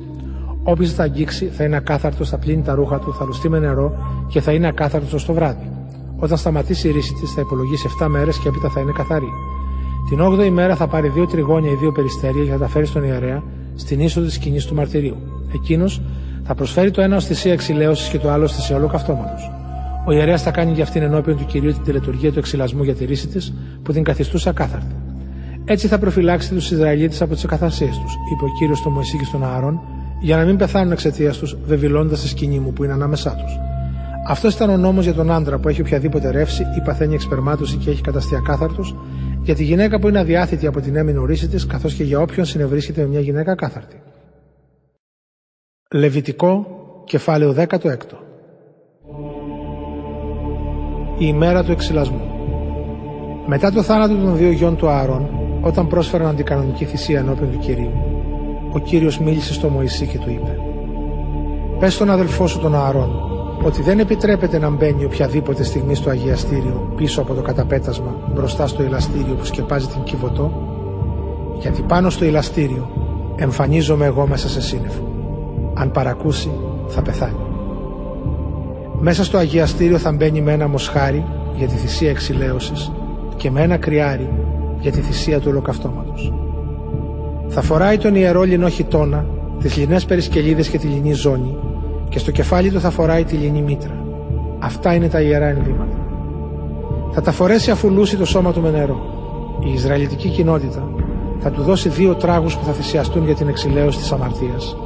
[0.63, 3.97] Όποιο θα αγγίξει θα είναι ακάθαρτο, θα πλύνει τα ρούχα του, θα λουστεί με νερό
[4.29, 5.71] και θα είναι ακάθαρτο στο βράδυ.
[6.17, 9.33] Όταν σταματήσει η ρίση της θα υπολογίσει 7 μέρες και έπειτα θα είναι καθαρή.
[10.09, 13.05] Την 8η μέρα θα πάρει δύο τριγώνια ή δύο περιστέρια για να τα φέρει στον
[13.05, 13.43] ιερέα
[13.75, 15.17] στην είσοδο της σκηνής του μαρτυρίου.
[15.55, 16.01] Εκείνος
[16.45, 19.35] θα προσφέρει το ένα ω θυσία εξηλαίωση και το άλλο ω θυσία ολοκαυτώματο.
[20.07, 23.05] Ο ιερέας θα κάνει για αυτήν ενώπιον του κυρίου την τελετουργία του εξυλασμού για τη
[23.05, 24.95] ρίση της που την καθιστούσε ακάθαρτη.
[25.65, 29.25] Έτσι θα προφυλάξει τους Ισραηλίτες από τις εκαθαρσίε τους, είπε ο κύριος στο Μωυσή και
[29.25, 29.81] στον Άρων,
[30.21, 33.59] για να μην πεθάνουν εξαιτίας τους, βεβηλώντα τη σκηνή μου που είναι ανάμεσά τους.
[34.29, 37.91] Αυτός ήταν ο νόμος για τον άντρα που έχει οποιαδήποτε ρεύση ή παθαίνει εξπερμάτωση και
[37.91, 38.97] έχει καταστεί ακάθαρτος,
[39.43, 42.47] για τη γυναίκα που είναι αδιάθετη από την έμεινη ρίση της, καθώς και για όποιον
[42.47, 43.97] συνευρίσκεται με μια γυναίκα ακάθαρτη.
[45.95, 46.67] Λεβιτικό,
[47.05, 47.67] κεφάλαιο 16.
[51.19, 52.21] Η ημέρα του εξυλασμού.
[53.47, 55.29] Μετά το θάνατο των δύο γιών του Άρων,
[55.61, 57.93] όταν πρόσφεραν αντικανονική θυσία ενώπιον του κυρίου,
[58.73, 60.59] ο κύριος μίλησε στο Μωυσή και του είπε:
[61.79, 63.11] Πες στον αδελφό σου τον Άρων
[63.65, 68.83] ότι δεν επιτρέπεται να μπαίνει οποιαδήποτε στιγμή στο αγιαστήριο πίσω από το καταπέτασμα μπροστά στο
[68.83, 70.53] ηλαστήριο που σκεπάζει την Κιβωτό,
[71.59, 72.91] γιατί πάνω στο ηλαστήριο
[73.37, 75.12] εμφανίζομαι εγώ μέσα σε σύννεφο.
[75.75, 76.51] Αν παρακούσει,
[76.87, 77.47] θα πεθάνει.
[79.01, 82.93] Μέσα στο αγιαστήριο θα μπαίνει με ένα μοσχάρι για τη θυσία εξηλαίωσης
[83.37, 84.31] και με ένα κρυάρι
[84.81, 86.33] για τη θυσία του ολοκαυτώματος.
[87.49, 89.27] Θα φοράει τον ιερό λινό χιτώνα,
[89.61, 91.57] τις λινές περισκελίδες και τη λινή ζώνη
[92.09, 94.05] και στο κεφάλι του θα φοράει τη λινή μήτρα.
[94.59, 95.97] Αυτά είναι τα ιερά ενδύματα.
[97.13, 99.01] Θα τα φορέσει αφού λούσει το σώμα του με νερό.
[99.65, 100.89] Η Ισραηλιτική κοινότητα
[101.39, 104.77] θα του δώσει δύο τράγους που θα θυσιαστούν για την εξηλαίωση της αμαρτίας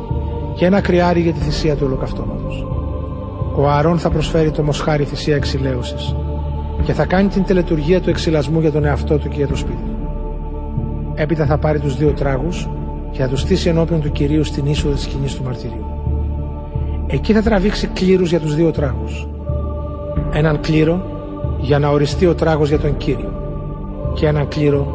[0.57, 2.67] και ένα κρυάρι για τη θυσία του ολοκαυτώματος.
[3.57, 6.17] Ο Ααρών θα προσφέρει το μοσχάρι θυσία εξηλαίωσης
[6.83, 9.83] και θα κάνει την τελετουργία του εξυλασμού για τον εαυτό του και για το σπίτι
[9.83, 9.97] του.
[11.15, 12.69] Έπειτα θα πάρει τους δύο τράγους
[13.11, 15.87] και θα τους στήσει ενώπιον του Κυρίου στην είσοδο της σκηνής του μαρτυρίου.
[17.07, 19.29] Εκεί θα τραβήξει κλήρους για τους δύο τράγους.
[20.33, 21.07] Έναν κλήρο
[21.61, 23.33] για να οριστεί ο τράγος για τον Κύριο
[24.15, 24.87] και έναν κλήρο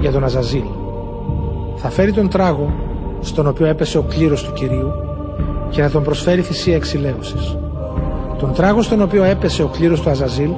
[0.00, 0.64] για τον Αζαζίλ.
[1.76, 2.72] Θα φέρει τον τράγο
[3.22, 4.92] στον οποίο έπεσε ο κλήρος του Κυρίου
[5.70, 7.56] και θα τον προσφέρει θυσία εξηλαίωσης.
[8.38, 10.50] Τον τράγο στον οποίο έπεσε ο κλήρος του Αζαζίλ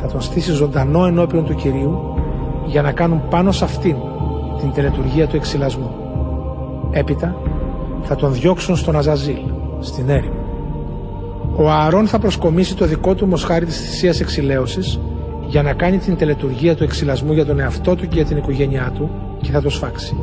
[0.00, 1.98] θα τον στήσει ζωντανό ενώπιον του Κυρίου
[2.66, 3.96] για να κάνουν πάνω σε αυτήν
[4.60, 5.90] την τελετουργία του εξυλασμού.
[6.90, 7.36] Έπειτα
[8.02, 9.40] θα τον διώξουν στον Αζαζίλ,
[9.80, 10.42] στην έρημο.
[11.56, 15.00] Ο Ααρών θα προσκομίσει το δικό του μοσχάρι της θυσίας εξηλαίωσης
[15.46, 18.92] για να κάνει την τελετουργία του εξυλασμού για τον εαυτό του και για την οικογένειά
[18.94, 20.16] του και θα το σφάξει.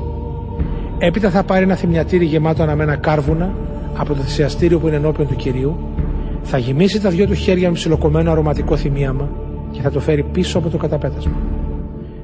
[1.04, 3.54] Έπειτα θα πάρει ένα θυμιατήρι γεμάτο αναμένα κάρβουνα
[3.98, 5.78] από το θυσιαστήριο που είναι ενώπιον του κυρίου,
[6.44, 9.30] θα γεμίσει τα δυο του χέρια με ψιλοκομμένο αρωματικό θυμίαμα
[9.72, 11.38] και θα το φέρει πίσω από το καταπέτασμα.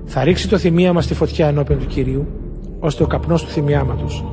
[0.06, 2.28] Θα ρίξει το θυμίαμα στη φωτιά ενώπιον του κυρίου,
[2.80, 4.26] ώστε ο καπνός του θυμιάματος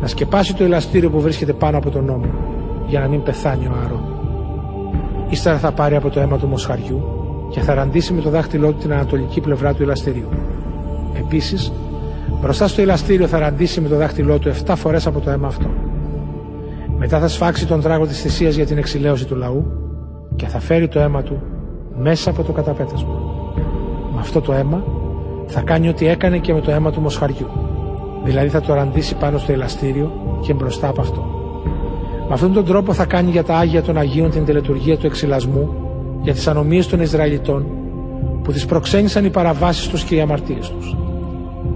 [0.00, 2.26] να σκεπάσει το ελαστήριο που βρίσκεται πάνω από τον νόμο,
[2.86, 4.04] για να μην πεθάνει ο Άρων.
[5.28, 7.02] Ύστερα θα πάρει από το αίμα του μοσχαριού
[7.50, 10.28] και θα ραντίσει με το δάχτυλό του την ανατολική πλευρά του ελαστηρίου.
[11.18, 11.72] Επίσης,
[12.42, 15.66] Μπροστά στο ηλαστήριο θα ραντίσει με το δάχτυλό του 7 φορές από το αίμα αυτό.
[16.98, 19.66] Μετά θα σφάξει τον τράγο της θυσίας για την εξηλαίωση του λαού
[20.36, 21.42] και θα φέρει το αίμα του
[21.96, 23.14] μέσα από το καταπέτασμα.
[24.14, 24.84] Με αυτό το αίμα
[25.46, 27.48] θα κάνει ό,τι έκανε και με το αίμα του μοσχαριού.
[28.24, 31.24] Δηλαδή θα το ραντίσει πάνω στο ηλαστήριο και μπροστά από αυτό.
[32.28, 35.74] Με αυτόν τον τρόπο θα κάνει για τα Άγια των Αγίων την τελετουργία του εξυλασμού
[36.20, 37.66] για τις ανομίες των Ισραηλιτών
[38.42, 40.96] που τις προξένησαν οι παραβάσεις τους και οι αμαρτίες τους.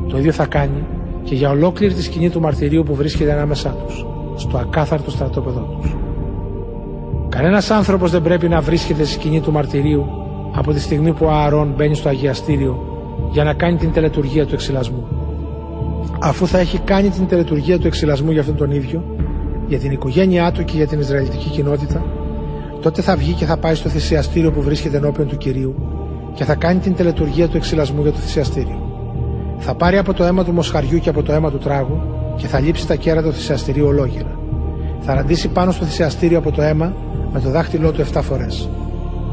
[0.08, 0.84] Το ίδιο θα κάνει
[1.22, 5.96] και για ολόκληρη τη σκηνή του μαρτυρίου που βρίσκεται ανάμεσά τους, στο ακάθαρτο στρατόπεδό τους.
[7.28, 10.06] Κανένας άνθρωπος δεν πρέπει να βρίσκεται στη σκηνή του μαρτυρίου
[10.56, 12.96] από τη στιγμή που ο Ααρών μπαίνει στο αγιαστήριο
[13.30, 15.06] για να κάνει την τελετουργία του εξυλασμού.
[16.20, 19.04] Αφού θα έχει κάνει την τελετουργία του εξυλασμού για αυτόν τον ίδιο,
[19.66, 22.04] για την οικογένειά του και για την Ισραηλιτική κοινότητα,
[22.80, 25.74] τότε θα βγει και θα πάει στο θυσιαστήριο που βρίσκεται ενώπιον του κυρίου
[26.34, 28.85] και θα κάνει την τελετουργία του εξυλασμού για το θυσιαστήριο.
[29.58, 32.00] Θα πάρει από το αίμα του μοσχαριού και από το αίμα του τράγου
[32.36, 34.38] και θα λείψει τα κέρατα του θυσιαστηρίου ολόγυρα.
[35.00, 36.92] Θα ραντίσει πάνω στο θυσιαστήριο από το αίμα
[37.32, 38.70] με το δάχτυλό του 7 φορές.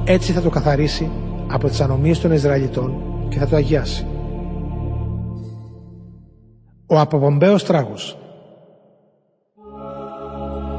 [0.04, 1.12] Έτσι θα το καθαρίσει
[1.48, 2.94] από τις ανομίες των Ισραηλιτών
[3.30, 4.06] και θα το αγιάσει.
[6.88, 8.18] Ο αποπομπαίος τράγος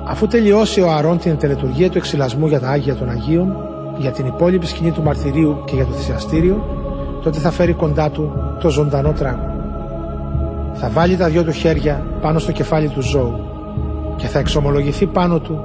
[0.07, 3.57] Αφού τελειώσει ο Αρών την τελετουργία του εξυλασμού για τα Άγια των Αγίων,
[3.99, 6.84] για την υπόλοιπη σκηνή του μαρτυρίου και για το θυσιαστήριο,
[7.25, 9.53] τότε θα φέρει κοντά του το ζωντανό τράγο.
[10.75, 13.41] Θα βάλει τα δυο του χέρια πάνω στο κεφάλι του ζώου
[14.17, 15.65] και θα εξομολογηθεί πάνω του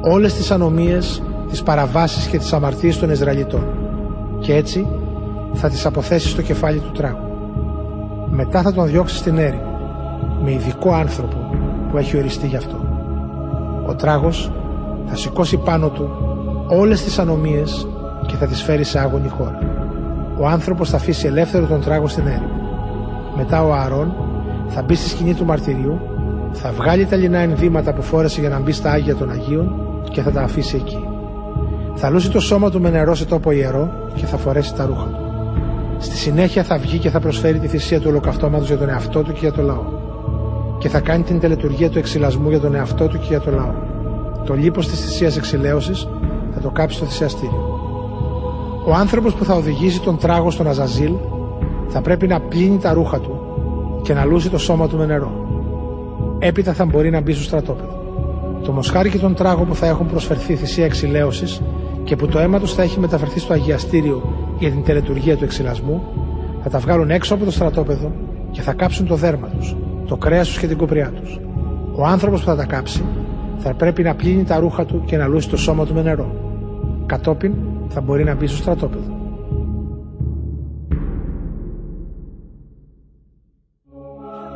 [0.00, 3.66] όλες τις ανομίες τις παραβάσεις και τις αμαρτίες των Ισραηλιτών
[4.38, 4.86] και έτσι
[5.52, 7.28] θα τις αποθέσει στο κεφάλι του τράγου.
[8.30, 9.80] Μετά θα τον διώξει στην έρημο
[10.44, 11.36] με ειδικό άνθρωπο
[11.90, 12.76] που έχει οριστεί γι' αυτό.
[13.86, 14.52] Ο τράγος
[15.06, 16.10] θα σηκώσει πάνω του
[16.68, 17.86] όλες τις ανομίες
[18.26, 19.67] και θα τις φέρει σε άγωνη χώρα.
[20.40, 22.58] Ο άνθρωπος θα αφήσει ελεύθερο τον τράγο στην έρημο.
[23.36, 24.14] Μετά ο Ααρών
[24.68, 26.00] θα μπει στη σκηνή του μαρτυρίου,
[26.52, 29.80] θα βγάλει τα λινά ενδύματα που φόρεσε για να μπει στα Άγια των Αγίων
[30.10, 31.08] και θα τα αφήσει εκεί.
[31.94, 35.04] Θα λούσει το σώμα του με νερό σε τόπο ιερό και θα φορέσει τα ρούχα
[35.04, 35.28] του.
[35.98, 39.32] Στη συνέχεια θα βγει και θα προσφέρει τη θυσία του ολοκαυτώματος για τον εαυτό του
[39.32, 39.84] και για το λαό.
[40.78, 43.74] Και θα κάνει την τελετουργία του εξυλασμού για τον εαυτό του και για το λαό.
[44.44, 46.08] Το λίπος της θυσίας εξηλαίωσης
[46.54, 47.67] θα το κάψει στο θυσιαστήριο.
[48.88, 51.12] Ο άνθρωπος που θα οδηγήσει τον τράγο στον Αζαζίλ
[51.88, 53.40] θα πρέπει να πλύνει τα ρούχα του
[54.02, 55.46] και να λούσει το σώμα του με νερό.
[56.38, 58.02] Έπειτα θα μπορεί να μπει στο στρατόπεδο.
[58.62, 61.62] Το μοσχάρι και τον τράγο που θα έχουν προσφερθεί θυσία εξηλαίωσης
[62.04, 64.22] και που το αίμα τους θα έχει μεταφερθεί στο αγιαστήριο
[64.58, 66.02] για την τελετουργία του εξυλασμού,
[66.62, 68.12] θα τα βγάλουν έξω από το στρατόπεδο
[68.50, 69.76] και θα κάψουν το δέρμα τους,
[70.06, 71.40] το κρέας τους και την κοπριά τους.
[71.96, 73.04] Ο άνθρωπος που θα τα κάψει
[73.58, 76.34] θα πρέπει να πλύνει τα ρούχα του και να λούσει το σώμα του με νερό.
[77.06, 77.52] Κατόπιν
[77.88, 79.16] θα μπορεί να μπει στο στρατόπεδο.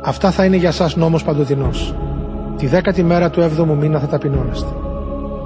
[0.05, 1.95] Αυτά θα είναι για σας νόμος παντοτινός.
[2.57, 4.69] Τη δέκατη μέρα του έβδομου μήνα θα ταπεινώνεστε.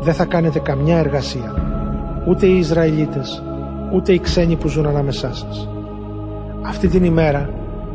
[0.02, 1.56] Δεν θα κάνετε καμιά εργασία.
[2.28, 3.44] Ούτε οι Ισραηλίτες,
[3.94, 5.70] ούτε οι ξένοι που ζουν ανάμεσά σας.
[6.62, 7.50] Αυτή την ημέρα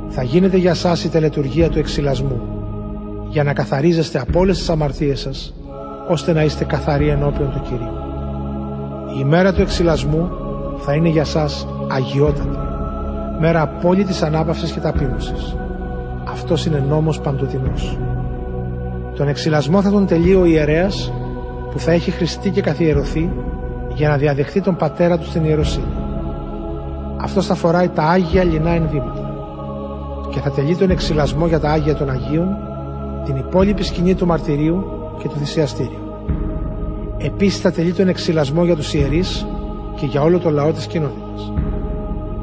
[0.09, 2.41] θα γίνεται για σας η τελετουργία του εξυλασμού,
[3.29, 5.55] για να καθαρίζεστε από όλες τις αμαρτίες σας,
[6.09, 8.02] ώστε να είστε καθαροί ενώπιον του Κυρίου.
[9.13, 10.31] Η ημέρα του εξυλασμού
[10.77, 12.59] θα είναι για σας αγιότατη,
[13.41, 15.57] μέρα απόλυτης ανάπαυσης και ταπείνωσης.
[16.31, 17.99] Αυτός είναι νόμος παντοτινός.
[19.17, 21.13] Τον εξυλασμό θα τον τελεί ο ιερέας
[21.71, 23.33] που θα έχει χρηστεί και καθιερωθεί
[23.95, 25.93] για να διαδεχθεί τον πατέρα του στην ιεροσύνη.
[27.17, 29.33] Αυτός θα φοράει τα άγια λινά ενδύματα
[30.31, 32.57] και θα τελεί τον εξυλασμό για τα άγια των Αγίων,
[33.25, 34.85] την υπόλοιπη σκηνή του μαρτυρίου
[35.19, 36.12] και του θυσιαστήριου.
[37.25, 39.47] Επίσης θα τελεί τον εξυλασμό για τους ιερείς
[39.97, 41.53] και για όλο το λαό της κοινότητας.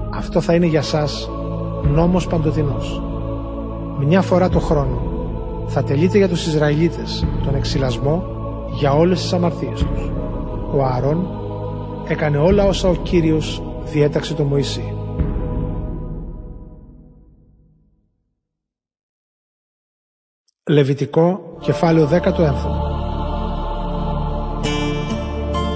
[0.09, 1.29] Αυτό θα είναι για σας
[1.83, 3.01] νόμος παντοτινός.
[3.99, 5.01] Μια φορά το χρόνο
[5.67, 8.23] θα τελείται για τους Ισραηλίτες τον εξυλασμό
[8.79, 10.11] για όλες τις αμαρτίες τους.
[10.75, 11.27] Ο Άρων
[12.07, 14.93] έκανε όλα όσα ο Κύριος διέταξε τον Μωυσή.
[20.69, 22.88] Λεβιτικό, κεφάλαιο 19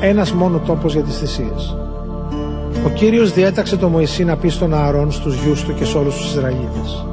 [0.05, 1.77] Ένας μόνο τόπος για τις θυσίες.
[2.85, 6.15] Ο Κύριος διέταξε τον Μωυσή να πει στον Ααρών, στους γιους του και σε όλους
[6.15, 7.05] τους Ισραηλίτες.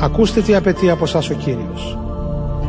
[0.00, 1.98] Ακούστε τι απαιτεί από εσά ο Κύριος.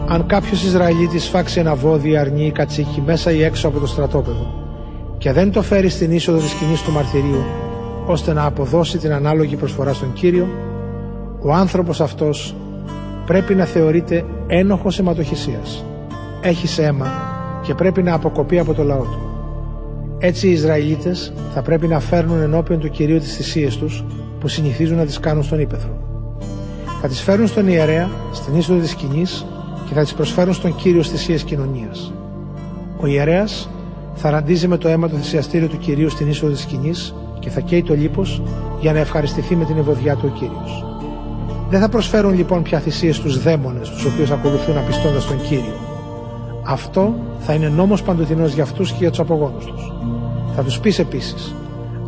[0.08, 4.54] Αν κάποιος Ισραηλίτης φάξει ένα βόδι, αρνεί ή κατσίκι μέσα ή έξω από το στρατόπεδο
[5.18, 7.44] και δεν το φέρει στην είσοδο της σκηνής του μαρτυρίου
[8.06, 10.48] ώστε να αποδώσει την ανάλογη προσφορά στον Κύριο,
[11.42, 12.56] ο άνθρωπος αυτός
[13.26, 15.86] πρέπει να θεωρείται ένοχος αιματοχυσίας.
[16.42, 17.29] Έχει αίμα
[17.62, 19.30] και πρέπει να αποκοπεί από το λαό του.
[20.18, 24.06] Έτσι οι Ισραηλίτες θα πρέπει να φέρνουν ενώπιον του Κυρίου τις θυσίες τους
[24.40, 25.98] που συνηθίζουν να τις κάνουν στον Ήπεθρο.
[27.02, 29.46] Θα τις φέρουν στον ιερέα, στην είσοδο της σκηνής
[29.88, 32.14] και θα τις προσφέρουν στον Κύριο θυσίες κοινωνίας.
[33.00, 33.70] Ο ιερέας
[34.14, 37.60] θα ραντίζει με το αίμα το θυσιαστήριο του Κυρίου στην είσοδο της σκηνής και θα
[37.60, 38.42] καίει το λίπος
[38.80, 40.86] για να ευχαριστηθεί με την ευωδιά του ο Κύριος.
[41.70, 45.89] Δεν θα προσφέρουν λοιπόν πια θυσίες στους δαίμονες τους οποίους ακολουθούν απιστώντας τον Κύριο.
[46.70, 49.94] Αυτό θα είναι νόμος παντοτινός για αυτούς και για τους απογόνους τους.
[50.56, 51.56] Θα τους πεις επίσης,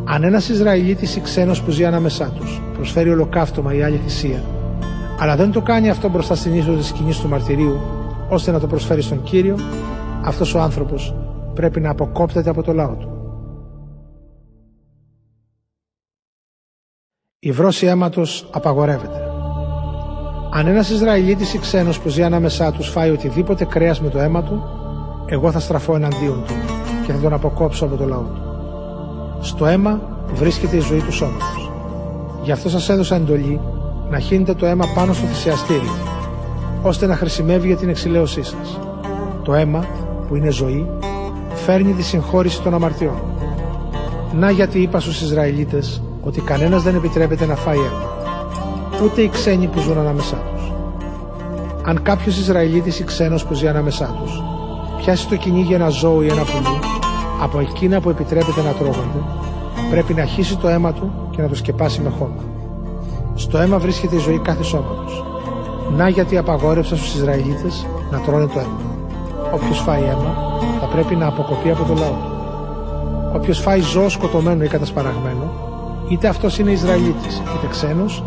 [0.04, 4.42] αν ένας Ισραηλίτης ή ξένος που ζει ανάμεσά τους προσφέρει ολοκαύτωμα ή άλλη θυσία
[5.22, 7.80] αλλά δεν το κάνει αυτό μπροστά στην είσοδο της σκηνής του μαρτυρίου
[8.28, 9.58] ώστε να το προσφέρει στον Κύριο,
[10.24, 11.14] αυτός ο άνθρωπος
[11.54, 13.10] πρέπει να αποκόπτεται από το λαό του.
[17.38, 19.21] Η βρώση αίματος απαγορεύεται.
[20.54, 24.42] Αν ένας Ισραηλίτης ή ξένος που ζει ανάμεσά τους φάει οτιδήποτε κρέας με το αίμα
[24.42, 24.62] του,
[25.26, 26.54] εγώ θα στραφώ εναντίον του
[27.06, 28.42] και θα τον αποκόψω από το λαό του.
[29.40, 30.00] Στο αίμα
[30.34, 31.70] βρίσκεται η ζωή του σώματος.
[32.42, 33.60] Γι' αυτό σας έδωσα εντολή
[34.10, 35.92] να χύνετε το αίμα πάνω στο θυσιαστήριο,
[36.82, 38.78] ώστε να χρησιμεύει για την εξηλαίωσή σας.
[39.42, 39.86] Το αίμα,
[40.28, 40.90] που είναι ζωή,
[41.54, 43.22] φέρνει τη συγχώρηση των αμαρτιών.
[44.38, 48.11] Να γιατί είπα στους Ισραηλίτες ότι κανένας δεν επιτρέπεται να φάει αίμα,
[49.04, 50.72] ούτε οι ξένοι που ζουν ανάμεσά τους.
[51.84, 54.42] Αν κάποιος Ισραηλίτης ή ξένος που ζει ανάμεσά τους
[54.96, 56.78] πιάσει το κυνήγι ένα ζώο ή ένα πουλί
[57.42, 59.22] από εκείνα που επιτρέπεται να τρώγονται,
[59.90, 62.42] πρέπει να χύσει το αίμα του και να το σκεπάσει με χώμα.
[63.34, 65.24] Στο αίμα βρίσκεται η ζωή κάθε σώματος.
[65.96, 68.80] Να γιατί απαγόρευσα στους Ισραηλίτες να τρώνε το αίμα.
[69.54, 70.34] Όποιος φάει αίμα
[70.80, 72.32] θα πρέπει να αποκοπεί από το λαό του.
[73.34, 75.52] Όποιος φάει ζώο σκοτωμένο ή κατασπαραγμένο,
[76.08, 78.24] είτε αυτός είναι Ισραηλίτης είτε ξένος,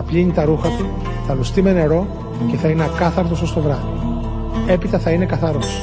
[0.00, 0.86] θα πλύνει τα ρούχα του,
[1.26, 2.06] θα λουστεί με νερό
[2.50, 4.00] και θα είναι ακάθαρτος ως το βράδυ.
[4.68, 5.82] Έπειτα θα είναι καθαρός.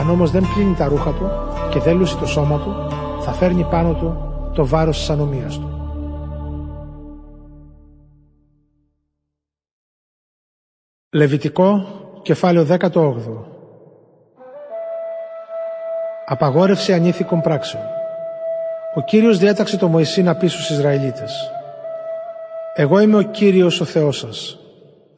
[0.00, 1.30] Αν όμως δεν πλύνει τα ρούχα του
[1.70, 2.74] και δεν λούσει το σώμα του,
[3.20, 4.16] θα φέρνει πάνω του
[4.54, 5.68] το βάρος της ανομίας του.
[11.10, 11.86] Λεβιτικό,
[12.22, 12.88] κεφάλαιο 18
[16.26, 17.82] Απαγόρευση ανήθικων πράξεων
[18.94, 21.54] Ο Κύριος διέταξε το Μωυσή να πει στους Ισραηλίτες
[22.76, 24.58] «Εγώ είμαι ο Κύριος ο Θεός σας.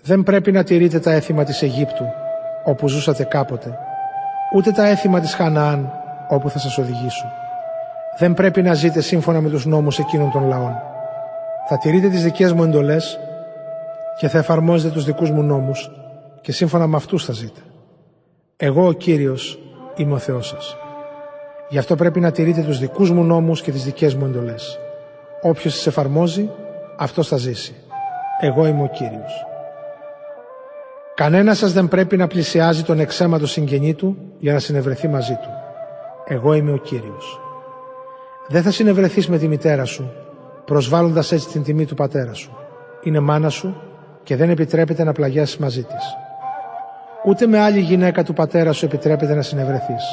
[0.03, 2.05] Δεν πρέπει να τηρείτε τα έθιμα της Αιγύπτου,
[2.65, 3.79] όπου ζούσατε κάποτε,
[4.55, 5.93] ούτε τα έθιμα της Χαναάν,
[6.29, 7.25] όπου θα σας οδηγήσω.
[8.19, 10.75] Δεν πρέπει να ζείτε σύμφωνα με τους νόμους εκείνων των λαών.
[11.69, 13.19] Θα τηρείτε τις δικές μου εντολές
[14.19, 15.91] και θα εφαρμόζετε τους δικούς μου νόμους
[16.41, 17.61] και σύμφωνα με αυτούς θα ζείτε.
[18.57, 19.59] Εγώ ο Κύριος
[19.97, 20.77] είμαι ο Θεός σας.
[21.69, 24.79] Γι' αυτό πρέπει να τηρείτε τους δικούς μου νόμους και τις δικές μου εντολές.
[25.43, 26.51] Όποιος τις εφαρμόζει,
[26.97, 27.75] αυτός θα ζήσει.
[28.41, 29.47] Εγώ είμαι ο Κύριος.
[31.15, 35.49] Κανένας σας δεν πρέπει να πλησιάζει τον εξαίματο συγγενή του για να συνευρεθεί μαζί του.
[36.25, 37.41] Εγώ είμαι ο Κύριος.
[38.49, 40.13] Δεν θα συνευρεθείς με τη μητέρα σου,
[40.65, 42.57] προσβάλλοντας έτσι την τιμή του πατέρα σου.
[43.03, 43.83] Είναι μάνα σου
[44.23, 46.17] και δεν επιτρέπεται να πλαγιάσεις μαζί της.
[47.25, 50.05] Ούτε με άλλη γυναίκα του πατέρα σου επιτρέπεται να συνευρεθείς.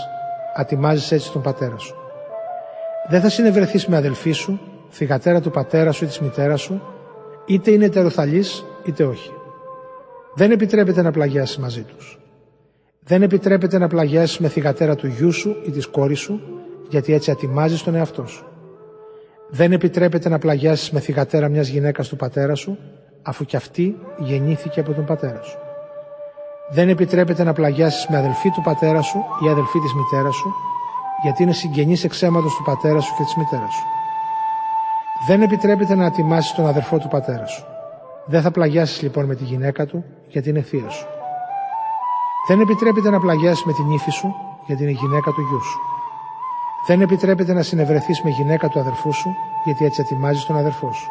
[0.56, 1.96] Ατιμάζεις έτσι τον πατέρα σου.
[3.10, 4.60] Δεν θα συνευρεθείς με αδελφή σου,
[4.94, 6.82] θυγατέρα του πατέρα σου ή της μητέρας σου,
[7.46, 9.32] είτε είναι ετεροθαλής είτε όχι.
[10.34, 12.20] Δεν επιτρέπεται να πλαγιάσεις μαζί τους.
[13.04, 16.42] Δεν επιτρέπεται να πλαγιάσεις με θυγατέρα του γιού σου ή της κόρης σου,
[16.90, 18.46] γιατί έτσι ατιμάζεις τον εαυτό σου.
[19.50, 22.78] Δεν επιτρέπεται να πλαγιάσεις με θυγατέρα μιας γυναίκας του πατέρα σου,
[23.22, 25.58] αφού κι αυτή γεννήθηκε από τον πατέρα σου.
[26.70, 30.54] Δεν επιτρέπεται να πλαγιάσεις με αδελφή του πατέρα σου ή αδελφή της μητέρας σου,
[31.24, 34.03] γιατί είναι συγγενής εξαίματος του πατέρα σου και της μητέρας σου.
[35.28, 37.66] Δεν επιτρέπεται να ατιμάσεις τον αδερφό του πατέρα σου.
[38.26, 41.06] Δεν θα πλαγιάσεις λοιπόν με τη γυναίκα του, γιατί είναι θεία σου.
[42.48, 44.36] Δεν επιτρέπεται να πλαγιάσεις με την ύφη σου,
[44.66, 45.80] γιατί είναι γυναίκα του γιού σου.
[46.88, 49.30] Δεν επιτρέπεται να συνευρεθείς με γυναίκα του αδερφού σου,
[49.64, 51.10] γιατί έτσι ατιμάζεις τον αδερφό σου.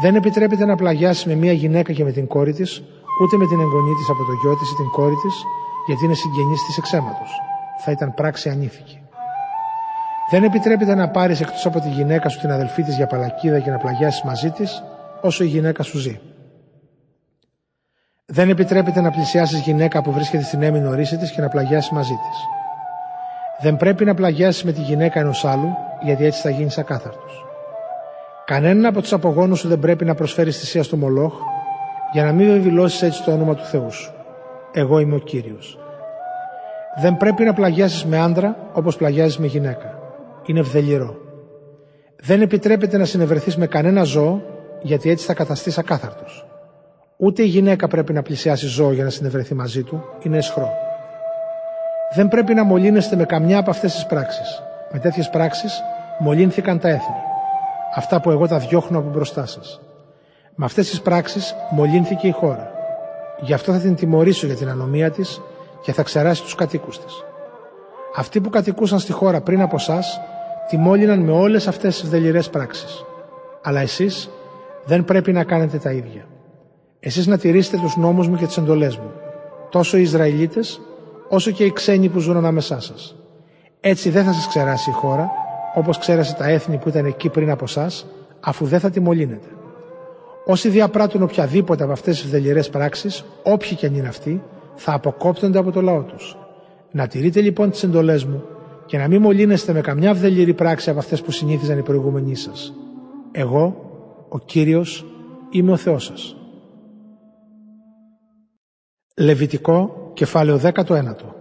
[0.00, 2.82] Δεν επιτρέπεται να πλαγιάσεις με μία γυναίκα και με την κόρη της,
[3.22, 5.44] ούτε με την εγγονή της από το γιο της ή την κόρη της,
[5.86, 7.24] γιατί είναι συγγενής της εξαίματο.
[7.84, 9.07] Θα ήταν πράξη ανήθικη.
[10.30, 13.70] Δεν επιτρέπεται να πάρεις εκτός από τη γυναίκα σου την αδελφή της για παλακίδα και
[13.70, 14.82] να πλαγιάσεις μαζί της,
[15.20, 16.20] όσο η γυναίκα σου ζει.
[18.26, 22.14] Δεν επιτρέπεται να πλησιάσεις γυναίκα που βρίσκεται στην έμεινο ορίση της και να πλαγιάσεις μαζί
[22.14, 22.38] της.
[23.60, 27.44] Δεν πρέπει να πλαγιάσεις με τη γυναίκα ενός άλλου, γιατί έτσι θα γίνεις ακάθαρτος.
[28.44, 31.32] Κανέναν από τους απογόνους σου δεν πρέπει να προσφέρεις θυσία στο Μολόχ,
[32.12, 34.12] για να μην βεβηλώσεις έτσι το όνομα του Θεού σου.
[34.72, 35.78] Εγώ είμαι ο Κύριος.
[37.00, 39.97] Δεν πρέπει να πλαγιάσεις με άντρα όπως πλαγιάζεις με γυναίκα.
[40.48, 41.16] Είναι ευδελιρό.
[42.20, 44.42] Δεν επιτρέπεται να συνευρεθείς με κανένα ζώο
[44.82, 46.46] γιατί έτσι θα καταστείς ακάθαρτος.
[47.16, 50.70] Ούτε η γυναίκα πρέπει να πλησιάσει ζώο για να συνευρεθεί μαζί του, είναι εσχρό.
[52.14, 54.62] Δεν πρέπει να μολύνεστε με καμιά από αυτές τις πράξεις.
[54.92, 55.82] Με τέτοιες πράξεις
[56.18, 57.16] μολύνθηκαν τα έθνη.
[57.94, 59.80] Αυτά που εγώ τα διώχνω από μπροστά σας.
[60.54, 62.70] Με αυτές τις πράξεις μολύνθηκε η χώρα.
[63.40, 65.40] Γι' αυτό θα την τιμωρήσω για την ανομία της
[65.82, 67.24] και θα ξεράσει τους κατοίκους της.
[68.16, 70.02] Αυτοί που κατοικούσαν στη χώρα πριν από εσά
[70.68, 73.04] τη μόλυναν με όλες αυτές τις δελειρέ πράξεις.
[73.62, 74.30] Αλλά εσείς
[74.84, 76.28] δεν πρέπει να κάνετε τα ίδια.
[77.00, 79.10] Εσείς να τηρήσετε τους νόμους μου και τις εντολές μου,
[79.70, 80.80] τόσο οι Ισραηλίτες
[81.28, 83.16] όσο και οι ξένοι που ζουν ανάμεσά σας.
[83.80, 85.30] Έτσι δεν θα σας ξεράσει η χώρα,
[85.74, 87.90] όπως ξέρασε τα έθνη που ήταν εκεί πριν από εσά,
[88.40, 89.48] αφού δεν θα τη μολύνετε.
[90.44, 94.42] Όσοι διαπράττουν οποιαδήποτε από αυτές τις δελειρέ πράξεις, όποιοι και αν είναι αυτοί,
[94.74, 96.36] θα αποκόπτονται από το λαό τους.
[96.90, 98.42] Να τηρείτε λοιπόν τις εντολές μου
[98.88, 102.74] και να μην μολύνεστε με καμιά βδελιρή πράξη από αυτές που συνήθιζαν οι προηγούμενοι σας.
[103.32, 103.76] Εγώ,
[104.28, 105.04] ο κύριος,
[105.50, 106.36] είμαι ο Θεός σας.
[109.16, 111.36] Λεβιτικό, κεφάλαιο 19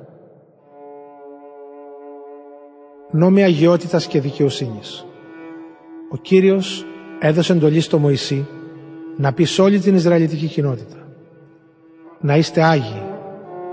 [3.11, 5.05] Νόμοι αγιότητας και δικαιοσύνης
[6.09, 6.85] Ο Κύριος
[7.19, 8.47] έδωσε εντολή στο Μωυσή
[9.17, 11.07] να πει σε όλη την Ισραηλιτική κοινότητα
[12.19, 13.03] να είστε Άγιοι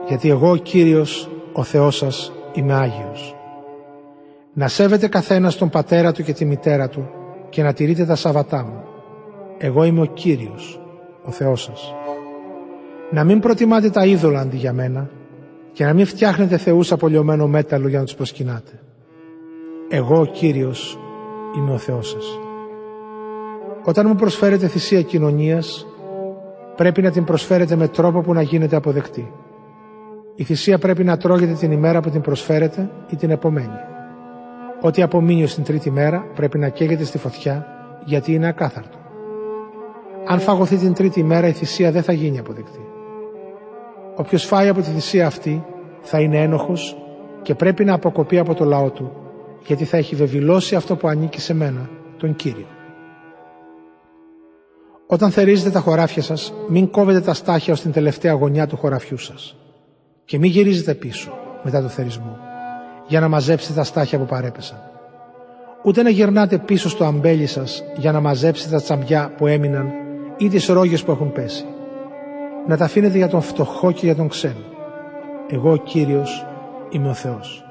[0.09, 3.35] γιατί εγώ ο Κύριος ο Θεός σας είμαι Άγιος
[4.55, 7.09] να σέβεται καθένας τον πατέρα του και τη μητέρα του
[7.49, 8.83] και να τηρείτε τα Σαββατά μου
[9.59, 10.81] εγώ είμαι ο Κύριος
[11.25, 11.95] ο Θεός σας
[13.11, 15.11] να μην προτιμάτε τα είδωλα αντί για μένα
[15.73, 18.81] και να μην φτιάχνετε θεούς από λιωμένο μέταλλο για να τους προσκυνάτε
[19.89, 20.99] εγώ ο Κύριος
[21.57, 22.39] είμαι ο Θεός σας
[23.87, 25.87] όταν μου προσφέρετε θυσία κοινωνίας,
[26.77, 29.33] πρέπει να την προσφέρετε με τρόπο που να γίνεται αποδεκτή.
[30.35, 33.79] Η θυσία πρέπει να τρώγεται την ημέρα που την προσφέρετε ή την επομένη.
[34.85, 37.67] Ό,τι απομείνει στην τρίτη μέρα πρέπει να καίγεται στη φωτιά
[38.05, 38.99] γιατί είναι ακάθαρτο.
[40.27, 42.87] Αν φαγωθεί την τρίτη μέρα η θυσία δεν θα γίνει αποδεκτή.
[44.15, 45.65] Όποιος φάει από τη θυσία αυτή
[46.01, 46.97] θα είναι ένοχος
[47.43, 49.13] και πρέπει να αποκοπεί από το λαό του
[49.67, 52.67] γιατί θα έχει βεβηλώσει αυτό που ανήκει σε μένα, τον Κύριο.
[55.07, 59.19] Όταν θερίζετε τα χωράφια σας, μην κόβετε τα στάχια ως την τελευταία γωνιά του χωραφιού
[59.19, 59.57] σας
[60.25, 61.33] και μην γυρίζετε πίσω
[61.63, 62.53] μετά το θερισμό
[63.07, 64.79] για να μαζέψετε τα στάχια που παρέπεσαν.
[65.83, 69.93] Ούτε να γυρνάτε πίσω στο αμπέλι σας για να μαζέψετε τα τσαμπιά που έμειναν
[70.37, 71.65] ή τις ρόγες που έχουν πέσει.
[72.67, 74.65] Να τα αφήνετε για τον φτωχό και για τον ξένο.
[75.49, 76.47] Εγώ ο Κύριος
[76.91, 77.65] είμαι ο Θεός.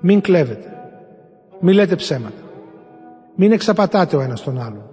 [0.00, 0.68] Μην κλέβετε.
[1.60, 2.42] Μην λέτε ψέματα.
[3.34, 4.88] Μην εξαπατάτε ο ένας τον άλλον.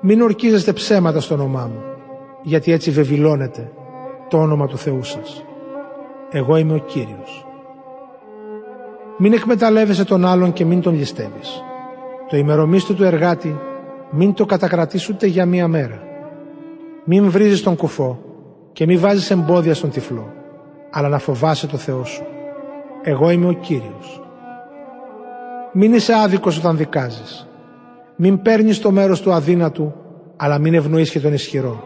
[0.00, 1.82] Μην ορκίζεστε ψέματα στο όνομά μου,
[2.42, 3.70] γιατί έτσι βεβηλώνετε
[4.28, 5.44] το όνομα του Θεού σας.
[6.30, 7.45] Εγώ είμαι ο Κύριος.
[9.18, 11.62] Μην εκμεταλλεύεσαι τον άλλον και μην τον ληστεύεις.
[12.28, 13.58] Το ημερομίσθο του εργάτη
[14.10, 16.02] μην το κατακρατείς ούτε για μία μέρα.
[17.04, 18.18] Μην βρίζεις τον κουφό
[18.72, 20.32] και μην βάζεις εμπόδια στον τυφλό,
[20.90, 22.22] αλλά να φοβάσαι το Θεό σου.
[23.02, 24.22] Εγώ είμαι ο Κύριος.
[25.72, 27.48] Μην είσαι άδικος όταν δικάζεις.
[28.16, 29.94] Μην παίρνεις το μέρος του αδύνατου,
[30.36, 31.82] αλλά μην ευνοείς και τον ισχυρό.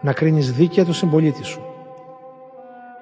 [0.00, 1.69] Να κρίνεις δίκαια του συμπολίτη σου.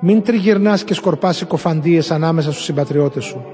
[0.00, 3.44] Μην τριγυρνάς και σκορπάς συκοφαντίες ανάμεσα στους συμπατριώτες σου,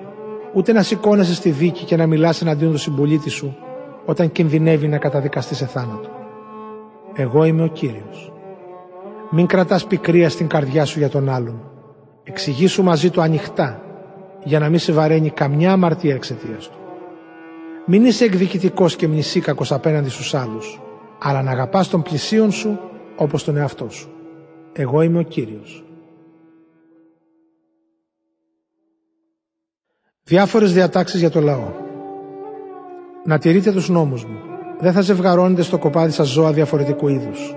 [0.54, 3.56] ούτε να σηκώνεσαι στη δίκη και να μιλάς εναντίον του συμπολίτη σου,
[4.04, 6.08] όταν κινδυνεύει να καταδικαστεί σε θάνατο.
[7.14, 8.32] Εγώ είμαι ο Κύριος.
[9.30, 11.70] Μην κρατάς πικρία στην καρδιά σου για τον άλλον.
[12.24, 13.82] Εξηγήσου μαζί του ανοιχτά,
[14.44, 16.78] για να μην σε βαραίνει καμιά αμαρτία εξαιτίας του.
[17.86, 20.80] Μην είσαι εκδικητικός και μνησίκακος απέναντι στους άλλους,
[21.18, 22.78] αλλά να αγαπάς τον πλησίον σου
[23.16, 24.08] όπως τον εαυτό σου.
[24.72, 25.84] Εγώ είμαι ο Κύριος.
[30.26, 31.72] Διάφορες διατάξεις για το λαό.
[33.24, 34.38] Να τηρείτε τους νόμους μου.
[34.78, 37.56] Δεν θα ζευγαρώνετε στο κοπάδι σας ζώα διαφορετικού είδους.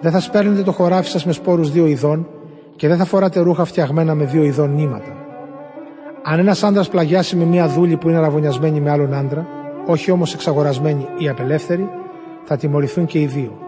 [0.00, 2.28] Δεν θα σπέρνετε το χωράφι σας με σπόρους δύο ειδών
[2.76, 5.16] και δεν θα φοράτε ρούχα φτιαγμένα με δύο ειδών νήματα.
[6.22, 9.46] Αν ένας άντρας πλαγιάσει με μία δούλη που είναι αραβωνιασμένη με άλλον άντρα,
[9.86, 11.88] όχι όμως εξαγορασμένη ή απελεύθερη,
[12.44, 13.58] θα τιμωρηθούν και οι δύο.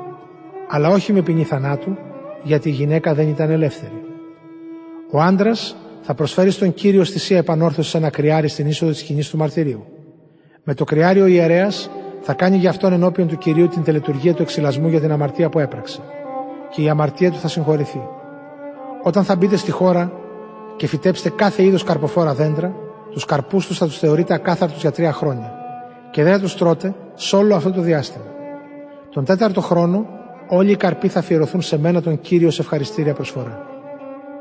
[0.69, 1.97] Αλλά όχι με ποινή θανάτου,
[2.43, 4.03] γιατί η γυναίκα δεν ήταν ελεύθερη.
[5.11, 5.77] Ο άντρας
[6.07, 9.85] θα προσφέρει στον κύριο θυσία επανόρθωση ένα κρυάρι στην είσοδο της σκηνής του μαρτυρίου.
[10.65, 14.43] Με το κρυάρι ο ιερέας θα κάνει για αυτόν ενώπιον του κυρίου την τελετουργία του
[14.43, 16.01] εξυλασμού για την αμαρτία που έπραξε.
[16.71, 18.01] Και η αμαρτία του θα συγχωρηθεί.
[19.03, 20.13] Όταν θα μπείτε στη χώρα
[20.77, 22.75] και φυτέψετε κάθε είδος καρποφόρα δέντρα,
[23.11, 25.53] τους καρπούς τους θα τους θεωρείτε ακάθαρτους για τρία χρόνια
[26.11, 28.25] και δεν θα τους τρώτε σε όλο αυτό το διάστημα.
[29.11, 30.07] Τον τέταρτο χρόνο
[30.49, 33.67] όλοι οι καρποί θα αφιερωθούν σε μένα τον κύριο σε ευχαριστήρια προσφορά.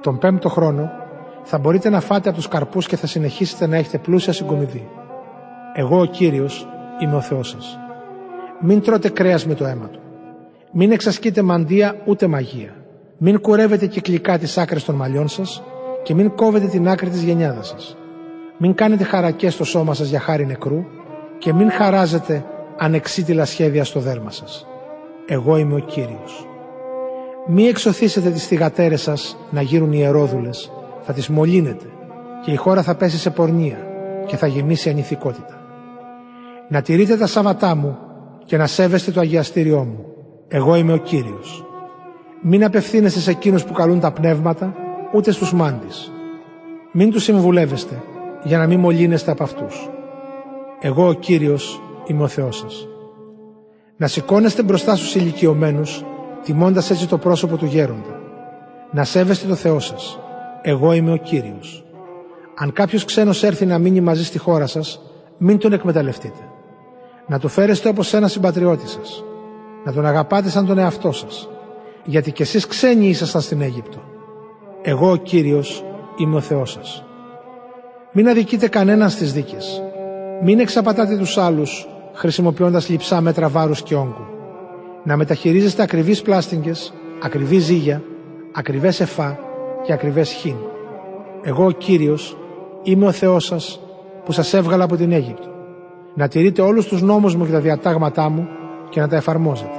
[0.01, 1.03] Τον πέμπτο χρόνο
[1.47, 4.87] θα μπορείτε να φάτε από τους καρπούς και θα συνεχίσετε να έχετε πλούσια συγκομιδή.
[5.73, 6.67] Εγώ ο κύριος
[7.01, 7.77] είμαι ο Θεός σας.
[8.61, 9.99] Μην τρώτε κρέας με το αίμα του.
[10.71, 12.75] Μην εξασκείτε μαντεία ούτε μαγεία.
[13.17, 15.63] Μην κουρεύετε κυκλικά τις άκρες των μαλλιών σας
[16.03, 17.97] και μην κόβετε την άκρη της γενιάδας σας.
[18.57, 20.85] Μην κάνετε χαρακές στο σώμα σας για χάρη νεκρού
[21.37, 22.45] και μην χαράζετε
[22.77, 24.67] ανεξίτηλα σχέδια στο δέρμα σας.
[25.25, 26.47] Εγώ είμαι ο κύριος.
[27.47, 30.49] Μη εξωθήσετε τις θυγατέρες σας να γίνουν ιερόδουλε,
[31.05, 31.85] θα τι μολύνετε
[32.45, 33.77] και η χώρα θα πέσει σε πορνεία
[34.25, 35.59] και θα γεμίσει ανηθικότητα.
[36.69, 37.97] Να τηρείτε τα Σαββατά μου
[38.45, 40.05] και να σέβεστε το αγιαστήριό μου.
[40.47, 41.65] Εγώ είμαι ο Κύριος.
[42.41, 44.75] Μην απευθύνεστε σε εκείνους που καλούν τα πνεύματα,
[45.13, 46.11] ούτε στους μάντις.
[46.91, 48.03] Μην τους συμβουλεύεστε,
[48.43, 49.89] για να μην μολύνεστε από αυτούς.
[50.79, 52.87] Εγώ ο Κύριος είμαι ο Θεός σας.
[53.97, 56.05] Να σηκώνεστε μπροστά στους ηλικιωμένους,
[56.43, 58.19] τιμώντας έτσι το πρόσωπο του γέροντα.
[58.91, 60.19] Να σέβεστε το Θεό σας.
[60.67, 61.85] Εγώ είμαι ο Κύριος.
[62.55, 65.01] Αν κάποιος ξένος έρθει να μείνει μαζί στη χώρα σας,
[65.37, 66.39] μην τον εκμεταλλευτείτε.
[67.27, 69.23] Να το φέρεστε όπως ένα συμπατριώτη σας.
[69.85, 71.49] Να τον αγαπάτε σαν τον εαυτό σας.
[72.03, 73.97] Γιατί κι εσείς ξένοι ήσασταν στην Αίγυπτο.
[74.81, 75.83] Εγώ ο Κύριος
[76.17, 77.03] είμαι ο Θεός σας.
[78.11, 79.83] Μην αδικείτε κανέναν στις δίκες.
[80.43, 84.25] Μην εξαπατάτε τους άλλους χρησιμοποιώντας λειψά μέτρα βάρους και όγκου.
[85.03, 88.03] Να μεταχειρίζεστε ακριβείς πλάστιγγες, ακριβή ζύγια,
[88.53, 89.44] ακριβές εφά
[89.85, 90.55] και ακριβές χίν.
[91.41, 92.37] Εγώ ο Κύριος
[92.83, 93.79] είμαι ο Θεός σας
[94.25, 95.49] που σας έβγαλα από την Αίγυπτο.
[96.15, 98.47] Να τηρείτε όλους τους νόμους μου και τα διατάγματά μου
[98.89, 99.77] και να τα εφαρμόζετε.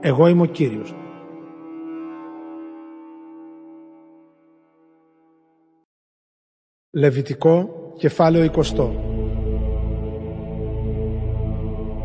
[0.00, 0.94] Εγώ είμαι ο Κύριος.
[6.90, 8.90] Λεβιτικό, κεφάλαιο 20.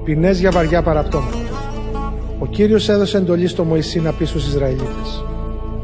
[0.03, 1.37] Ποινές για βαριά παραπτώματα.
[2.39, 5.25] Ο Κύριος έδωσε εντολή στο Μωυσή να πει στους Ισραηλίτες.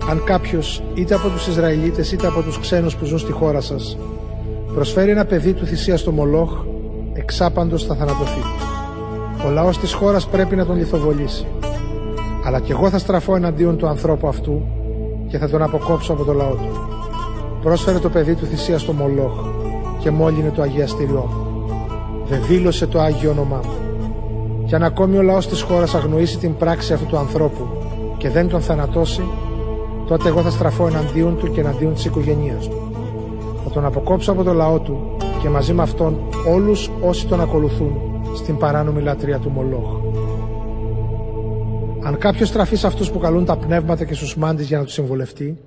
[0.10, 3.98] Αν κάποιος είτε από τους Ισραηλίτες είτε από τους ξένους που ζουν στη χώρα σας
[4.74, 6.52] προσφέρει ένα παιδί του θυσία στο Μολόχ,
[7.14, 8.42] εξάπαντος θα θανατωθεί.
[9.46, 11.48] Ο λαός της χώρας πρέπει να τον λιθοβολήσει.
[12.46, 14.62] Αλλά και εγώ θα στραφώ εναντίον του ανθρώπου αυτού
[15.28, 16.70] και θα τον αποκόψω από το λαό του.
[17.62, 19.34] Πρόσφερε το παιδί του θυσία στο Μολόχ
[20.00, 21.66] και μόλυνε το αγιαστήριό μου.
[22.28, 23.74] Δεν δήλωσε το Άγιο όνομά μου.
[24.66, 27.68] Κι αν ακόμη ο λαός της χώρας αγνοήσει την πράξη αυτού του ανθρώπου
[28.18, 29.22] και δεν τον θανατώσει,
[30.12, 32.92] τότε εγώ θα στραφώ εναντίον του και εναντίον της οικογένειας του.
[33.64, 38.02] Θα τον αποκόψω από το λαό του και μαζί με αυτόν όλους όσοι τον ακολουθούν
[38.36, 39.90] στην παράνομη λατρεία του Μολόχ.
[42.04, 44.94] Αν κάποιος στραφεί σε αυτούς που καλούν τα πνεύματα και στους μάντες για να τους
[44.94, 45.58] συμβολευτεί,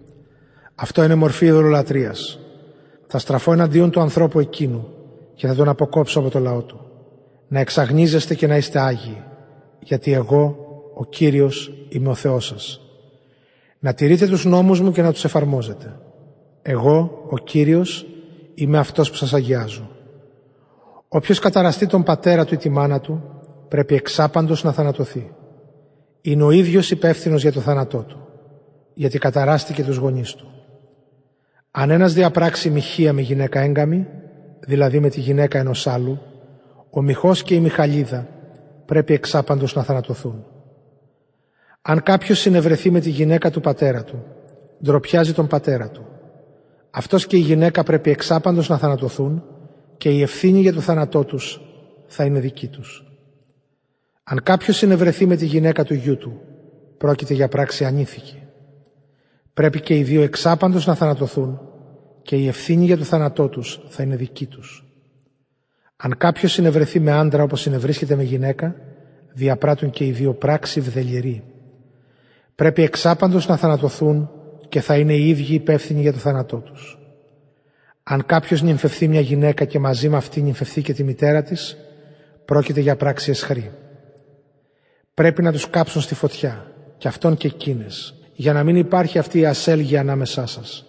[0.75, 2.39] αυτό είναι μορφή ειδωλολατρείας.
[3.07, 4.89] Θα στραφώ εναντίον του ανθρώπου εκείνου
[5.35, 6.81] και θα τον αποκόψω από το λαό του.
[7.49, 9.23] Να εξαγνίζεστε και να είστε άγιοι,
[9.79, 10.57] γιατί εγώ,
[10.95, 12.84] ο Κύριος, είμαι ο Θεός σας.
[13.85, 15.97] Να τηρείτε τους νόμους μου και να τους εφαρμόζετε.
[16.63, 18.07] Εγώ, ο Κύριος,
[18.55, 19.91] είμαι αυτός που σας αγιάζω.
[21.09, 23.23] Όποιος καταραστεί τον πατέρα του ή τη μάνα του,
[23.69, 25.33] πρέπει εξάπαντος να θανατωθεί.
[26.21, 28.29] Είναι ο ίδιος υπεύθυνος για το θάνατό του,
[28.95, 30.47] γιατί καταράστηκε τους γονείς του.
[31.71, 34.07] Αν ένας διαπράξει μοιχεία με γυναίκα έγκαμη,
[34.61, 36.19] δηλαδή με τη γυναίκα ενός άλλου,
[36.91, 38.27] ο μοιχός και η μιχαλίδα
[38.87, 40.45] πρέπει εξάπαντος να θανατωθούν.
[41.87, 44.25] Αν κάποιος συνευρεθεί με τη γυναίκα του πατέρα του,
[44.85, 46.07] ντροπιάζει τον πατέρα του.
[46.91, 49.45] Αυτός και η γυναίκα πρέπει εξάπαντος να θανατωθούν
[49.97, 51.61] και η ευθύνη για το θάνατό τους
[52.07, 53.05] θα είναι δική τους.
[54.25, 56.41] Αν κάποιος συνευρεθεί με τη γυναίκα του γιού του,
[56.99, 58.43] πρόκειται για πράξη ανήθικη.
[59.55, 61.61] Πρέπει και οι δύο εξάπαντος να θανατωθούν
[62.23, 64.85] και η ευθύνη για το θάνατό τους θα είναι δική τους.
[65.97, 68.77] Αν κάποιος συνευρεθεί με άντρα όπως συνευρίσκεται με γυναίκα,
[69.33, 71.54] διαπράττουν και οι δύο πράξη βδελιερή.
[72.55, 74.31] Πρέπει εξάπαντος να θανατωθούν
[74.69, 76.99] και θα είναι οι ίδιοι υπεύθυνοι για το θάνατό τους.
[78.03, 81.77] Αν κάποιος νυμφευθεί μια γυναίκα και μαζί με αυτή νυμφευθεί και τη μητέρα της,
[82.45, 83.73] πρόκειται για πράξη εσχρή.
[85.15, 86.67] Πρέπει να τους κάψουν στη φωτιά,
[86.99, 90.87] και αυτόν και εκείνες, για να μην υπάρχει αυτή η ασέλγεια ανάμεσά σας.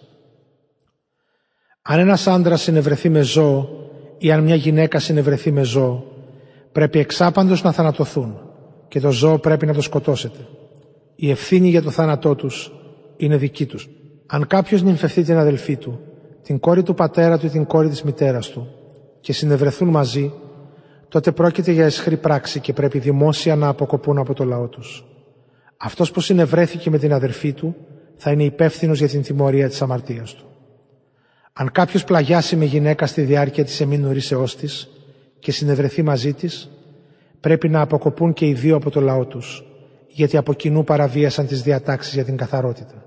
[1.82, 3.68] Αν ένας άντρας συνευρεθεί με ζώο
[4.18, 6.04] ή αν μια γυναίκα συνευρεθεί με ζώο,
[6.72, 8.40] πρέπει εξάπαντος να θανατωθούν
[8.88, 10.38] και το ζώο πρέπει να το σκοτώσετε.
[11.16, 12.72] Η ευθύνη για το θάνατό τους
[13.16, 13.88] είναι δική τους.
[14.26, 16.00] Αν κάποιος νυμφευθεί την αδελφή του,
[16.42, 18.68] την κόρη του πατέρα του ή την κόρη της μητέρας του
[19.20, 20.32] και συνευρεθούν μαζί,
[21.08, 25.04] τότε πρόκειται για εσχρή πράξη και πρέπει δημόσια να αποκοπούν από το λαό τους.
[25.76, 27.74] Αυτός που συνευρέθηκε με την αδερφή του
[28.16, 30.44] θα είναι υπεύθυνος για την τιμωρία της αμαρτίας του.
[31.52, 34.88] Αν κάποιος πλαγιάσει με γυναίκα στη διάρκεια της εμείνουρήσεώς της
[35.38, 36.70] και συνευρεθεί μαζί της,
[37.40, 39.64] πρέπει να αποκοπούν και οι δύο από το λαό τους,
[40.16, 43.04] γιατί από κοινού παραβίασαν τις διατάξεις για την καθαρότητα.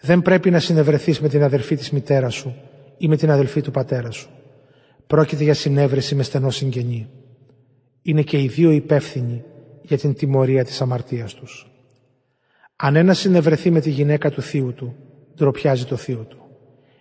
[0.00, 2.54] Δεν πρέπει να συνευρεθείς με την αδερφή της μητέρας σου
[2.96, 4.30] ή με την αδελφή του πατέρα σου.
[5.06, 7.08] Πρόκειται για συνέβρεση με στενό συγγενή.
[8.02, 9.44] Είναι και οι δύο υπεύθυνοι
[9.82, 11.70] για την τιμωρία της αμαρτίας τους.
[12.76, 14.94] Αν ένας συνευρεθεί με τη γυναίκα του θείου του,
[15.36, 16.38] ντροπιάζει το θείο του.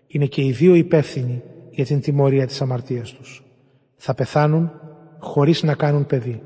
[0.08, 3.44] Είναι και οι δύο υπεύθυνοι για την τιμωρία της αμαρτίας τους.
[3.96, 4.72] Θα πεθάνουν
[5.20, 6.42] χωρίς να κάνουν παιδί.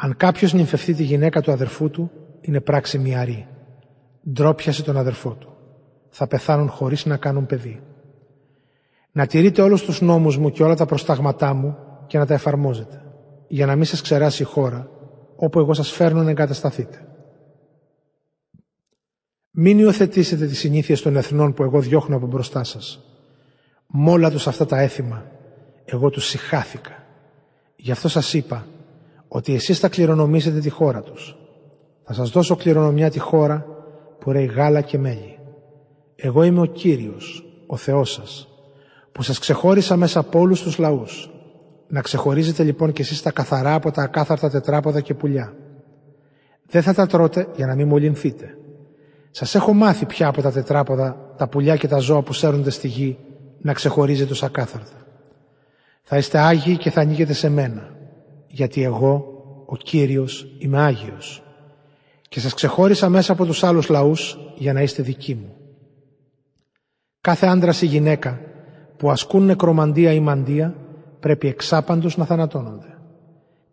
[0.00, 2.10] Αν κάποιος νυμφευτεί τη γυναίκα του αδερφού του,
[2.40, 3.48] είναι πράξη μυαρή.
[4.32, 5.56] Ντρόπιασε τον αδερφό του.
[6.08, 7.82] Θα πεθάνουν χωρίς να κάνουν παιδί
[9.18, 11.76] να τηρείτε όλους τους νόμους μου και όλα τα προστάγματά μου
[12.06, 13.02] και να τα εφαρμόζετε,
[13.48, 14.88] για να μην σας ξεράσει η χώρα,
[15.36, 17.06] όπου εγώ σας φέρνω να εγκατασταθείτε.
[19.50, 23.00] Μην υιοθετήσετε τις συνήθειες των εθνών που εγώ διώχνω από μπροστά σας.
[23.86, 25.24] Μόλα τους αυτά τα έθιμα,
[25.84, 27.04] εγώ τους συχάθηκα.
[27.76, 28.66] Γι' αυτό σας είπα
[29.28, 31.36] ότι εσείς θα κληρονομήσετε τη χώρα τους.
[32.04, 33.66] Θα σας δώσω κληρονομιά τη χώρα
[34.18, 35.38] που ρέει γάλα και μέλι.
[36.16, 38.48] Εγώ είμαι ο Κύριος, ο Θεός σας
[39.18, 41.30] που σας ξεχώρισα μέσα από όλους τους λαούς.
[41.88, 45.54] Να ξεχωρίζετε λοιπόν κι εσείς τα καθαρά από τα ακάθαρτα τετράποδα και πουλιά.
[46.66, 48.58] Δεν θα τα τρώτε για να μην μολυνθείτε.
[49.30, 52.88] Σας έχω μάθει πια από τα τετράποδα, τα πουλιά και τα ζώα που σέρνονται στη
[52.88, 53.18] γη
[53.60, 55.06] να ξεχωρίζετε τους ακάθαρτα.
[56.02, 57.96] Θα είστε Άγιοι και θα ανοίγετε σε μένα,
[58.48, 61.42] γιατί εγώ, ο Κύριος, είμαι Άγιος.
[62.28, 65.54] Και σας ξεχώρισα μέσα από τους άλλους λαούς για να είστε δικοί μου.
[67.20, 68.40] Κάθε άντρας ή γυναίκα
[68.96, 70.74] που ασκούν νεκρομαντία ή μαντία
[71.20, 72.98] πρέπει εξάπαντος να θανατώνονται.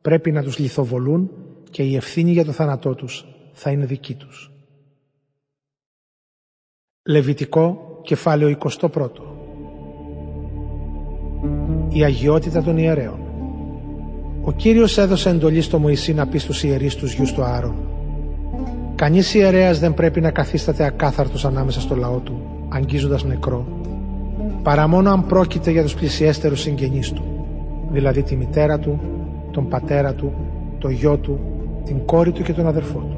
[0.01, 1.31] Πρέπει να τους λιθοβολούν
[1.69, 4.51] και η ευθύνη για το θάνατό τους θα είναι δική τους.
[7.03, 8.89] Λεβιτικό κεφάλαιο 21
[11.89, 13.24] Η αγιότητα των ιερέων
[14.47, 17.75] Ο Κύριος έδωσε εντολή στο Μωυσή να πει στους ιερείς τους γιους του Άρων
[18.95, 23.67] Κανείς ιερέας δεν πρέπει να καθίσταται ακάθαρτος ανάμεσα στο λαό του, αγγίζοντας νεκρό,
[24.63, 27.23] παρά μόνο αν πρόκειται για τους πλησιέστερους συγγενείς του,
[27.91, 28.99] δηλαδή τη μητέρα του,
[29.51, 30.33] τον πατέρα του,
[30.79, 31.39] το γιο του,
[31.85, 33.17] την κόρη του και τον αδερφό του.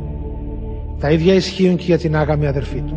[0.99, 2.95] Τα ίδια ισχύουν και για την άγαμη αδερφή του.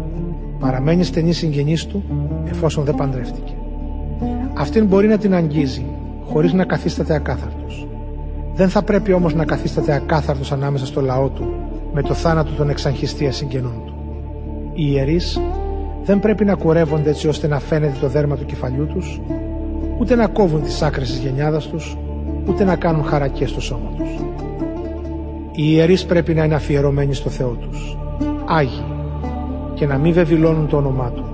[0.59, 2.05] Παραμένει στενή συγγενής του
[2.49, 3.53] εφόσον δεν παντρεύτηκε.
[4.55, 5.85] Αυτήν μπορεί να την αγγίζει
[6.25, 7.90] χωρίς να καθίσταται ακάθαρτος.
[8.61, 11.55] Δεν θα πρέπει όμως να καθίσταται ακάθαρτος ανάμεσα στο λαό του
[11.93, 13.95] με το θάνατο των εξαγχιστία συγγενών του.
[14.73, 15.41] Οι ιερείς
[16.05, 19.21] δεν πρέπει να κουρεύονται έτσι ώστε να φαίνεται το δέρμα του κεφαλιού τους,
[19.99, 21.97] ούτε να κόβουν τις άκρες της γενιάδας τους,
[22.49, 24.09] ούτε να κάνουν χαρακές στο σώμα τους.
[25.53, 27.99] Οι ιερείς πρέπει να είναι αφιερωμένοι στο Θεό τους,
[28.47, 28.85] Άγιοι,
[29.75, 31.25] και να μην βεβηλώνουν το όνομά Του,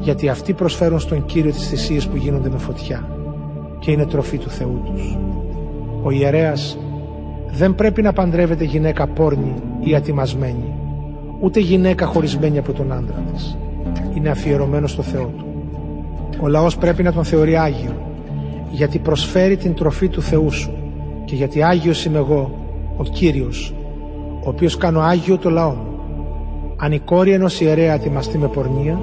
[0.00, 3.08] γιατί αυτοί προσφέρουν στον Κύριο τις θυσίες που γίνονται με φωτιά
[3.78, 5.16] και είναι τροφή του Θεού τους.
[6.04, 6.78] Ο ιερέας
[7.50, 10.72] δεν πρέπει να παντρεύεται γυναίκα πόρνη ή ατιμασμένη,
[11.40, 13.58] ούτε γυναίκα χωρισμένη από τον άντρα της.
[14.14, 15.46] Είναι αφιερωμένο στο Θεό του.
[16.40, 17.96] Ο λαός πρέπει να τον θεωρεί Άγιο,
[18.70, 20.70] γιατί προσφέρει την τροφή του Θεού σου
[21.24, 22.50] και γιατί Άγιος είμαι εγώ,
[22.96, 23.74] ο Κύριος,
[24.44, 25.98] ο οποίος κάνω Άγιο το λαό μου.
[26.76, 29.00] Αν η κόρη ενός ιερέα ατιμαστεί με πορνεία,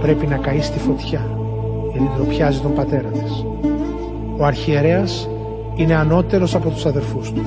[0.00, 1.20] πρέπει να καεί στη φωτιά,
[1.92, 3.44] γιατί ντροπιάζει τον πατέρα της.
[4.36, 5.28] Ο αρχιερέας
[5.80, 7.42] είναι ανώτερος από τους αδερφούς του.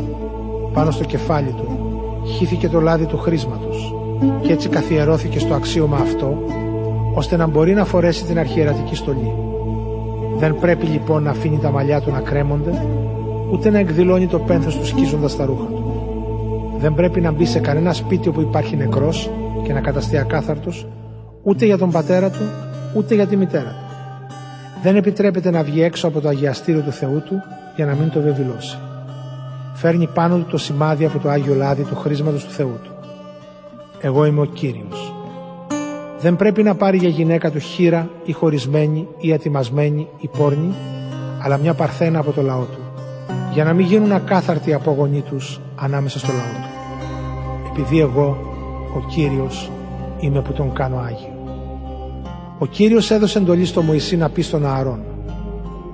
[0.73, 1.67] Πάνω στο κεφάλι του
[2.25, 3.95] χύθηκε το λάδι του χρήσματος
[4.41, 6.43] και έτσι καθιερώθηκε στο αξίωμα αυτό
[7.13, 9.33] ώστε να μπορεί να φορέσει την αρχιερατική στολή.
[10.37, 12.85] Δεν πρέπει λοιπόν να αφήνει τα μαλλιά του να κρέμονται
[13.51, 15.93] ούτε να εκδηλώνει το πένθος του σκίζοντας τα ρούχα του.
[16.77, 19.29] Δεν πρέπει να μπει σε κανένα σπίτι όπου υπάρχει νεκρός
[19.63, 20.87] και να καταστεί ακάθαρτος
[21.43, 22.43] ούτε για τον πατέρα του
[22.95, 23.95] ούτε για τη μητέρα του.
[24.83, 27.41] Δεν επιτρέπεται να βγει έξω από το αγιαστήριο του Θεού του
[27.75, 28.77] για να μην το βεβηλώσει.
[29.73, 32.91] Φέρνει πάνω του το σημάδι από το Άγιο Λάδι του χρήσματος του Θεού του.
[33.99, 35.13] Εγώ είμαι ο Κύριος.
[36.19, 40.73] Δεν πρέπει να πάρει για γυναίκα του χείρα ή χωρισμένη ή ατιμασμένη ή πόρνη,
[41.41, 43.03] αλλά μια παρθένα από το λαό του,
[43.53, 46.69] για να μην γίνουν ακάθαρτοι οι απόγονοί τους ανάμεσα στο λαό του.
[47.71, 48.37] Επειδή εγώ,
[48.95, 49.71] ο Κύριος,
[50.19, 51.37] είμαι που τον κάνω Άγιο.
[52.57, 55.12] Ο Κύριος έδωσε εντολή στο Μωυσή να πει στον Ααρών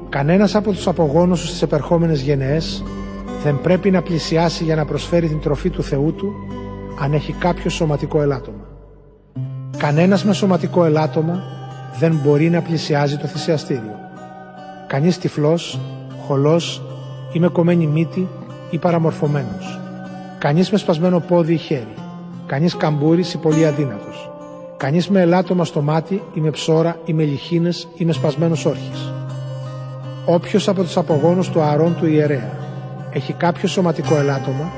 [0.09, 2.83] Κανένας από τους απογόνους στις επερχόμενες γενναίες
[3.43, 6.33] δεν πρέπει να πλησιάσει για να προσφέρει την τροφή του Θεού του
[7.01, 8.67] αν έχει κάποιο σωματικό ελάττωμα.
[9.77, 11.43] Κανένας με σωματικό ελάττωμα
[11.99, 13.95] δεν μπορεί να πλησιάζει το θυσιαστήριο.
[14.87, 15.79] Κανείς τυφλός,
[16.27, 16.81] χολός
[17.33, 18.27] ή με κομμένη μύτη
[18.69, 19.79] ή παραμορφωμένος.
[20.39, 21.93] Κανείς με σπασμένο πόδι ή χέρι.
[22.45, 24.31] Κανείς καμπούρης ή πολύ αδύνατος.
[24.77, 29.13] Κανείς με ελάττωμα στο μάτι ή με ψώρα ή με λιχίνες ή με σπασμένος όρχης.
[30.31, 32.51] Όποιος από τους απογόνους του αρών του ιερέα
[33.11, 34.71] έχει κάποιο σωματικό ελάττωμα,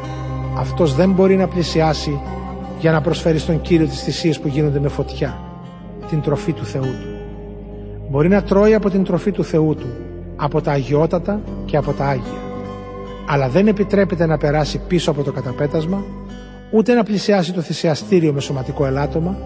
[0.57, 2.19] αυτός δεν μπορεί να πλησιάσει
[2.79, 5.37] για να προσφέρει στον Κύριο τις θυσίες που γίνονται με φωτιά,
[6.09, 7.07] την τροφή του Θεού του.
[8.09, 9.87] Μπορεί να τρώει από την τροφή του Θεού του,
[10.35, 12.39] από τα αγιότατα και από τα Άγια.
[13.27, 16.03] Αλλά δεν επιτρέπεται να περάσει πίσω από το καταπέτασμα,
[16.71, 19.37] ούτε να πλησιάσει το θυσιαστήριο με σωματικό ελάττωμα,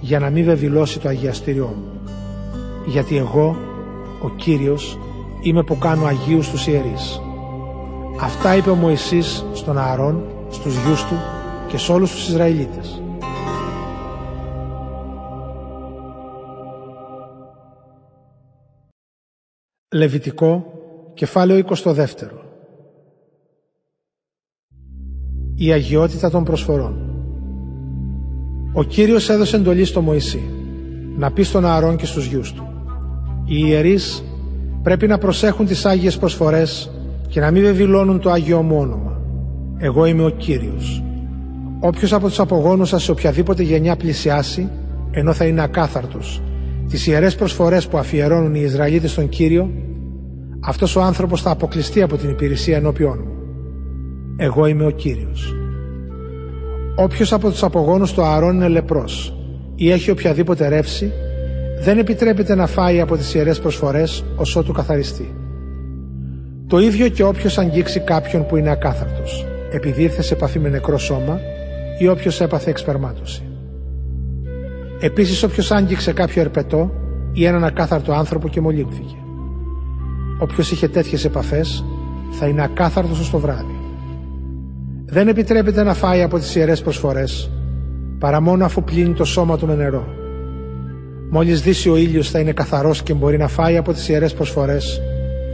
[0.00, 2.10] για να μην βεβηλώσει το αγιαστήριό μου.
[2.86, 3.56] Γιατί εγώ,
[4.22, 4.98] ο Κύριος,
[5.42, 7.20] είμαι που κάνω Αγίους τους ιερείς.
[8.20, 11.14] Αυτά είπε ο Μωυσής στον Ααρών, στους γιους του
[11.68, 13.02] και σε όλους τους Ισραηλίτες.
[19.94, 20.64] Λεβιτικό,
[21.14, 22.06] κεφάλαιο 22
[25.54, 26.94] Η αγιότητα των προσφορών
[28.72, 30.50] Ο Κύριος έδωσε εντολή στο Μωυσή
[31.16, 32.66] να πει στον Ααρών και στους γιους του
[33.44, 34.24] Οι ιερείς
[34.82, 36.90] πρέπει να προσέχουν τις Άγιες προσφορές
[37.28, 39.20] και να μην βεβηλώνουν το Άγιο μου όνομα.
[39.78, 41.02] Εγώ είμαι ο Κύριος.
[41.80, 44.68] Όποιος από τους απογόνους σας σε οποιαδήποτε γενιά πλησιάσει,
[45.10, 46.42] ενώ θα είναι ακάθαρτος,
[46.88, 49.70] τις ιερές προσφορές που αφιερώνουν οι Ισραηλίτες στον Κύριο,
[50.60, 53.32] αυτός ο άνθρωπος θα αποκλειστεί από την υπηρεσία ενώπιόν μου.
[54.36, 55.54] Εγώ είμαι ο Κύριος.
[56.96, 59.36] Όποιος από τους απογόνους του Ααρών είναι λεπρός
[59.74, 61.12] ή έχει οποιαδήποτε ρεύση,
[61.82, 65.34] δεν επιτρέπεται να φάει από τις ιερές προσφορές ως ότου καθαριστεί.
[66.66, 70.98] Το ίδιο και όποιος αγγίξει κάποιον που είναι ακάθαρτος, επειδή ήρθε σε επαφή με νεκρό
[70.98, 71.40] σώμα
[71.98, 73.42] ή όποιος έπαθε εξπερμάτωση.
[75.00, 76.92] Επίσης όποιος άγγιξε κάποιο ερπετό
[77.32, 79.16] ή έναν ακάθαρτο άνθρωπο και μολύνθηκε.
[80.38, 81.84] Όποιος είχε τέτοιες επαφές
[82.30, 83.78] θα είναι ακάθαρτος ως το βράδυ.
[85.04, 87.50] Δεν επιτρέπεται να φάει από τις ιερές προσφορές
[88.18, 90.20] παρά μόνο αφού πλύνει το σώμα του με νερό
[91.34, 95.02] Μόλις δύσει ο ήλιος θα είναι καθαρός και μπορεί να φάει από τις ιερές προσφορές,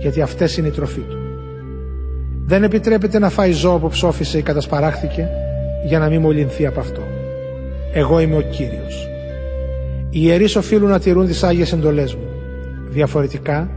[0.00, 1.16] γιατί αυτές είναι η τροφή του.
[2.44, 5.28] Δεν επιτρέπεται να φάει ζώο που ψόφισε ή κατασπαράχθηκε,
[5.86, 7.02] για να μην μολυνθεί από αυτό.
[7.92, 9.08] Εγώ είμαι ο Κύριος.
[10.10, 12.28] Οι ιερείς οφείλουν να τηρούν τις Άγιες εντολές μου.
[12.88, 13.70] Διαφορετικά,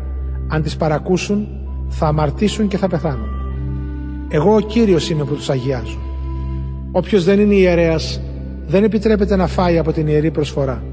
[0.48, 1.48] αν τις παρακούσουν,
[1.90, 3.30] θα αμαρτήσουν και θα πεθάνουν.
[4.30, 5.99] Εγώ ο Κύριος είμαι που τους αγιάζω.
[6.91, 8.22] Όποιος δεν είναι ιερέας,
[8.68, 10.84] δεν επιτρέπεται να φάει από την ιερή προσφορά.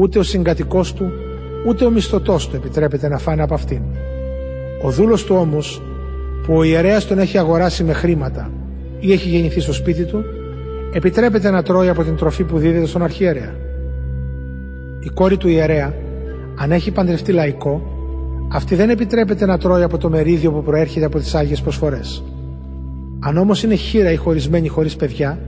[0.00, 1.12] Ούτε ο συγκατοικός του,
[1.66, 3.82] ούτε ο μισθωτός του επιτρέπεται να φάνε από αυτήν.
[4.82, 5.82] Ο δούλος του όμως,
[6.46, 8.50] που ο ιερέας τον έχει αγοράσει με χρήματα
[9.00, 10.24] ή έχει γεννηθεί στο σπίτι του,
[10.92, 13.54] επιτρέπεται να τρώει από την τροφή που δίδεται στον αρχιερέα.
[15.00, 15.94] Η κόρη του ιερέα,
[16.58, 17.82] αν έχει παντρευτεί λαϊκό,
[18.52, 22.24] αυτή δεν επιτρέπεται να τρώει από το μερίδιο που προέρχεται από τις Άγιες προσφορές.
[23.20, 25.38] Αν όμως είναι χείρα ή χωρισμένη χωρίς παιδιά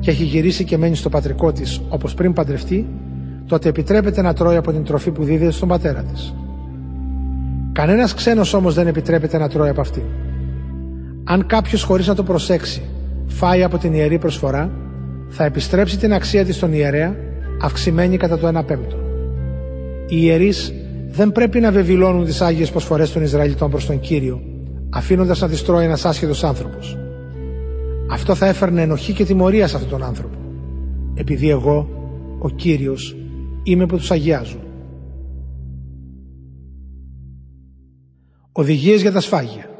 [0.00, 2.86] και έχει γυρίσει και μένει στο πατρικό της όπως πριν παντρευτεί,
[3.50, 6.34] τότε επιτρέπεται να τρώει από την τροφή που δίδεται στον πατέρα της.
[7.72, 10.02] Κανένας ξένος όμως δεν επιτρέπεται να τρώει από αυτήν.
[11.24, 12.82] Αν κάποιος χωρίς να το προσέξει
[13.26, 14.70] φάει από την ιερή προσφορά,
[15.28, 17.16] θα επιστρέψει την αξία της στον ιερέα,
[17.62, 18.96] αυξημένη κατά το 1 πέμπτο.
[20.08, 20.72] Οι ιερείς
[21.10, 24.40] δεν πρέπει να βεβηλώνουν τις Άγιες προσφορές των Ισραηλιτών προς τον Κύριο,
[24.90, 26.98] αφήνοντας να τις τρώει ένας άσχετος άνθρωπος.
[28.10, 30.36] Αυτό θα έφερνε ενοχή και τιμωρία σε αυτόν τον άνθρωπο,
[31.14, 31.88] επειδή εγώ,
[32.38, 33.14] ο Κύριος,
[33.70, 34.58] είμαι που τους αγιάζω.
[38.52, 39.70] Οδηγίες για τα σφάγια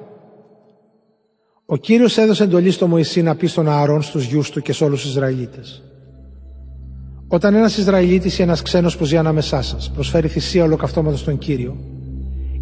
[1.72, 4.84] ο Κύριος έδωσε εντολή στο Μωυσή να πει στον Ααρών, στους γιους του και σε
[4.84, 5.82] όλους τους Ισραηλίτες.
[7.28, 11.76] Όταν ένας Ισραηλίτης ή ένας ξένος που ζει ανάμεσά σας προσφέρει θυσία ολοκαυτώματος στον Κύριο,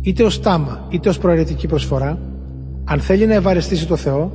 [0.00, 2.18] είτε ως τάμα είτε ως προαιρετική προσφορά,
[2.84, 4.32] αν θέλει να ευαρεστήσει το Θεό,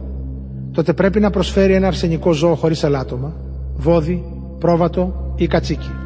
[0.72, 3.34] τότε πρέπει να προσφέρει ένα αρσενικό ζώο χωρίς ελάττωμα,
[3.76, 4.24] βόδι,
[4.60, 6.03] πρόβατο ή κατσίκι.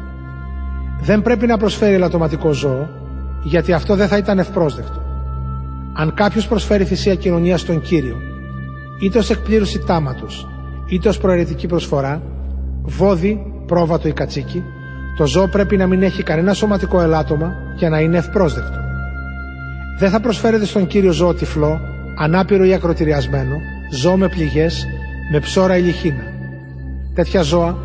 [1.00, 2.88] Δεν πρέπει να προσφέρει ελαττωματικό ζώο,
[3.42, 5.02] γιατί αυτό δεν θα ήταν ευπρόσδεκτο.
[5.92, 8.16] Αν κάποιος προσφέρει θυσία κοινωνία στον Κύριο
[9.00, 10.48] είτε ως εκπλήρωση τάματος,
[10.86, 12.22] είτε ως προαιρετική προσφορά,
[12.82, 14.62] βόδι, πρόβατο ή κατσίκι,
[15.16, 18.78] το ζώο πρέπει να μην έχει κανένα σωματικό ελάττωμα για να είναι ευπρόσδεκτο.
[19.98, 21.80] Δεν θα προσφέρετε στον κύριο ζώο τυφλό,
[22.18, 23.56] ανάπηρο ή ακροτηριασμένο,
[23.90, 24.86] ζώο με πληγές,
[25.32, 26.24] με ψώρα ή λιχίνα.
[27.14, 27.76] Τέτοια ζώα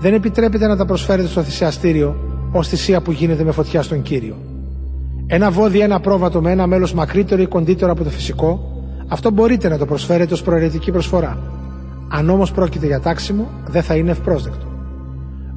[0.00, 4.36] δεν επιτρέπεται να τα προσφέρετε στο θυσιαστήριο ως θυσία που γίνεται με φωτιά στον κύριο.
[5.26, 8.70] Ένα βόδι ή ένα πρόβατο με ένα μέλος μακρύτερο ή κοντύτερο από το φυσικό
[9.12, 11.38] αυτό μπορείτε να το προσφέρετε ως προαιρετική προσφορά.
[12.08, 14.66] Αν όμως πρόκειται για τάξιμο, δεν θα είναι ευπρόσδεκτο.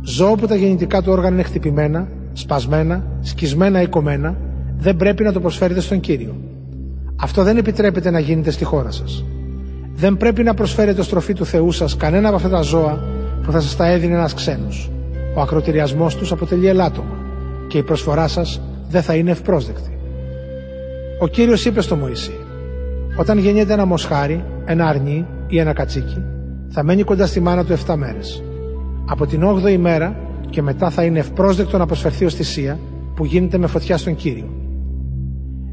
[0.01, 4.35] Ζώο που τα γεννητικά του όργανα είναι χτυπημένα, σπασμένα, σκισμένα ή κομμένα,
[4.77, 6.35] δεν πρέπει να το προσφέρετε στον κύριο.
[7.15, 9.25] Αυτό δεν επιτρέπεται να γίνεται στη χώρα σας.
[9.95, 13.03] Δεν πρέπει να προσφέρετε ως τροφή του Θεού σας κανένα από αυτά τα ζώα
[13.43, 14.91] που θα σας τα έδινε ένας ξένος.
[15.35, 17.17] Ο ακροτηριασμός τους αποτελεί ελάττωμα
[17.67, 19.97] και η προσφορά σας δεν θα είναι ευπρόσδεκτη.
[21.19, 22.39] Ο κύριος είπε στο Μωυσή:
[23.17, 26.23] όταν γεννιέται ένα μοσχάρι, ένα αρνί ή ένα κατσίκι,
[26.69, 28.43] θα μένει κοντά στη μάνα του 7 μέρες.
[29.05, 30.15] Από την 8η μέρα
[30.49, 32.79] και μετά θα είναι ευπρόσδεκτο να προσφερθεί ως θυσία
[33.15, 34.49] που γίνεται με φωτιά στον κύριο.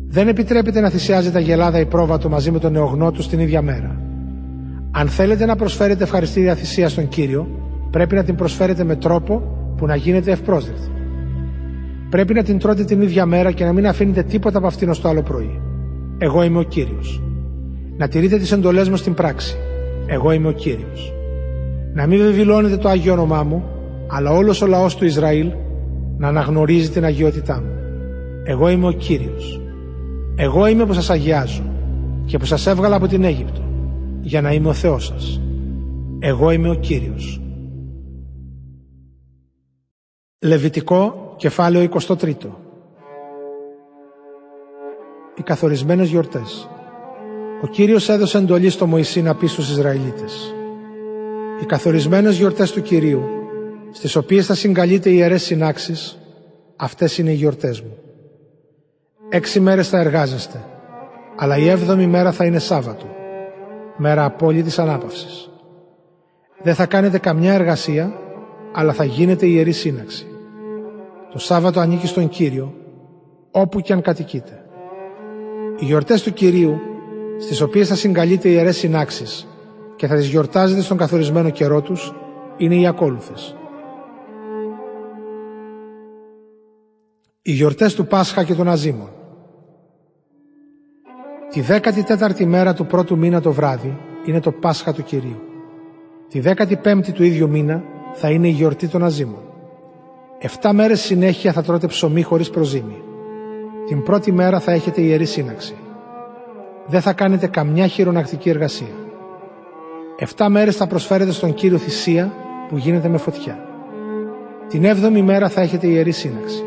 [0.09, 4.01] Δεν επιτρέπεται να θυσιάζεται αγελάδα ή πρόβατο μαζί με τον νεογνώ του την ίδια μέρα.
[4.91, 7.49] Αν θέλετε να προσφέρετε ευχαριστήρια θυσία στον κύριο,
[7.91, 9.43] πρέπει να την προσφέρετε με τρόπο
[9.77, 10.89] που να γίνεται ευπρόσδεκτη.
[12.11, 15.01] Πρέπει να την τρώτε την ίδια μέρα και να μην αφήνετε τίποτα από αυτήν ως
[15.01, 15.61] το άλλο πρωί.
[16.19, 17.23] Εγώ είμαι ο Κύριος
[18.01, 19.57] να τηρείτε τις εντολές μου στην πράξη.
[20.07, 21.15] Εγώ είμαι ο Κύριος.
[21.95, 23.65] Να μην βεβηλώνετε το Άγιο όνομά μου,
[24.07, 25.53] αλλά όλος ο λαός του Ισραήλ
[26.17, 27.73] να αναγνωρίζει την αγιότητά μου.
[28.45, 29.61] Εγώ είμαι ο Κύριος.
[30.35, 31.63] Εγώ είμαι που σας αγιάζω
[32.25, 33.61] και που σας έβγαλα από την Αίγυπτο
[34.21, 35.41] για να είμαι ο Θεός σας.
[36.19, 37.41] Εγώ είμαι ο Κύριος.
[40.43, 42.35] Λεβιτικό, κεφάλαιο 23
[45.35, 46.69] Οι καθορισμένες γιορτές
[47.63, 50.55] ο Κύριος έδωσε εντολή στο Μωυσή να πει στους Ισραηλίτες
[51.63, 53.23] «Οι καθορισμένες γιορτές του Κυρίου,
[53.91, 56.19] στις οποίες θα συγκαλείτε οι ιερές συνάξεις,
[56.77, 57.97] αυτές είναι οι γιορτές μου.
[59.29, 60.65] Έξι μέρες θα εργάζεστε,
[61.37, 63.07] αλλά η έβδομη μέρα θα είναι Σάββατο,
[63.97, 65.51] μέρα απόλυτης ανάπαυσης.
[66.63, 68.13] Δεν θα κάνετε καμιά εργασία,
[68.73, 70.27] αλλά θα γίνετε ιερή σύναξη.
[71.33, 72.75] Το Σάββατο ανήκει στον Κύριο,
[73.51, 74.65] όπου και αν κατοικείτε.
[75.79, 76.79] Οι γιορτές του Κυρίου
[77.41, 79.49] στις οποίες θα συγκαλείτε οι ιερές συνάξεις
[79.97, 82.15] και θα τις γιορτάζετε στον καθορισμένο καιρό τους,
[82.57, 83.57] είναι οι ακόλουθες.
[87.43, 89.11] Οι γιορτές του Πάσχα και των Αζήμων.
[91.51, 95.41] Τη 14η μέρα του πρώτου μήνα το βράδυ είναι το Πάσχα του Κυρίου.
[96.29, 99.43] Τη 15η του ίδιου μήνα θα είναι η γιορτή των Αζήμων.
[100.39, 103.03] Εφτά μέρες συνέχεια θα τρώτε ψωμί χωρίς προζύμι.
[103.87, 105.75] Την πρώτη μέρα θα έχετε ιερή σύναξη
[106.91, 108.95] δεν θα κάνετε καμιά χειρονακτική εργασία.
[110.17, 112.33] Εφτά μέρες θα προσφέρετε στον Κύριο θυσία
[112.69, 113.65] που γίνεται με φωτιά.
[114.69, 116.63] Την έβδομη μέρα θα έχετε ιερή σύναξη.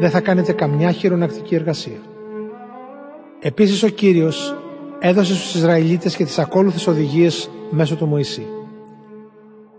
[0.00, 2.00] Δεν θα κάνετε καμιά χειρονακτική εργασία.
[3.40, 4.56] Επίσης ο Κύριος
[4.98, 8.46] έδωσε στους Ισραηλίτες και τις ακόλουθες οδηγίες μέσω του Μωυσή.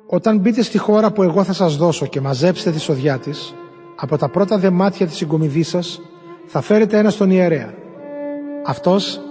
[0.08, 3.56] Όταν μπείτε στη χώρα που εγώ θα σας δώσω και μαζέψετε τη σοδιά της,
[3.96, 6.02] από τα πρώτα δεμάτια της συγκομιδής σας
[6.46, 7.74] θα φέρετε ένα στον ιερέα.
[8.66, 9.22] Αυτός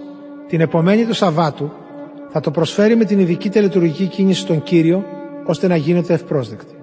[0.47, 1.73] την επομένη του Σαββάτου
[2.29, 5.05] θα το προσφέρει με την ειδική τελετουργική κίνηση στον Κύριο
[5.47, 6.75] ώστε να γίνετε ευπρόσδεκτοι.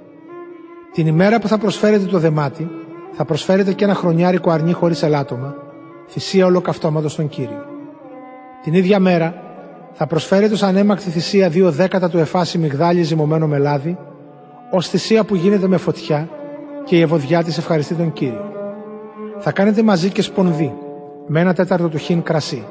[0.94, 2.70] Την ημέρα που θα προσφέρετε το δεμάτι
[3.12, 5.56] θα προσφέρετε και ένα χρονιάρικο αρνί χωρίς ελάττωμα,
[6.08, 7.66] θυσία ολοκαυτώματος στον Κύριο.
[8.64, 9.51] Την ίδια μέρα
[9.94, 13.98] θα προσφέρετε ως ανέμακτη θυσία δύο δέκατα του εφάσι μυγδάλι ζυμωμένο με λάδι,
[14.72, 16.30] ως θυσία που γίνεται με φωτιά
[16.84, 18.52] και η ευωδιά της ευχαριστεί τον Κύριο.
[19.40, 20.74] Θα κάνετε μαζί και σπονδί,
[21.28, 22.66] με ένα τέταρτο του χίν κρασί.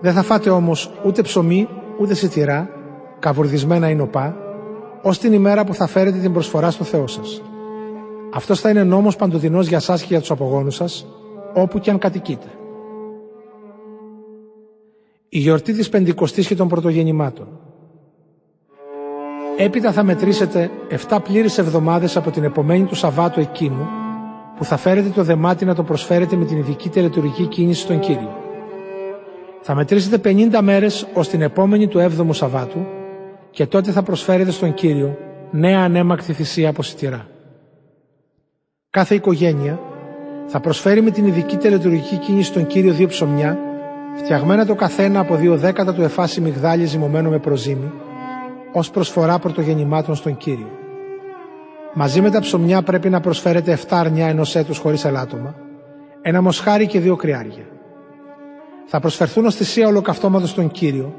[0.00, 1.68] Δεν θα φάτε όμως ούτε ψωμί,
[2.00, 2.68] ούτε σιτηρά,
[3.18, 4.36] καβουρδισμένα ή νοπά,
[5.02, 7.42] ως την ημέρα που θα φέρετε την προσφορά στο Θεό σας.
[8.34, 11.06] Αυτός θα είναι νόμος παντοτινός για σας και για τους απογόνους σας,
[11.52, 12.46] όπου και αν κατοικείτε.
[15.34, 17.48] Η γιορτή της Πεντηκοστής και των Πρωτογεννημάτων.
[19.56, 20.70] Έπειτα θα μετρήσετε
[21.08, 23.88] 7 πλήρες εβδομάδες από την επομένη του Σαββάτου εκείνου,
[24.56, 28.36] που θα φέρετε το δεμάτι να το προσφέρετε με την ειδική τελετουργική κίνηση στον Κύριο.
[29.60, 32.86] Θα μετρήσετε 50 μέρες ως την επόμενη του 7ου Σαββάτου
[33.50, 35.18] και τότε θα προσφέρετε στον Κύριο
[35.50, 37.26] νέα ανέμακτη θυσία από σιτηρά.
[38.90, 39.80] Κάθε οικογένεια
[40.46, 43.58] θα προσφέρει με την ειδική τελετουργική κίνηση στον Κύριο δύο ψωμιά,
[44.16, 47.92] φτιαγμένα το καθένα από δύο δέκατα του εφάσι μυγδάλι ζυμωμένο με προζύμι,
[48.72, 50.70] ως προσφορά πρωτογεννημάτων στον Κύριο.
[51.94, 55.54] Μαζί με τα ψωμιά πρέπει να προσφέρετε 7 αρνιά ενός έτους χωρίς ελάττωμα,
[56.22, 57.66] ένα μοσχάρι και δύο κρυάρια.
[58.86, 61.14] Θα προσφερθούν ως θυσία ολοκαυτώματος στον Κύριο,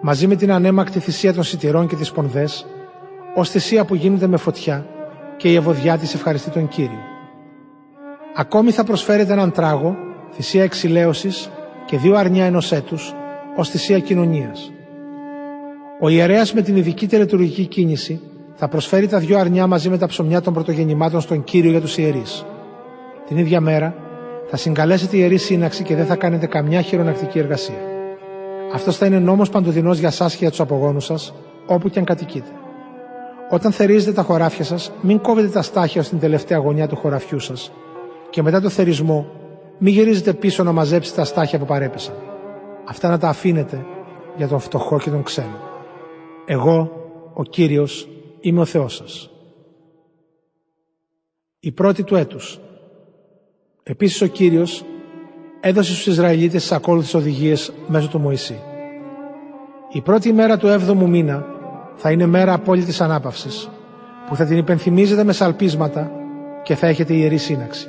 [0.00, 2.66] μαζί με την ανέμακτη θυσία των σιτηρών και τις πονδές,
[3.34, 4.86] ως θυσία που γίνεται με φωτιά
[5.36, 7.02] και η ευωδιά της ευχαριστεί τον Κύριο.
[8.36, 9.96] Ακόμη θα προσφέρετε έναν τράγο,
[10.30, 11.50] θυσία εξηλαίωσης
[11.86, 13.14] και δύο αρνιά ενός έτους,
[13.56, 14.72] ως θυσία κοινωνίας.
[16.00, 18.20] Ο ιερέας με την ειδική τελετουργική κίνηση
[18.54, 21.98] θα προσφέρει τα δυο αρνιά μαζί με τα ψωμιά των πρωτογεννημάτων στον Κύριο για τους
[21.98, 22.44] ιερείς.
[23.26, 23.94] Την ίδια μέρα
[24.46, 27.78] θα συγκαλέσετε ιερή σύναξη και δεν θα κάνετε καμιά χειρονακτική εργασία.
[28.74, 31.34] Αυτός θα είναι νόμος παντοδυνός για σας και για τους απογόνους σας,
[31.66, 32.50] όπου και αν κατοικείτε.
[33.50, 37.72] Όταν θερίζετε τα χωράφια σας, μην κόβετε τα στάχια στην τελευταία γωνιά του χωραφιού σας
[38.30, 39.26] και μετά το θερισμό
[39.78, 42.14] μην γυρίζετε πίσω να μαζέψετε τα στάχια που παρέπεσαν.
[42.84, 43.86] Αυτά να τα αφήνετε
[44.36, 45.58] για τον φτωχό και τον ξένο.
[46.44, 46.92] Εγώ,
[47.34, 48.08] ο Κύριος,
[48.40, 49.30] είμαι ο Θεός σας.
[51.60, 52.60] Η πρώτη του έτους.
[53.82, 54.84] Επίσης ο Κύριος
[55.60, 58.60] έδωσε στους Ισραηλίτες τις ακόλουθες οδηγίες μέσω του Μωυσή.
[59.92, 61.46] Η πρώτη μέρα του έβδομου μήνα
[61.94, 63.68] θα είναι μέρα απόλυτης ανάπαυσης,
[64.28, 66.10] που θα την υπενθυμίζετε με σαλπίσματα
[66.62, 67.88] και θα έχετε ιερή σύναξη.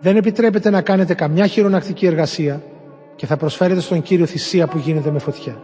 [0.00, 2.62] Δεν επιτρέπεται να κάνετε καμιά χειρονακτική εργασία
[3.16, 5.62] και θα προσφέρετε στον Κύριο θυσία που γίνεται με φωτιά.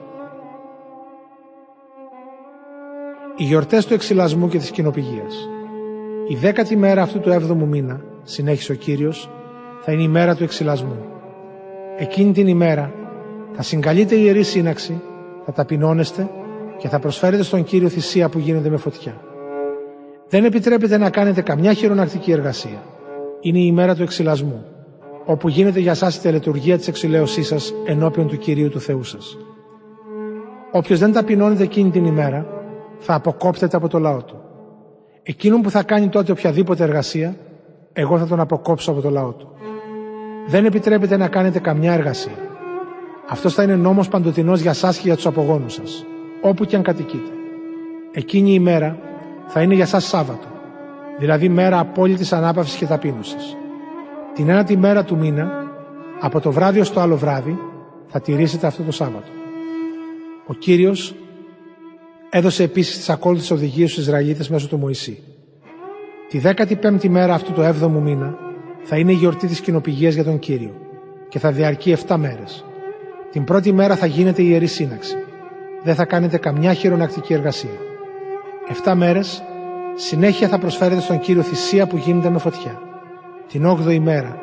[3.36, 5.48] Οι γιορτές του εξυλασμού και της κοινοπηγίας.
[6.28, 9.30] Η δέκατη μέρα αυτού του έβδομου μήνα, συνέχισε ο Κύριος,
[9.80, 10.98] θα είναι η μέρα του εξυλασμού.
[11.96, 12.92] Εκείνη την ημέρα
[13.52, 15.02] θα συγκαλείτε η Ιερή Σύναξη,
[15.44, 16.30] θα ταπεινώνεστε
[16.78, 19.20] και θα προσφέρετε στον Κύριο θυσία που γίνεται με φωτιά.
[20.28, 22.82] Δεν επιτρέπεται να κάνετε καμιά χειρονακτική εργασία
[23.44, 24.64] είναι η ημέρα του εξυλασμού,
[25.24, 29.36] όπου γίνεται για σας η τελετουργία της εξηλαίωσής σας ενώπιον του Κυρίου του Θεού σας.
[30.72, 32.46] Όποιος δεν ταπεινώνεται εκείνη την ημέρα,
[32.98, 34.40] θα αποκόπτεται από το λαό του.
[35.22, 37.36] Εκείνον που θα κάνει τότε οποιαδήποτε εργασία,
[37.92, 39.48] εγώ θα τον αποκόψω από το λαό του.
[40.46, 42.38] Δεν επιτρέπεται να κάνετε καμιά εργασία.
[43.28, 46.04] Αυτός θα είναι νόμος παντοτινός για σας και για τους απογόνους σας,
[46.40, 47.30] όπου και αν κατοικείτε.
[48.12, 48.98] Εκείνη η ημέρα
[49.46, 50.53] θα είναι για σας Σάββατο
[51.18, 53.56] δηλαδή μέρα απόλυτης ανάπαυσης και ταπείνωσης.
[54.34, 55.52] Την ένατη μέρα του μήνα,
[56.20, 57.58] από το βράδυ ως το άλλο βράδυ,
[58.06, 59.28] θα τηρήσετε αυτό το Σάββατο.
[60.46, 61.14] Ο Κύριος
[62.30, 65.22] έδωσε επίσης τις ακόλουθες οδηγίες στους Ισραηλίτες μέσω του Μωυσή.
[66.28, 68.38] Τη 15η μέρα αυτού του 7ου μήνα
[68.82, 70.74] θα είναι η γιορτή της κοινοπηγίας για τον Κύριο
[71.28, 72.64] και θα διαρκεί 7 μέρες.
[73.30, 75.16] Την πρώτη μέρα θα γίνεται η Ιερή Σύναξη.
[75.82, 77.78] Δεν θα κάνετε καμιά χειρονακτική εργασία.
[78.84, 79.42] 7 μέρες
[79.96, 82.80] Συνέχεια θα προσφέρετε στον Κύριο θυσία που γίνεται με φωτιά.
[83.48, 84.38] Την 8η μέρα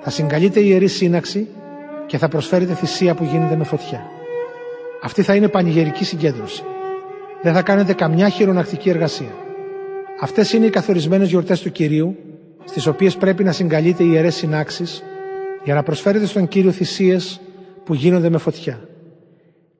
[0.00, 1.48] θα συγκαλείτε η Ιερή Σύναξη
[2.06, 4.06] και θα προσφέρετε θυσία που γίνεται με φωτιά.
[5.02, 6.62] Αυτή θα είναι πανηγερική συγκέντρωση.
[7.42, 9.34] Δεν θα κάνετε καμιά χειρονακτική εργασία.
[10.20, 12.16] Αυτές είναι οι καθορισμένες γιορτές του κυρίου,
[12.64, 15.02] στις οποίες πρέπει να συγκαλείτε οι ιερές συνάξεις
[15.64, 17.40] για να προσφέρετε στον κύριο θυσίες
[17.84, 18.88] που γίνονται με φωτιά.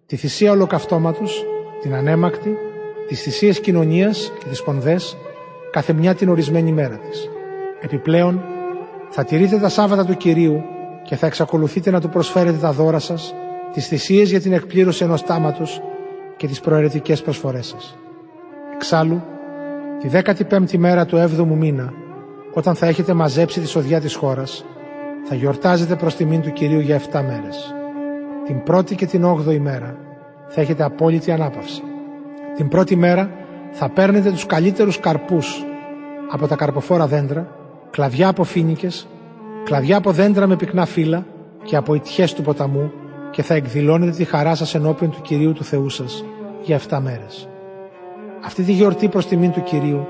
[0.07, 1.45] Τη θυσία ολοκαυτώματος,
[1.81, 2.57] την ανέμακτη,
[3.09, 5.17] τις θυσίες κοινωνίας και τις πονδές,
[5.71, 7.29] κάθε μια την ορισμένη μέρα της.
[7.81, 8.43] Επιπλέον,
[9.11, 10.63] θα τηρείτε τα Σάββατα του Κυρίου
[11.03, 13.35] και θα εξακολουθείτε να του προσφέρετε τα δώρα σας,
[13.73, 15.83] τις θυσίες για την εκπλήρωση ενός τάματος
[16.37, 17.97] και τις προαιρετικές προσφορές σας.
[18.75, 19.23] Εξάλλου,
[20.01, 21.93] τη 15η μέρα του 7ου μήνα,
[22.53, 24.65] όταν θα έχετε μαζέψει τη σοδιά της χώρας,
[25.29, 27.75] θα γιορτάζετε προς τιμήν του Κυρίου για 7 μέρες.
[28.47, 29.97] Την πρώτη και την 8η μέρα
[30.49, 31.83] θα έχετε απόλυτη ανάπαυση.
[32.57, 33.31] Την πρώτη μέρα
[33.73, 35.65] θα παίρνετε τους καλύτερους καρπούς
[36.31, 37.49] από τα καρποφόρα δέντρα,
[37.91, 39.09] κλαδιά από φίνικες,
[39.65, 41.27] κλαδιά από δέντρα με πυκνά φύλλα
[41.65, 42.93] και από ιτιές του ποταμού
[43.31, 46.25] και θα εκδηλώνετε τη χαρά σας ενώπιον του Κυρίου του Θεού σας
[46.63, 47.49] για 7 μέρες.
[48.45, 50.07] Αυτή τη γιορτή προς τιμήν του Κυρίου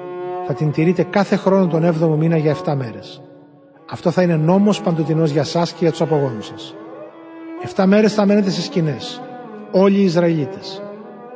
[0.47, 3.23] θα την τηρείτε κάθε χρόνο τον 7ο μήνα για 7 μέρες.
[3.91, 6.75] Αυτό θα είναι νόμος παντοτινός για σας και για τους απογόνους σας.
[7.75, 9.21] 7 μέρες θα μένετε σε σκηνές,
[9.71, 10.84] όλοι οι Ισραηλίτες.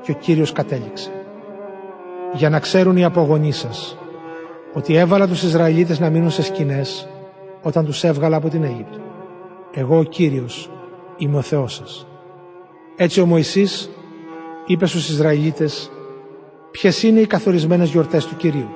[0.08, 1.10] Και ο Κύριος κατέληξε.
[2.34, 3.98] Για να ξέρουν οι απογονείς σας
[4.74, 7.08] ότι έβαλα τους Ισραηλίτες να μείνουν σε σκηνές
[7.62, 8.98] όταν τους έβγαλα από την Αίγυπτο.
[9.72, 10.70] Εγώ ο Κύριος
[11.16, 12.06] είμαι ο Θεός σας.
[12.96, 13.90] Έτσι ο Μωυσής
[14.66, 15.90] είπε στους Ισραηλίτες
[16.70, 18.68] ποιες είναι οι καθορισμένες γιορτές του Κυρίου;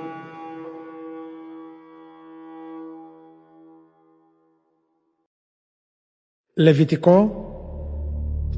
[6.54, 7.46] Λεβιτικό,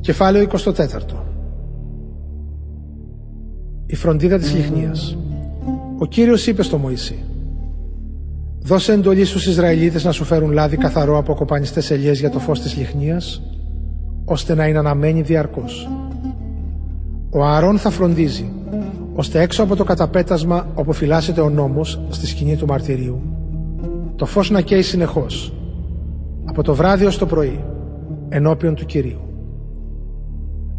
[0.01, 1.34] κεφάλαιο 24.
[3.95, 5.17] Η φροντίδα της λιχνίας.
[5.99, 7.19] Ο Κύριος είπε στο Μωυσή
[8.61, 12.61] «Δώσε εντολή στους Ισραηλίτες να σου φέρουν λάδι καθαρό από κοπανιστές ελιές για το φως
[12.61, 13.43] της λιχνίας,
[14.25, 15.91] ώστε να είναι αναμένη διαρκώς.
[17.31, 18.53] Ο Ααρών θα φροντίζει,
[19.15, 23.21] ώστε έξω από το καταπέτασμα όπου φυλάσσεται ο νόμος στη σκηνή του μαρτυρίου,
[24.17, 25.55] το φως να καίει συνεχώς,
[26.45, 27.65] από το βράδυ ως το πρωί,
[28.29, 29.21] ενώπιον του Κυρίου.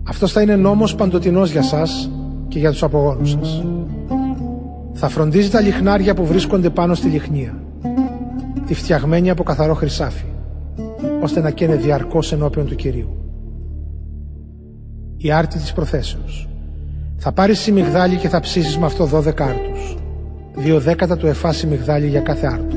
[0.03, 2.09] Αυτός θα είναι νόμος παντοτινός για σας
[2.47, 3.65] και για τους απογόνους σας.
[4.93, 7.57] Θα φροντίζει τα λιχνάρια που βρίσκονται πάνω στη λιχνία,
[8.65, 10.25] τη φτιαγμένη από καθαρό χρυσάφι,
[11.21, 13.09] ώστε να καίνε διαρκώς ενώπιον του Κυρίου.
[15.17, 16.49] Η άρτη της προθέσεως.
[17.17, 19.97] Θα πάρεις σιμιγδάλι και θα ψήσεις με αυτό δώδεκα άρτους,
[20.55, 22.75] δύο δέκατα του εφάς σιμιγδάλι για κάθε άρτο.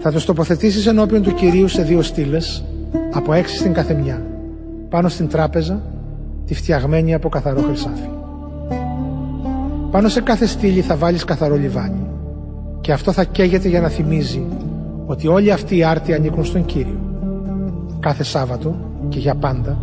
[0.00, 2.64] Θα το τοποθετήσεις ενώπιον του Κυρίου σε δύο στήλες,
[3.12, 4.26] από έξι στην καθεμιά,
[4.88, 5.82] πάνω στην τράπεζα,
[6.46, 8.08] τη φτιαγμένη από καθαρό χρυσάφι.
[9.90, 12.06] Πάνω σε κάθε στήλη θα βάλεις καθαρό λιβάνι
[12.80, 14.46] και αυτό θα καίγεται για να θυμίζει
[15.06, 17.00] ότι όλοι αυτοί οι άρτοι ανήκουν στον Κύριο.
[18.00, 18.76] Κάθε Σάββατο
[19.08, 19.78] και για πάντα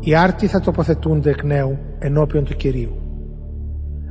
[0.00, 2.92] οι άρτοι θα τοποθετούνται εκ νέου ενώπιον του Κυρίου.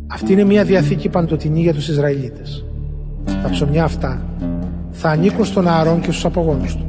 [0.07, 2.65] Αυτή είναι μια διαθήκη παντοτινή για τους Ισραηλίτες.
[3.43, 4.21] Τα ψωμιά αυτά
[4.91, 6.85] θα ανήκουν στον Ααρών και στους απογόνους του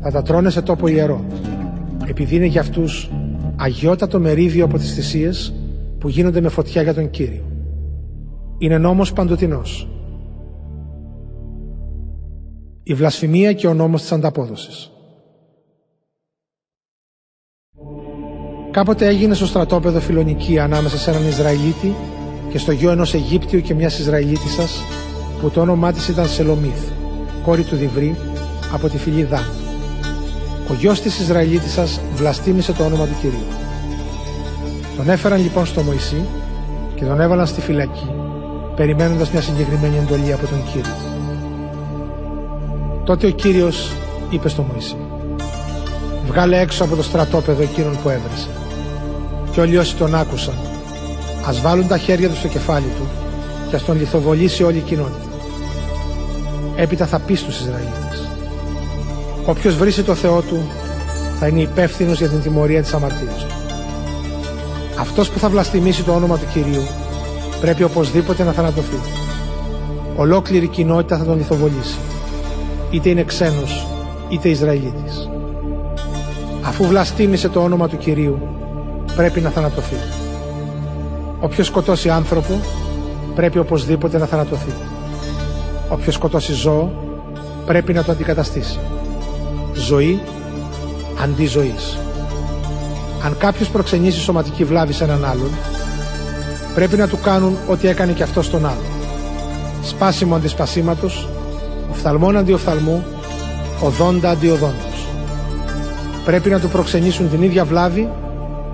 [0.00, 1.24] θα τα τρώνε σε τόπο ιερό,
[2.06, 3.10] επειδή είναι για αυτούς
[3.56, 5.54] αγιότατο μερίδιο από τις θυσίες
[5.98, 7.44] που γίνονται με φωτιά για τον Κύριο.
[8.58, 9.88] Είναι νόμος παντοτινός.
[12.82, 14.90] Η βλασφημία και ο νόμος της ανταπόδοσης.
[18.70, 21.94] Κάποτε έγινε στο στρατόπεδο Φιλονική ανάμεσα σε έναν Ισραηλίτη
[22.50, 24.80] και στο γιο ενός Αιγύπτιου και μιας Ισραηλίτισσας
[25.40, 26.90] που το όνομά της ήταν Σελομίθ,
[27.44, 28.16] κόρη του Διβρή
[28.72, 29.65] από τη φυλή Δάν.
[30.70, 33.46] Ο γιος της Ισραηλίτισσας βλαστήμησε το όνομα του Κυρίου.
[34.96, 36.24] Τον έφεραν λοιπόν στο Μωυσή
[36.94, 38.10] και τον έβαλαν στη φυλακή,
[38.76, 40.94] περιμένοντας μια συγκεκριμένη εντολή από τον Κύριο.
[43.04, 43.92] Τότε ο Κύριος
[44.30, 44.96] είπε στο Μωυσή
[46.26, 48.48] «Βγάλε έξω από το στρατόπεδο εκείνον που έβρεσε».
[49.50, 50.54] Και όλοι όσοι τον άκουσαν,
[51.46, 53.06] ας βάλουν τα χέρια τους στο κεφάλι του
[53.68, 55.26] και ας τον λιθοβολήσει όλη η κοινότητα.
[56.76, 58.05] Έπειτα θα πεις στους Ισραήλ
[59.48, 60.62] Όποιος βρίσει το Θεό του
[61.38, 63.54] θα είναι υπεύθυνος για την τιμωρία της αμαρτίας του.
[65.00, 66.82] Αυτός που θα βλαστημίσει το όνομα του Κυρίου
[67.60, 69.00] πρέπει οπωσδήποτε να θανατωθεί.
[70.16, 71.98] Ολόκληρη κοινότητα θα τον λιθοβολήσει.
[72.90, 73.86] Είτε είναι ξένος,
[74.28, 75.28] είτε Ισραηλίτης.
[76.62, 78.38] Αφού βλαστήμησε το όνομα του Κυρίου,
[79.16, 79.96] πρέπει να θανατωθεί.
[81.40, 82.60] Όποιος σκοτώσει άνθρωπο,
[83.34, 84.72] πρέπει οπωσδήποτε να θανατωθεί.
[85.88, 86.92] Όποιος σκοτώσει ζώο,
[87.66, 88.78] πρέπει να το αντικαταστήσει
[89.86, 90.20] ζωή
[91.22, 91.98] αντί ζωής.
[93.24, 95.50] Αν κάποιος προξενήσει σωματική βλάβη σε έναν άλλον,
[96.74, 98.86] πρέπει να του κάνουν ό,τι έκανε και αυτός στον άλλον.
[99.82, 101.28] Σπάσιμο αντί σπασίματος,
[101.90, 103.04] οφθαλμόν αντί οφθαλμού,
[103.80, 105.08] οδόντα αντί οδόντος.
[106.24, 108.08] Πρέπει να του προξενήσουν την ίδια βλάβη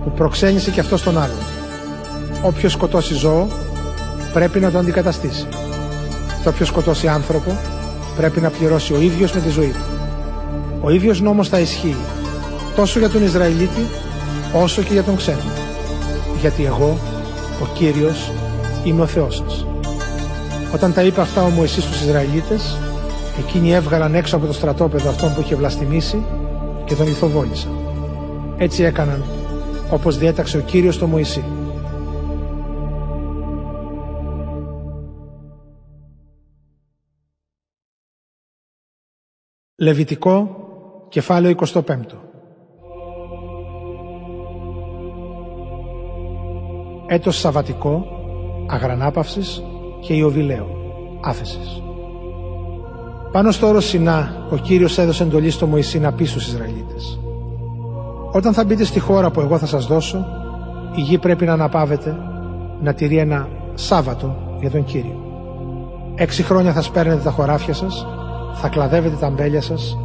[0.05, 1.43] που προξένησε και αυτός στον άλλον.
[2.43, 3.47] Όποιος σκοτώσει ζώο,
[4.32, 5.47] πρέπει να το αντικαταστήσει.
[6.43, 7.59] Και όποιος σκοτώσει άνθρωπο,
[8.16, 9.91] πρέπει να πληρώσει ο ίδιος με τη ζωή του.
[10.82, 11.96] Ο ίδιος νόμος θα ισχύει
[12.76, 13.86] τόσο για τον Ισραηλίτη
[14.62, 15.52] όσο και για τον ξένο.
[16.40, 16.98] Γιατί εγώ,
[17.62, 18.32] ο Κύριος,
[18.84, 19.66] είμαι ο Θεός σας.
[20.74, 22.78] Όταν τα είπε αυτά ο Μωυσής στους Ισραηλίτες,
[23.38, 26.24] εκείνοι έβγαλαν έξω από το στρατόπεδο αυτόν που είχε βλαστημίσει
[26.84, 27.72] και τον λιθοβόλησαν.
[28.56, 29.24] Έτσι έκαναν
[29.90, 31.44] όπως διέταξε ο Κύριος το Μωυσή.
[39.76, 40.61] Λεβιτικό,
[41.12, 41.80] κεφάλαιο 25
[47.06, 48.06] Έτος Σαβατικό,
[48.66, 49.62] Αγρανάπαυσης
[50.01, 50.66] και Ιωβιλέο,
[51.20, 51.82] Άφεσης.
[53.32, 57.18] Πάνω στο όρος Σινά, ο Κύριος έδωσε εντολή στο Μωυσή να πει στους Ισραηλίτες.
[58.32, 60.26] Όταν θα μπείτε στη χώρα που εγώ θα σας δώσω,
[60.94, 62.16] η γη πρέπει να αναπαύεται,
[62.80, 65.24] να τηρεί ένα Σάββατο για τον Κύριο.
[66.14, 68.06] Έξι χρόνια θα σπέρνετε τα χωράφια σας,
[68.55, 69.97] θα κλαδεύετε τα αμπέλια σας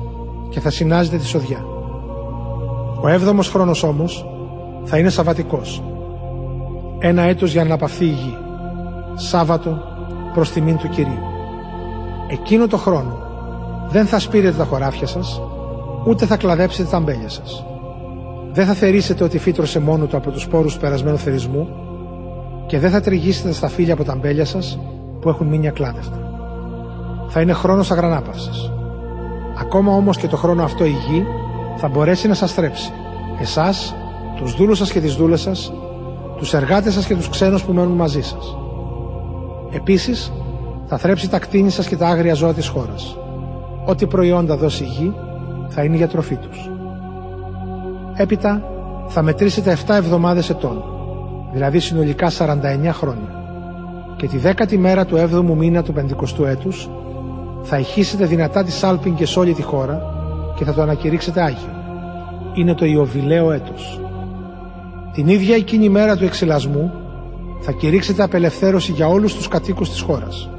[0.50, 1.66] και θα συνάζετε τη σοδιά.
[3.02, 4.26] Ο έβδομος χρόνος όμως
[4.84, 5.84] θα είναι Σαββατικός.
[7.00, 8.38] Ένα έτος για να αναπαυθεί η γη.
[9.16, 9.78] Σάββατο
[10.34, 11.24] προς τιμήν του Κυρίου.
[12.30, 13.18] Εκείνο το χρόνο
[13.90, 15.42] δεν θα σπείρετε τα χωράφια σας,
[16.06, 17.66] ούτε θα κλαδέψετε τα αμπέλια σας.
[18.52, 21.68] Δεν θα θερήσετε ότι φύτρωσε μόνο του από τους σπόρους του περασμένου θερισμού
[22.68, 24.80] και δεν θα τριγύσετε στα φύλλα από τα αμπέλια σας
[25.22, 26.20] που έχουν μείνει ακλάδευτα.
[27.28, 28.72] Θα είναι χρόνος αγρανάπαυσης.
[29.60, 31.26] Ακόμα όμως και το χρόνο αυτό η γη
[31.76, 32.92] θα μπορέσει να σας θρέψει.
[33.40, 33.96] Εσάς,
[34.36, 35.74] τους δούλους σας και τις δούλες σας,
[36.38, 38.58] τους εργάτες σας και τους ξένους που μένουν μαζί σας.
[39.72, 40.32] Επίσης,
[40.86, 43.18] θα θρέψει τα κτίνη σας και τα άγρια ζώα της χώρας.
[43.86, 45.14] Ό,τι προϊόντα δώσει η γη
[45.68, 46.70] θα είναι για τροφή τους.
[48.16, 48.62] Έπειτα
[49.08, 50.84] θα μετρήσετε 7 εβδομάδες ετών,
[51.52, 53.36] δηλαδή συνολικά 49 χρόνια.
[54.16, 56.90] Και τη δέκατη μέρα του 7ου μήνα του 50ου έτους
[57.70, 60.02] θα ηχήσετε δυνατά τη σάλπιν και σε όλη τη χώρα
[60.56, 61.76] και θα το ανακηρύξετε Άγιο.
[62.54, 64.02] Είναι το Ιωβιλέο έτος.
[65.14, 66.92] Την ίδια εκείνη μέρα του εξελασμού
[67.62, 70.50] θα κηρύξετε απελευθέρωση για όλους τους κατοίκους της χώρας.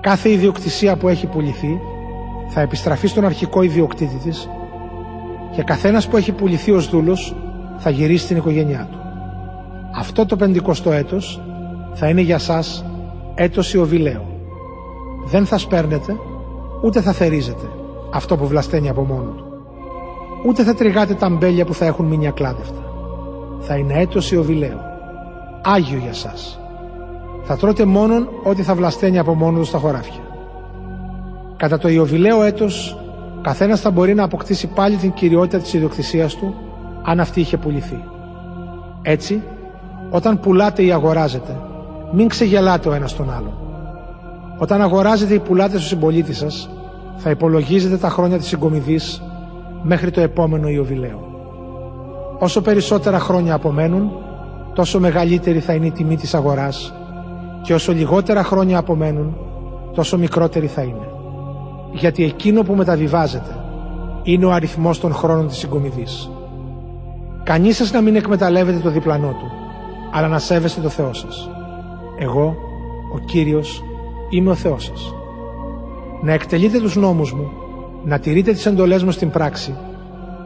[0.00, 1.78] Κάθε ιδιοκτησία που έχει πουληθεί
[2.48, 4.48] θα επιστραφεί στον αρχικό ιδιοκτήτη της
[5.54, 7.34] και καθένας που έχει πουληθεί ως δούλος
[7.78, 8.98] θα γυρίσει στην οικογένειά του.
[9.94, 11.40] Αυτό το πεντηκοστό έτος
[11.92, 12.84] θα είναι για σας
[13.34, 14.31] έτος Ιωβιλέο.
[15.24, 16.16] Δεν θα σπέρνετε,
[16.82, 17.70] ούτε θα θερίζετε
[18.12, 19.44] αυτό που βλασταίνει από μόνο του.
[20.46, 22.82] Ούτε θα τριγάτε τα μπέλια που θα έχουν μείνει ακλάδευτα.
[23.60, 24.80] Θα είναι έτος Ιωβιλέο.
[25.62, 26.60] Άγιο για σας.
[27.42, 30.20] Θα τρώτε μόνον ό,τι θα βλασταίνει από μόνο του στα χωράφια.
[31.56, 32.98] Κατά το Ιωβιλέο έτος
[33.42, 36.54] καθένας θα μπορεί να αποκτήσει πάλι την κυριότητα της ιδιοκτησίας του
[37.02, 38.04] αν αυτή είχε πουληθεί.
[39.02, 39.42] Έτσι,
[40.10, 41.60] όταν πουλάτε ή αγοράζετε,
[42.12, 43.61] μην ξεγελάτε ο ένας τον άλλον.
[44.58, 46.70] Όταν αγοράζετε ή πουλάτες στον συμπολίτη σας,
[47.16, 49.22] θα υπολογίζετε τα χρόνια της συγκομιδής
[49.82, 51.30] μέχρι το επόμενο Ιωβιλέο.
[52.38, 54.10] Όσο περισσότερα χρόνια απομένουν,
[54.74, 56.94] τόσο μεγαλύτερη θα είναι η τιμή της αγοράς
[57.62, 59.36] και όσο λιγότερα χρόνια απομένουν,
[59.94, 61.12] τόσο μικρότερη θα είναι
[61.92, 63.56] γιατί εκείνο που μεταβιβάζεται
[64.22, 66.30] είναι ο αριθμός των χρόνων της συγκομιδής.
[67.42, 69.50] Κανείς σας να μην εκμεταλλεύεται το διπλανό του,
[70.12, 71.50] αλλά να σέβεστε το Θεό σας.
[72.18, 72.54] Εγώ,
[73.14, 73.82] ο Κύριος,
[74.32, 75.14] είμαι ο Θεός σας.
[76.22, 77.50] Να εκτελείτε τους νόμους μου,
[78.04, 79.74] να τηρείτε τις εντολές μου στην πράξη,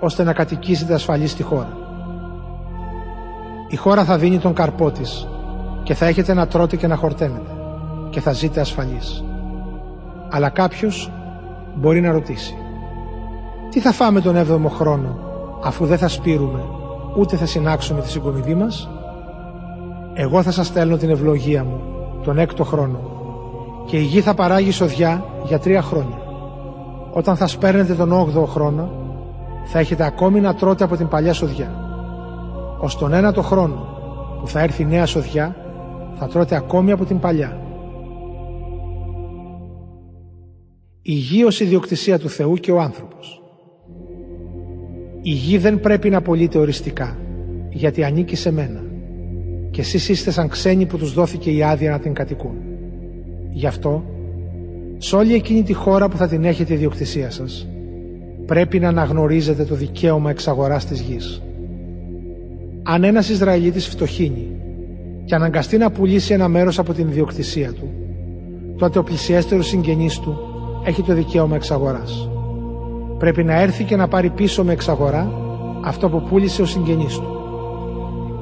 [0.01, 1.77] ώστε να κατοικήσετε ασφαλείς στη χώρα.
[3.69, 5.29] Η χώρα θα δίνει τον καρπό της
[5.83, 7.51] και θα έχετε να τρώτε και να χορταίνετε
[8.11, 9.25] και θα ζείτε ασφαλείς.
[10.31, 11.11] Αλλά κάποιος
[11.75, 12.55] μπορεί να ρωτήσει
[13.71, 15.19] «Τι θα φάμε τον 7ο χρόνο
[15.63, 16.65] αφού δεν θα σπείρουμε
[17.17, 18.91] ούτε θα συνάξουμε τη συγκομιδή μας»
[20.15, 21.81] «Εγώ θα σας στέλνω την ευλογία μου
[22.23, 23.16] τον έκτο χρόνο
[23.87, 26.19] και η γη θα παράγει σοδιά για τρία χρόνια.
[27.13, 28.91] Όταν θα σπέρνετε τον 8ο χρόνο
[29.65, 31.71] θα έχετε ακόμη να τρώτε από την παλιά σοδιά.
[32.79, 33.87] Ως τον ένατο χρόνο
[34.41, 35.57] που θα έρθει η νέα σοδιά
[36.15, 37.61] θα τρώτε ακόμη από την παλιά
[41.09, 43.43] Η γη ως ιδιοκτησία του Θεού και ο άνθρωπος.
[45.23, 47.19] Η γη δεν πρέπει να πωλείται οριστικά,
[47.71, 48.85] γιατί ανήκει σε μένα.
[49.71, 52.66] Και εσείς είστε σαν ξένοι που τους δόθηκε η άδεια να την κατοικούν.
[53.57, 54.05] Γι' αυτό,
[54.99, 57.67] σε όλη εκείνη τη χώρα που θα την έχετε ιδιοκτησία σας,
[58.47, 61.43] πρέπει να αναγνωρίζετε το δικαίωμα εξαγοράς της γης.
[62.83, 64.49] Αν ένας Ισραηλίτης φτωχύνει
[65.25, 67.91] και αναγκαστεί να πουλήσει ένα μέρος από την ιδιοκτησία του,
[68.79, 70.39] τότε ο πλησιέστερος συγγενής του
[70.85, 72.29] έχει το δικαίωμα εξαγοράς.
[73.19, 75.33] Πρέπει να έρθει και να πάρει πίσω με εξαγορά
[75.85, 77.29] αυτό που πούλησε ο συγγενής του.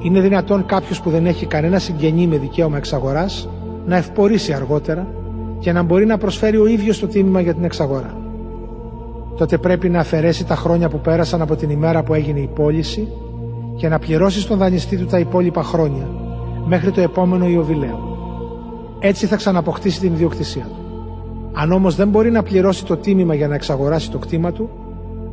[0.01, 3.49] Είναι δυνατόν κάποιος που δεν έχει κανένα συγγενή με δικαίωμα εξαγοράς
[3.85, 5.07] να ευπορήσει αργότερα
[5.59, 8.17] και να μπορεί να προσφέρει ο ίδιος το τίμημα για την εξαγορά.
[9.37, 13.07] Τότε πρέπει να αφαιρέσει τα χρόνια που πέρασαν από την ημέρα που έγινε η πώληση
[13.75, 16.09] και να πληρώσει στον δανειστή του τα υπόλοιπα χρόνια
[16.65, 18.17] μέχρι το επόμενο Ιωβιλέο.
[18.99, 20.85] Έτσι θα ξαναποκτήσει την ιδιοκτησία του.
[21.53, 24.69] Αν όμως δεν μπορεί να πληρώσει το τίμημα για να εξαγοράσει το κτήμα του,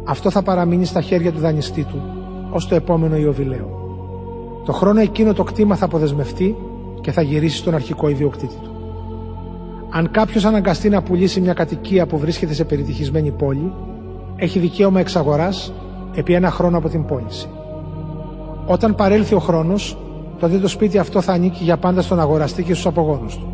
[0.05, 2.03] αυτό θα παραμείνει στα χέρια του δανειστή του
[2.51, 3.81] ως το επόμενο Ιωβιλέο.
[4.65, 6.57] Το χρόνο εκείνο το κτήμα θα αποδεσμευτεί
[7.03, 8.71] και θα γυρίσει στον αρχικό ιδιοκτήτη του.
[9.91, 13.73] Αν κάποιος αναγκαστεί να πουλήσει μια κατοικία που βρίσκεται σε περιτυχισμένη πόλη,
[14.37, 15.73] έχει δικαίωμα εξαγοράς
[16.15, 17.49] επί ένα χρόνο από την πώληση.
[18.67, 19.99] Όταν παρέλθει ο χρόνος,
[20.39, 23.53] τότε το σπίτι αυτό θα ανήκει για πάντα στον αγοραστή και στους απογόνους του.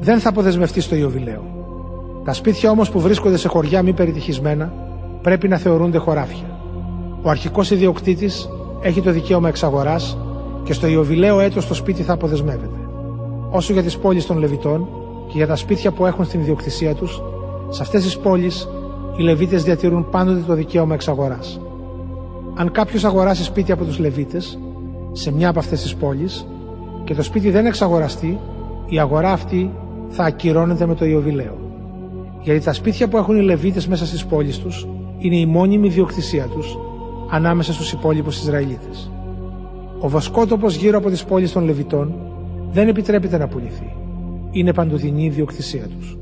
[0.00, 1.44] Δεν θα αποδεσμευτεί στο Ιωβιλέο.
[2.24, 4.72] Τα σπίτια όμως που βρίσκονται σε χωριά μη περιτυχισμένα
[5.22, 6.58] πρέπει να θεωρούνται χωράφια.
[7.22, 8.48] Ο αρχικός ιδιοκτήτης
[8.80, 10.18] έχει το δικαίωμα εξαγοράς
[10.64, 12.78] και στο Ιωβιλέο έτος το σπίτι θα αποδεσμεύεται.
[13.50, 14.88] Όσο για τις πόλεις των Λεβιτών
[15.26, 17.22] και για τα σπίτια που έχουν στην ιδιοκτησία τους,
[17.68, 18.68] σε αυτές τις πόλεις
[19.16, 21.60] οι Λεβίτες διατηρούν πάντοτε το δικαίωμα εξαγοράς.
[22.54, 24.58] Αν κάποιος αγοράσει σπίτι από τους Λεβίτες
[25.12, 26.46] σε μια από αυτές τις πόλεις
[27.04, 28.38] και το σπίτι δεν εξαγοραστεί,
[28.86, 29.70] η αγορά αυτή
[30.08, 31.58] θα ακυρώνεται με το Ιωβιλέο.
[32.42, 34.86] Γιατί τα σπίτια που έχουν οι Λεβίτες μέσα στις πόλεις τους
[35.18, 36.78] είναι η μόνιμη ιδιοκτησία τους
[37.30, 39.10] ανάμεσα στους υπόλοιπους Ισραηλίτες.
[40.00, 42.14] Ο βοσκότοπος γύρω από τις πόλεις των Λεβιτών
[42.70, 43.96] δεν επιτρέπεται να πουληθεί.
[44.50, 46.18] Είναι παντοδυνή ιδιοκτησία τους.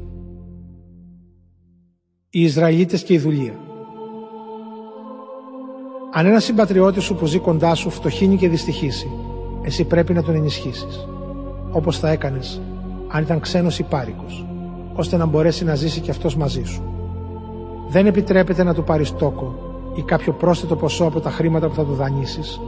[2.31, 3.55] Οι Ισραηλίτες και η δουλεία.
[6.13, 9.11] Αν ένας συμπατριώτης σου που ζει κοντά σου φτωχύνει και δυστυχήσει,
[9.63, 11.09] εσύ πρέπει να τον ενισχύσεις.
[11.71, 12.61] Όπως θα έκανες
[13.09, 14.25] αν ήταν ξένος ή πάρικο,
[14.93, 16.83] ώστε να μπορέσει να ζήσει και αυτός μαζί σου.
[17.89, 19.55] Δεν επιτρέπεται να του πάρεις τόκο
[19.95, 22.61] ή κάποιο πρόσθετο ποσό από τα χρήματα που θα του δανείσεις,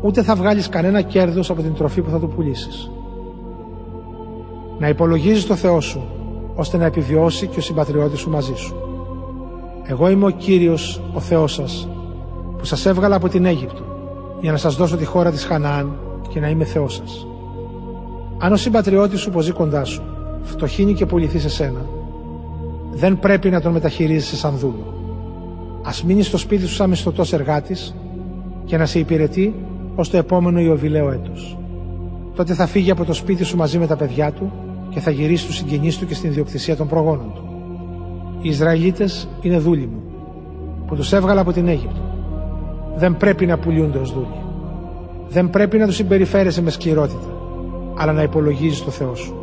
[0.00, 2.90] ούτε θα βγάλεις κανένα κέρδος από την τροφή που θα του πουλήσεις.
[4.78, 6.02] Να υπολογίζεις το Θεό σου,
[6.54, 8.74] ώστε να επιβιώσει και ο συμπατριώτης σου μαζί σου.
[9.82, 11.88] Εγώ είμαι ο κύριος, ο Θεός σας,
[12.58, 13.82] που σας έβγαλα από την Αίγυπτο,
[14.40, 15.98] για να σας δώσω τη χώρα της Χαναάν
[16.28, 17.26] και να είμαι Θεός σας.
[18.38, 20.02] Αν ο συμπατριώτης σου που ζει κοντά σου
[20.42, 21.86] φτωχύνει και πουληθεί σε σένα,
[22.92, 24.94] δεν πρέπει να τον μεταχειρίζεσαι σαν δούλο.
[25.82, 27.94] Α μείνεις στο σπίτι σου σαν μισθωτός εργάτης
[28.64, 29.54] και να σε υπηρετεί
[30.00, 31.58] ως το επόμενο Ιωβιλέο έτος.
[32.34, 34.52] Τότε θα φύγει από το σπίτι σου μαζί με τα παιδιά του
[34.88, 37.42] και θα γυρίσει στους συγγενείς του και στην ιδιοκτησία των προγόνων του.
[38.42, 40.02] Οι Ισραηλίτες είναι δούλοι μου,
[40.86, 42.00] που τους έβγαλα από την Αίγυπτο.
[42.96, 44.44] Δεν πρέπει να πουλούνται ως δούλοι.
[45.28, 47.38] Δεν πρέπει να τους συμπεριφέρεσαι με σκληρότητα
[48.00, 49.34] αλλά να υπολογίζεις το Θεό σου.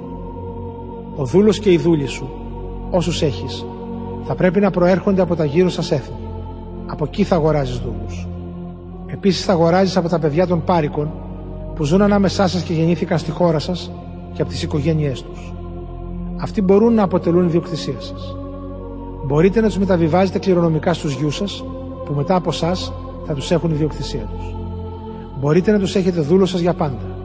[1.15, 2.29] Ο δούλος και η δούλη σου,
[2.89, 3.65] όσους έχεις,
[4.23, 6.15] θα πρέπει να προέρχονται από τα γύρω σας έθνη.
[6.85, 8.27] Από εκεί θα αγοράζεις δούλους.
[9.07, 11.11] Επίσης θα αγοράζεις από τα παιδιά των πάρικων
[11.75, 13.91] που ζουν ανάμεσά σας και γεννήθηκαν στη χώρα σας
[14.33, 15.53] και από τις οικογένειές τους.
[16.37, 18.35] Αυτοί μπορούν να αποτελούν ιδιοκτησία σας.
[19.25, 21.63] Μπορείτε να τους μεταβιβάζετε κληρονομικά στους γιους σας,
[22.05, 22.75] που μετά από εσά
[23.25, 24.55] θα τους έχουν ιδιοκτησία τους.
[25.39, 27.17] Μπορείτε να τους έχετε δούλο σας για πάντα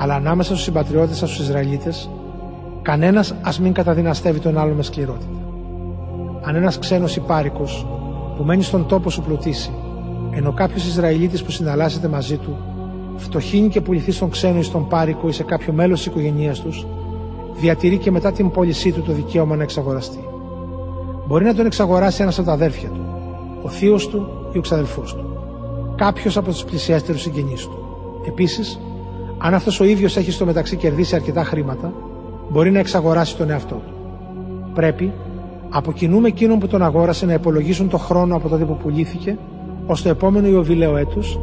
[0.00, 2.10] αλλά ανάμεσα στους συμπατριώτες σας, του Ισραηλίτες,
[2.82, 5.26] κανένας ας μην καταδυναστεύει τον άλλο με σκληρότητα.
[6.42, 7.86] Αν ένας ξένος υπάρικος
[8.36, 9.70] που μένει στον τόπο σου πλουτίσει,
[10.30, 12.56] ενώ κάποιος Ισραηλίτης που συναλλάσσεται μαζί του,
[13.16, 16.86] φτωχύνει και πουληθεί στον ξένο ή στον πάρικο ή σε κάποιο μέλος της οικογένειάς τους,
[17.60, 20.28] διατηρεί και μετά την πώλησή του το δικαίωμα να εξαγοραστεί.
[21.26, 23.00] Μπορεί να τον εξαγοράσει ένας από τα αδέρφια του,
[23.62, 25.24] ο θείος του ή ο ξαδελφός του,
[25.96, 27.78] κάποιος από τους πλησιέστερους συγγενείς του.
[28.26, 28.80] Επίσης,
[29.38, 31.92] αν αυτός ο ίδιος έχει στο μεταξύ κερδίσει αρκετά χρήματα,
[32.48, 33.92] μπορεί να εξαγοράσει τον εαυτό του.
[34.74, 35.12] Πρέπει,
[35.70, 39.38] από κοινού με εκείνον που τον αγόρασε, να υπολογίσουν το χρόνο από τότε που πουλήθηκε
[39.90, 41.38] ως το επόμενο Ιωβιλέο έτους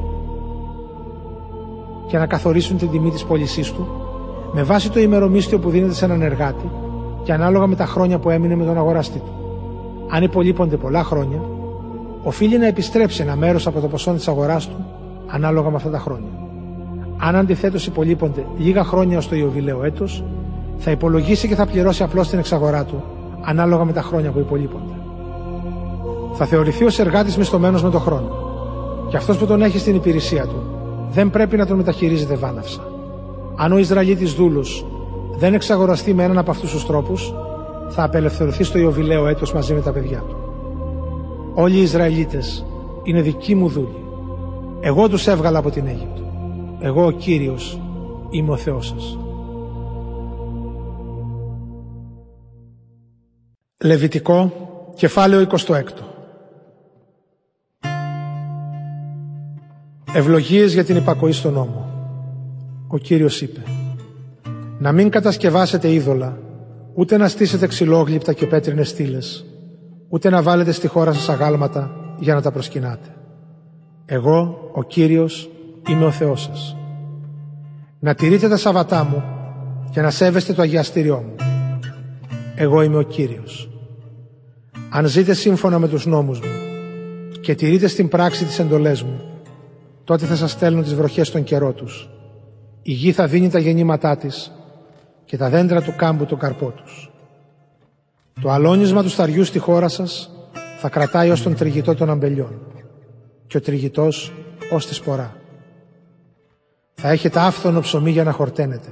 [2.07, 3.87] και να καθορίσουν την τιμή της πώλησής του
[4.53, 6.69] με βάση το ημερομίσθιο που δίνεται σε έναν εργάτη
[7.23, 9.31] και ανάλογα με τα χρόνια που έμεινε με τον αγοραστή του.
[10.09, 11.41] Αν υπολείπονται πολλά χρόνια,
[12.23, 14.85] οφείλει να επιστρέψει ένα μέρος από το ποσό της αγοράς του
[15.27, 16.29] ανάλογα με αυτά τα χρόνια.
[17.17, 20.23] Αν αντιθέτως υπολείπονται λίγα χρόνια ως το Ιωβιλέο έτος,
[20.77, 23.03] θα υπολογίσει και θα πληρώσει απλώς την εξαγορά του,
[23.41, 24.94] ανάλογα με τα χρόνια που υπολείπονται.
[26.37, 28.29] Θα θεωρηθεί ως εργάτης μισθωμένος με τον χρόνο.
[29.09, 30.63] Και αυτός που τον έχει στην υπηρεσία του
[31.11, 32.87] δεν πρέπει να τον μεταχειρίζεται βάναυσα.
[33.55, 34.85] Αν ο Ισραηλίτης δούλος
[35.37, 37.33] δεν εξαγοραστεί με έναν από αυτούς τους τρόπους,
[37.89, 40.35] θα απελευθερωθεί στο Ιωβιλέο έτος μαζί με τα παιδιά του.
[41.53, 42.65] Όλοι οι Ισραηλίτες
[43.03, 44.05] είναι δικοί μου δούλοι.
[44.79, 46.21] Εγώ τους έβγαλα από την Αίγυπτο.
[46.79, 47.79] Εγώ ο Κύριος
[48.29, 49.17] είμαι ο Θεός σας.
[53.83, 54.51] Λεβιτικό,
[54.95, 56.14] κεφάλαιο 26
[60.17, 61.89] Ευλογίες για την υπακοή στον νόμο.
[62.87, 63.59] Ο Κύριος είπε
[64.79, 66.37] «Να μην κατασκευάσετε είδωλα,
[66.93, 69.45] ούτε να στήσετε ξυλόγλυπτα και πέτρινες στήλες,
[70.09, 73.15] ούτε να βάλετε στη χώρα σας αγάλματα για να τα προσκυνάτε.
[74.05, 75.49] Εγώ, ο Κύριος,
[75.89, 76.77] είμαι ο Θεός σας.
[77.99, 79.23] Να τηρείτε τα Σαββατά μου
[79.91, 81.35] και να σέβεστε το αγιαστήριό μου.
[82.55, 83.69] Εγώ είμαι ο Κύριος.
[84.89, 86.51] Αν ζείτε σύμφωνα με τους νόμους μου
[87.41, 89.34] και τηρείτε στην πράξη τις εντολές μου,
[90.05, 92.09] τότε θα σας στέλνω τις βροχές στον καιρό τους.
[92.81, 94.51] Η γη θα δίνει τα γεννήματά της
[95.25, 97.11] και τα δέντρα του κάμπου τον καρπό τους.
[98.41, 100.29] Το αλώνισμα του σταριού στη χώρα σας
[100.79, 102.61] θα κρατάει ως τον τριγητό των αμπελιών
[103.47, 104.33] και ο τριγητός
[104.71, 105.35] ως τη σπορά.
[106.93, 108.89] Θα έχετε άφθονο ψωμί για να χορταίνετε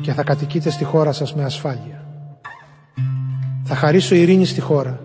[0.00, 2.06] και θα κατοικείτε στη χώρα σας με ασφάλεια.
[3.64, 5.00] Θα χαρίσω ειρήνη στη χώρα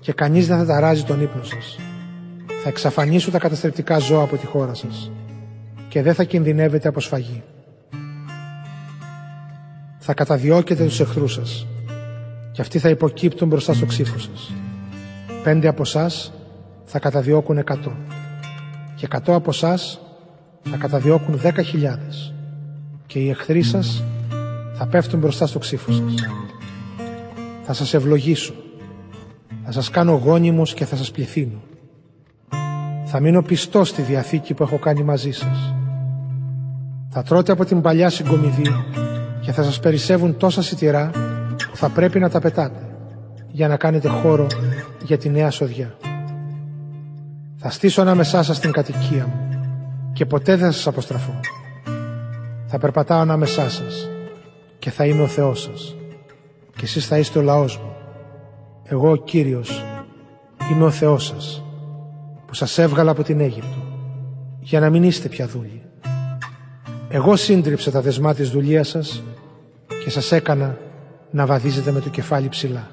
[0.00, 1.91] και κανείς δεν θα ταράζει τον ύπνο σας.
[2.62, 5.10] Θα εξαφανίσω τα καταστρεπτικά ζώα από τη χώρα σας
[5.88, 7.42] και δεν θα κινδυνεύετε από σφαγή.
[9.98, 11.66] Θα καταδιώκετε τους εχθρούς σας
[12.52, 14.52] και αυτοί θα υποκύπτουν μπροστά στο ξύφο σας.
[15.42, 16.32] Πέντε από εσάς
[16.84, 17.92] θα καταδιώκουν εκατό
[18.94, 20.00] και εκατό από εσάς
[20.62, 22.34] θα καταδιώκουν δέκα χιλιάδες
[23.06, 24.04] και οι εχθροί σας
[24.74, 26.14] θα πέφτουν μπροστά στο ξύφο σας.
[27.62, 28.54] Θα σας ευλογήσω,
[29.64, 31.62] θα σας κάνω γόνιμος και θα σας πληθύνω.
[33.14, 35.74] Θα μείνω πιστός στη Διαθήκη που έχω κάνει μαζί σας.
[37.08, 38.84] Θα τρώτε από την παλιά συγκομιδή
[39.40, 41.10] και θα σας περισσεύουν τόσα σιτηρά
[41.70, 42.96] που θα πρέπει να τα πετάτε
[43.48, 44.46] για να κάνετε χώρο
[45.04, 45.94] για τη νέα σοδιά.
[47.56, 49.48] Θα στήσω ανάμεσά σας την κατοικία μου
[50.12, 51.40] και ποτέ δεν θα σας αποστραφώ.
[52.66, 54.08] Θα περπατάω ανάμεσά σας
[54.78, 55.94] και θα είμαι ο Θεός σας
[56.76, 57.92] και εσείς θα είστε ο λαός μου.
[58.84, 59.84] Εγώ ο Κύριος
[60.70, 61.62] είμαι ο Θεός σας
[62.52, 63.82] που σας έβγαλα από την Αίγυπτο
[64.60, 65.82] για να μην είστε πια δούλοι.
[67.08, 69.22] Εγώ σύντριψα τα δεσμά της δουλείας σας
[70.04, 70.78] και σας έκανα
[71.30, 72.90] να βαδίζετε με το κεφάλι ψηλά.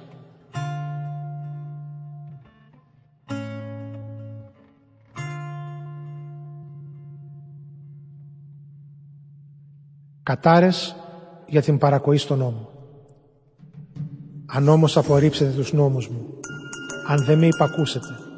[10.24, 10.96] Κατάρες
[11.48, 12.70] για την παρακοή στον νόμο.
[14.46, 16.26] Αν όμως απορρίψετε τους νόμους μου,
[17.08, 18.29] αν δεν με υπακούσετε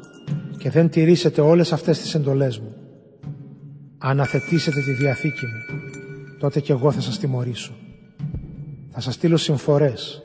[0.62, 2.74] και δεν τηρήσετε όλες αυτές τις εντολές μου,
[3.98, 5.90] αν αθετήσετε τη Διαθήκη μου,
[6.38, 7.72] τότε κι εγώ θα σας τιμωρήσω.
[8.90, 10.22] Θα σας στείλω συμφορές,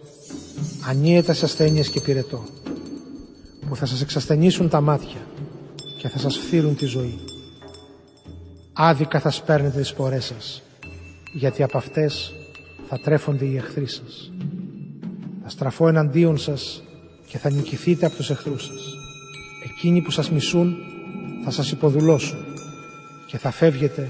[0.87, 2.43] ανίετας ασθένειες και πυρετό,
[3.67, 5.19] που θα σας εξασθενήσουν τα μάτια
[5.97, 7.19] και θα σας φθύρουν τη ζωή.
[8.73, 10.61] Άδικα θα σπέρνετε τις πορές σας,
[11.33, 12.33] γιατί από αυτές
[12.87, 14.31] θα τρέφονται οι εχθροί σας.
[15.43, 16.83] Θα στραφώ εναντίον σας
[17.27, 18.96] και θα νικηθείτε από τους εχθρούς σας.
[19.69, 20.75] Εκείνοι που σας μισούν
[21.43, 22.37] θα σας υποδουλώσουν
[23.25, 24.09] και θα φεύγετε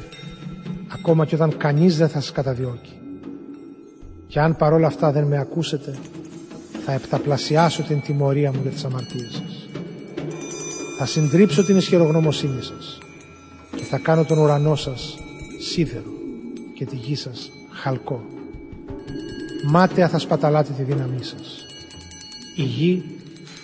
[0.87, 2.91] ακόμα και όταν κανείς δεν θα σας καταδιώκει.
[4.27, 5.97] Και αν παρόλα αυτά δεν με ακούσετε,
[6.85, 9.69] θα επταπλασιάσω την τιμωρία μου για τις αμαρτίες σας.
[10.97, 12.97] Θα συντρίψω την ισχυρογνωμοσύνη σας
[13.75, 15.17] και θα κάνω τον ουρανό σας
[15.59, 16.11] σίδερο
[16.73, 18.25] και τη γη σας χαλκό.
[19.69, 21.65] Μάταια θα σπαταλάτε τη δύναμή σας.
[22.55, 23.16] Η γη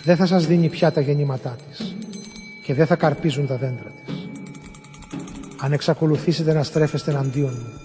[0.03, 1.95] δεν θα σας δίνει πια τα γεννήματά της
[2.63, 4.27] και δεν θα καρπίζουν τα δέντρα της.
[5.57, 7.81] Αν εξακολουθήσετε να στρέφεστε εναντίον μου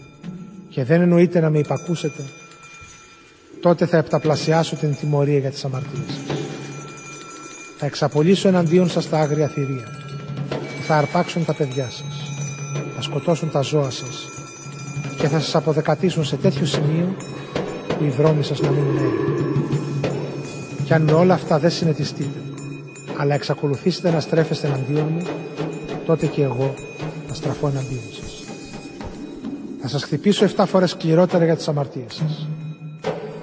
[0.69, 2.23] και δεν εννοείτε να με υπακούσετε,
[3.61, 6.37] τότε θα επταπλασιάσω την τιμωρία για τις αμαρτίες σας.
[7.79, 9.97] Θα εξαπολύσω εναντίον σας τα άγρια θηρία
[10.51, 12.31] που θα αρπάξουν τα παιδιά σας,
[12.97, 14.29] θα σκοτώσουν τα ζώα σας
[15.19, 17.17] και θα σας αποδεκατήσουν σε τέτοιο σημείο
[17.99, 19.48] που οι δρόμοι σας να μείνουν έρημοι.
[20.89, 22.39] Κι αν με όλα αυτά δεν συνετιστείτε,
[23.17, 25.23] αλλά εξακολουθήσετε να στρέφεστε εναντίον μου,
[26.07, 26.75] τότε και εγώ
[27.29, 28.45] θα στραφώ εναντίον σας.
[29.81, 32.49] Θα σας χτυπήσω 7 φορές σκληρότερα για τις αμαρτίες σας.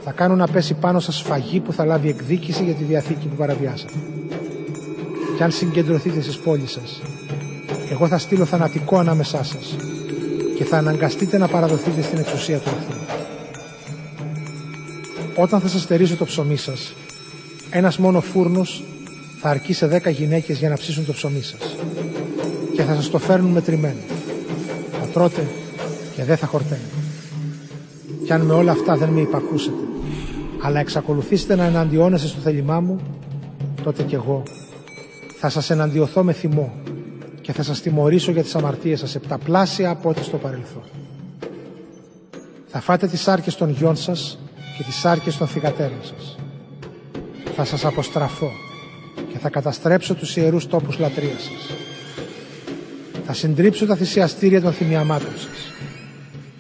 [0.04, 3.36] Θα κάνω να πέσει πάνω σας φαγή που θα λάβει εκδίκηση για τη διαθήκη που
[3.36, 3.94] παραβιάσατε.
[5.38, 7.02] Κι αν συγκεντρωθείτε στις πόλεις σας,
[7.92, 9.76] εγώ θα στείλω θανατικό ανάμεσά σας
[10.58, 13.00] και θα αναγκαστείτε να παραδοθείτε στην εξουσία του εχθρού.
[15.36, 16.94] Όταν θα σας στερήσω το ψωμί σας,
[17.77, 18.84] ένας μόνο φούρνος
[19.41, 21.76] θα αρκεί σε δέκα γυναίκες για να ψήσουν το ψωμί σας
[22.76, 23.99] και θα σας το φέρνουν μετρημένο.
[24.99, 25.47] Θα τρώτε
[26.15, 26.95] και δεν θα χορταίνετε.
[28.26, 29.84] Κι αν με όλα αυτά δεν με υπακούσετε,
[30.61, 32.99] αλλά εξακολουθήσετε να εναντιώνεστε στο θέλημά μου,
[33.84, 34.43] τότε κι εγώ
[35.38, 36.73] θα σας εναντιωθώ με θυμό
[37.41, 40.84] και θα σας τιμωρήσω για τις αμαρτίες σας επταπλάσια από ό,τι στο παρελθόν.
[42.68, 44.39] Θα φάτε τις άρκες των γιών σας
[44.77, 46.35] και τις άρκες των θυγατέρων σας.
[47.57, 48.52] Θα σας αποστραφώ
[49.32, 51.77] και θα καταστρέψω τους ιερούς τόπους λατρείας σας.
[53.26, 55.73] Θα συντρίψω τα θυσιαστήρια των θυμιαμάτων σας.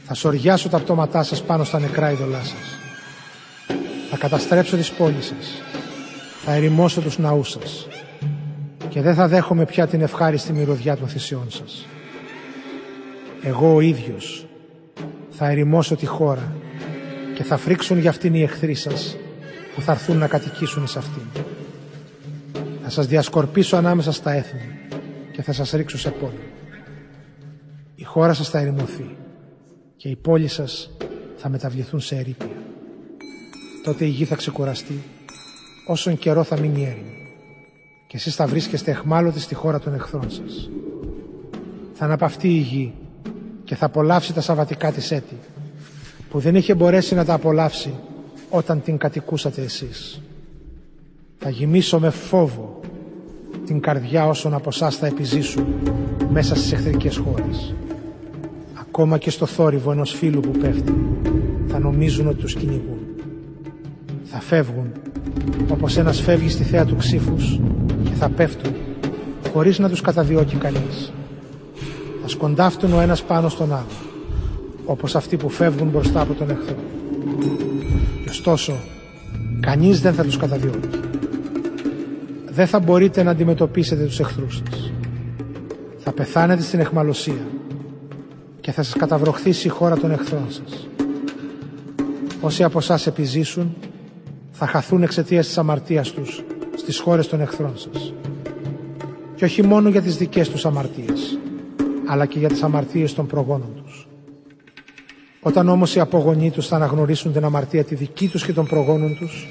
[0.05, 2.77] Θα σοριάσω τα πτώματά σας πάνω στα νεκρά ειδωλά σας.
[4.09, 5.61] Θα καταστρέψω τις πόλεις σας.
[6.43, 7.87] Θα ερημώσω τους ναούς σας.
[8.89, 11.87] Και δεν θα δέχομαι πια την ευχάριστη μυρωδιά των θυσιών σας.
[13.41, 14.45] Εγώ ο ίδιος
[15.29, 16.55] θα ερημώσω τη χώρα
[17.35, 19.17] και θα φρίξουν για αυτήν οι εχθροί σας
[19.75, 21.21] που θα έρθουν να κατοικήσουν σε αυτήν.
[22.83, 24.79] Θα σας διασκορπίσω ανάμεσα στα έθνη
[25.31, 26.51] και θα σας ρίξω σε πόλη.
[27.95, 29.15] Η χώρα σας θα ερημωθεί
[29.95, 30.91] και οι πόλεις σας
[31.35, 32.55] θα μεταβληθούν σε ερήπια.
[33.83, 35.03] Τότε η γη θα ξεκουραστεί
[35.87, 37.15] όσον καιρό θα μείνει έρημη
[38.07, 40.69] και εσείς θα βρίσκεστε εχμάλωτοι στη χώρα των εχθρών σας.
[41.93, 42.93] Θα αναπαυτεί η γη
[43.63, 45.37] και θα απολαύσει τα σαβατικά της έτη
[46.29, 47.93] που δεν είχε μπορέσει να τα απολαύσει
[48.49, 50.21] όταν την κατοικούσατε εσείς.
[51.37, 52.79] Θα γυμίσω με φόβο
[53.65, 55.65] την καρδιά όσων από εσάς θα επιζήσουν
[56.31, 57.73] μέσα στις εχθρικές χώρες.
[58.73, 60.93] Ακόμα και στο θόρυβο ενός φίλου που πέφτει
[61.67, 62.99] θα νομίζουν ότι τους κυνηγούν.
[64.23, 64.91] Θα φεύγουν
[65.71, 67.59] όπως ένας φεύγει στη θέα του ξύφους
[68.03, 68.73] και θα πέφτουν
[69.53, 71.13] χωρίς να τους καταδιώκει κανείς.
[72.21, 73.85] Θα σκοντάφτουν ο ένας πάνω στον άλλο
[74.85, 76.75] όπως αυτοί που φεύγουν μπροστά από τον εχθρό.
[78.35, 78.77] Και ωστόσο,
[79.59, 80.89] κανείς δεν θα τους καταδιώκει.
[82.51, 84.91] Δεν θα μπορείτε να αντιμετωπίσετε τους εχθρούς σας.
[85.97, 87.47] Θα πεθάνετε στην εχμαλωσία
[88.61, 90.87] και θα σας καταβροχθήσει η χώρα των εχθρών σας.
[92.41, 93.75] Όσοι από εσάς επιζήσουν
[94.51, 96.43] θα χαθούν εξαιτίας της αμαρτίας τους
[96.75, 98.13] στις χώρες των εχθρών σας.
[99.35, 101.39] Και όχι μόνο για τις δικές τους αμαρτίες,
[102.07, 104.07] αλλά και για τις αμαρτίες των προγόνων τους.
[105.47, 109.17] Όταν όμως οι απογονοί τους θα αναγνωρίσουν την αμαρτία τη δική τους και των προγόνων
[109.17, 109.47] τους,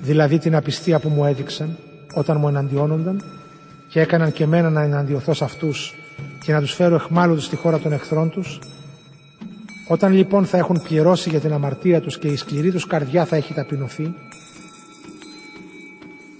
[0.00, 1.76] δηλαδή την απιστία που μου έδειξαν
[2.14, 3.22] όταν μου εναντιώνονταν
[3.88, 5.94] και έκαναν και εμένα να εναντιωθώ σε αυτούς
[6.44, 8.58] και να τους φέρω εχμάλωτους στη χώρα των εχθρών τους,
[9.88, 13.36] όταν λοιπόν θα έχουν πληρώσει για την αμαρτία τους και η σκληρή τους καρδιά θα
[13.36, 14.14] έχει ταπεινωθεί,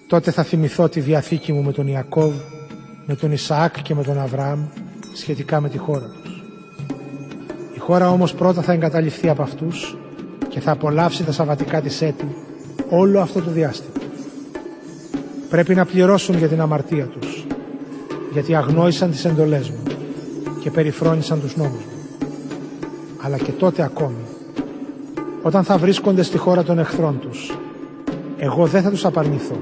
[0.06, 2.34] τότε θα θυμηθώ τη διαθήκη μου με τον Ιακώβ,
[3.06, 4.66] με τον Ισαάκ και με τον Αβραάμ
[5.14, 6.19] σχετικά με τη χώρα τους.
[6.19, 6.19] Η
[7.80, 9.96] χώρα όμως πρώτα θα εγκαταλειφθεί από αυτούς
[10.48, 12.36] και θα απολαύσει τα σαβατικά της έτη
[12.90, 13.92] όλο αυτό το διάστημα.
[15.50, 17.46] Πρέπει να πληρώσουν για την αμαρτία τους,
[18.32, 19.82] γιατί αγνόησαν τις εντολές μου
[20.60, 21.90] και περιφρόνησαν τους νόμους μου
[23.22, 24.24] αλλά και τότε ακόμη,
[25.42, 27.58] όταν θα βρίσκονται στη χώρα των εχθρών τους,
[28.38, 29.56] εγώ δεν θα τους απαρνηθώ,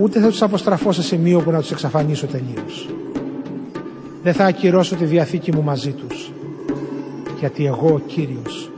[0.00, 2.88] ούτε θα τους αποστραφώ σε σημείο που να τους εξαφανίσω τελείως.
[4.22, 6.32] Δεν θα ακυρώσω τη διαθήκη μου μαζί τους,
[7.42, 8.70] γιατί εγώ ο Κύριος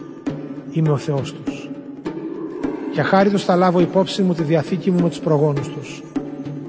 [0.71, 1.69] είμαι ο Θεός τους.
[2.93, 6.03] Για χάρη τους θα λάβω υπόψη μου τη διαθήκη μου με τους προγόνους τους,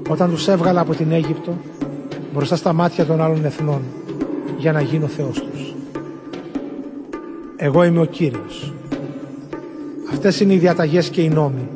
[0.10, 1.58] όταν τους έβγαλα από την Αίγυπτο
[2.34, 3.82] μπροστά στα μάτια των άλλων εθνών
[4.58, 5.74] για να γίνω Θεός τους.
[7.56, 8.74] Εγώ είμαι ο Κύριος.
[10.12, 11.68] Αυτές είναι οι διαταγές και οι νόμοι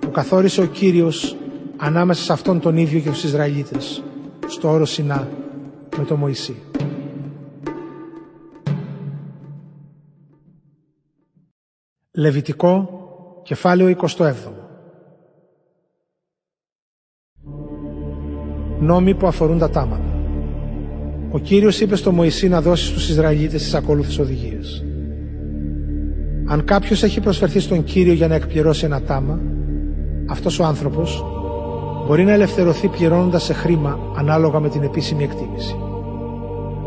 [0.00, 1.36] που καθόρισε ο Κύριος
[1.76, 4.02] ανάμεσα σε αυτόν τον ίδιο και τους Ισραηλίτες
[4.46, 5.28] στο όρο Σινά
[5.98, 6.54] με τον Μωυσή.
[12.16, 12.88] Λεβιτικό,
[13.42, 14.32] κεφάλαιο 27
[18.80, 20.18] Νόμοι που αφορούν τα τάματα.
[21.30, 24.84] Ο Κύριος είπε στο Μωυσή να δώσει στους Ισραηλίτες τις ακόλουθες οδηγίες.
[26.46, 29.40] Αν κάποιος έχει προσφερθεί στον Κύριο για να εκπληρώσει ένα τάμα,
[30.28, 31.24] αυτός ο άνθρωπος
[32.06, 35.76] μπορεί να ελευθερωθεί πληρώνοντας σε χρήμα ανάλογα με την επίσημη εκτίμηση.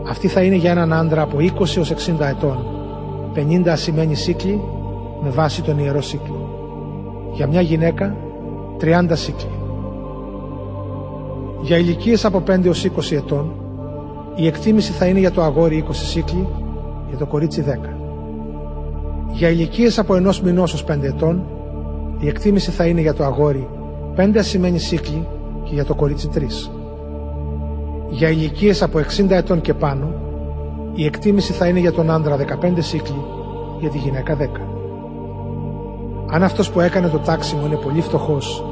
[0.07, 2.65] Αυτή θα είναι για έναν άντρα από 20 έως 60 ετών,
[3.35, 4.61] 50 ασημένοι σύκλοι
[5.23, 6.49] με βάση τον Ιερό Σύκλο.
[7.33, 8.15] Για μια γυναίκα,
[8.79, 9.49] 30 σύκλοι.
[11.61, 13.51] Για ηλικίες από 5 έως 20 ετών,
[14.35, 16.47] η εκτίμηση θα είναι για το αγόρι 20 σύκλοι,
[17.07, 17.95] για το κορίτσι 10.
[19.31, 21.43] Για ηλικίες από ενός μηνός ως 5 ετών,
[22.19, 23.67] η εκτίμηση θα είναι για το αγόρι
[24.15, 25.27] 5 ασημένοι σύκλοι
[25.63, 26.71] και για το κορίτσι 3.
[28.09, 30.13] Για ηλικίες από 60 ετών και πάνω,
[30.93, 33.21] η εκτίμηση θα είναι για τον άντρα 15 σύκλοι,
[33.79, 34.66] για τη γυναίκα 10.
[36.31, 38.63] Αν αυτός που έκανε το τάξιμο είναι πολύ φτωχός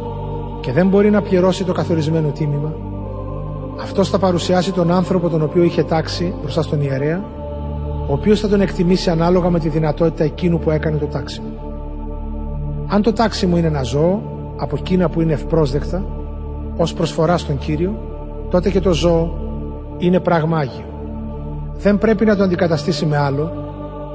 [0.59, 2.73] και δεν μπορεί να πληρώσει το καθορισμένο τίμημα,
[3.81, 7.23] αυτός θα παρουσιάσει τον άνθρωπο τον οποίο είχε τάξει μπροστά στον ιερέα
[8.07, 11.47] ο οποίος θα τον εκτιμήσει ανάλογα με τη δυνατότητα εκείνου που έκανε το τάξιμο.
[12.87, 14.21] Αν το τάξιμο είναι ένα ζώο,
[14.57, 16.05] από εκείνα που είναι ευπρόσδεκτα,
[16.77, 17.97] ως προσφορά στον Κύριο,
[18.49, 19.37] τότε και το ζώο
[19.97, 20.85] είναι πράγμα Άγιο.
[21.77, 23.51] Δεν πρέπει να το αντικαταστήσει με άλλο,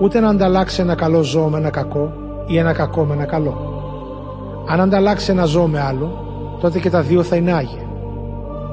[0.00, 2.12] ούτε να ανταλλάξει ένα καλό ζώο με ένα κακό
[2.51, 3.70] ή ένα κακό με ένα καλό.
[4.66, 6.24] Αν ανταλλάξει ένα ζώο με άλλο,
[6.60, 7.82] τότε και τα δύο θα είναι Άγια.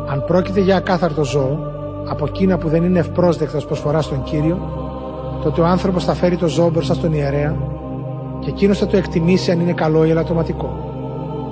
[0.07, 1.59] Αν πρόκειται για ακάθαρτο ζώο,
[2.09, 4.57] από εκείνα που δεν είναι ευπρόσδεκτας ως προσφοράς στον Κύριο,
[5.43, 7.55] τότε ο άνθρωπος θα φέρει το ζώο μπροστά στον ιερέα
[8.39, 10.69] και εκείνος θα το εκτιμήσει αν είναι καλό ή ελαττωματικό.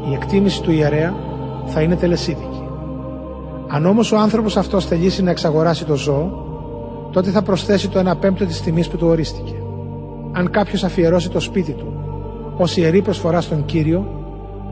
[0.09, 1.13] Η εκτίμηση του ιερέα
[1.65, 2.63] θα είναι τελεσίδικη.
[3.67, 6.43] Αν όμως ο άνθρωπος αυτός θελήσει να εξαγοράσει το ζώο,
[7.11, 9.53] τότε θα προσθέσει το 1 πέμπτο της τιμής που του ορίστηκε.
[10.31, 12.04] αν κάποιος αφιερώσει το σπίτι του
[12.57, 14.23] ως ιερή προσφορά στον κύριο,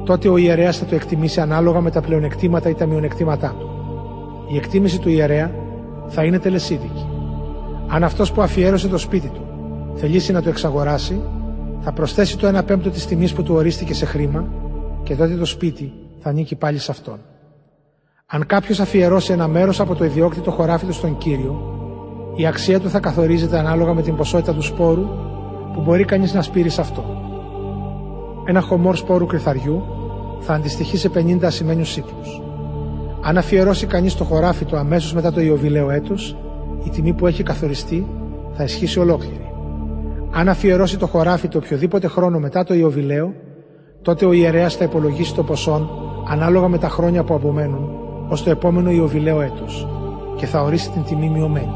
[0.04, 3.70] τότε ο ιερέας θα το εκτιμήσει ανάλογα με τα πλεονεκτήματα ή τα μειονεκτήματά του.
[4.52, 5.52] Η εκτίμηση του ιερέα
[6.08, 7.08] θα είναι τελεσίδικη.
[7.88, 9.42] Αν αυτός που αφιέρωσε το σπίτι του
[9.96, 11.22] θελήσει να το εξαγοράσει,
[11.82, 14.48] θα προσθέσει το 1 πέμπτο της τιμής που του ορίστηκε σε χρήμα
[15.04, 17.20] και τότε το σπίτι θα ανήκει πάλι σε αυτόν.
[18.26, 21.62] Αν κάποιος αφιερώσει ένα μέρος από το ιδιόκτητο χωράφι του στον κύριο,
[22.36, 25.08] η αξία του θα καθορίζεται ανάλογα με την ποσότητα του σπόρου
[25.74, 27.23] που μπορεί κανείς να σπείρει σε αυτό.
[28.46, 29.84] Ένα χωμόρ σπόρου κρυθαριού
[30.40, 32.42] θα αντιστοιχεί σε 50 ασημένιους σύκλους.
[33.22, 36.36] Αν αφιερώσει κανείς το χωράφι του αμέσως μετά το Ιωβιλέο έτος,
[36.84, 38.08] η τιμή που έχει καθοριστεί
[38.52, 39.54] θα ισχύσει ολόκληρη.
[40.32, 43.34] Αν αφιερώσει το χωράφι του οποιοδήποτε χρόνο μετά το Ιωβιλέο,
[44.02, 45.90] τότε ο ιερέας θα υπολογίσει το ποσό
[46.28, 47.90] ανάλογα με τα χρόνια που απομένουν
[48.28, 49.88] ως το επόμενο Ιωβιλέο έτος
[50.36, 51.74] και θα ορίσει την τιμή μειωμένη.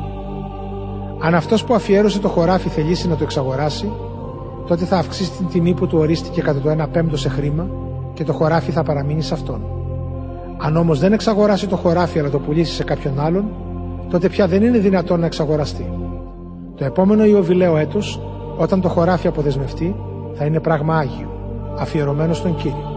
[1.19, 3.91] Αν αυτός που αφιέρωσε το χωράφι θελήσει να το εξαγοράσει,
[4.67, 7.69] τότε θα αυξήσει την τιμή που του ορίστηκε κατά το 1 πέμπτο σε χρήμα
[8.13, 9.61] και το χωράφι θα παραμείνει σε αυτόν.
[10.57, 13.45] Αν όμως δεν εξαγοράσει το χωράφι αλλά το πουλήσει σε κάποιον άλλον,
[14.09, 15.91] τότε πια δεν είναι δυνατόν να εξαγοραστεί.
[16.75, 18.21] Το επόμενο Ιωβιλέο έτος,
[18.57, 19.95] όταν το χωράφι αποδεσμευτεί,
[20.33, 21.31] θα είναι πράγμα άγιο,
[21.79, 22.95] αφιερωμένο στον κύριο.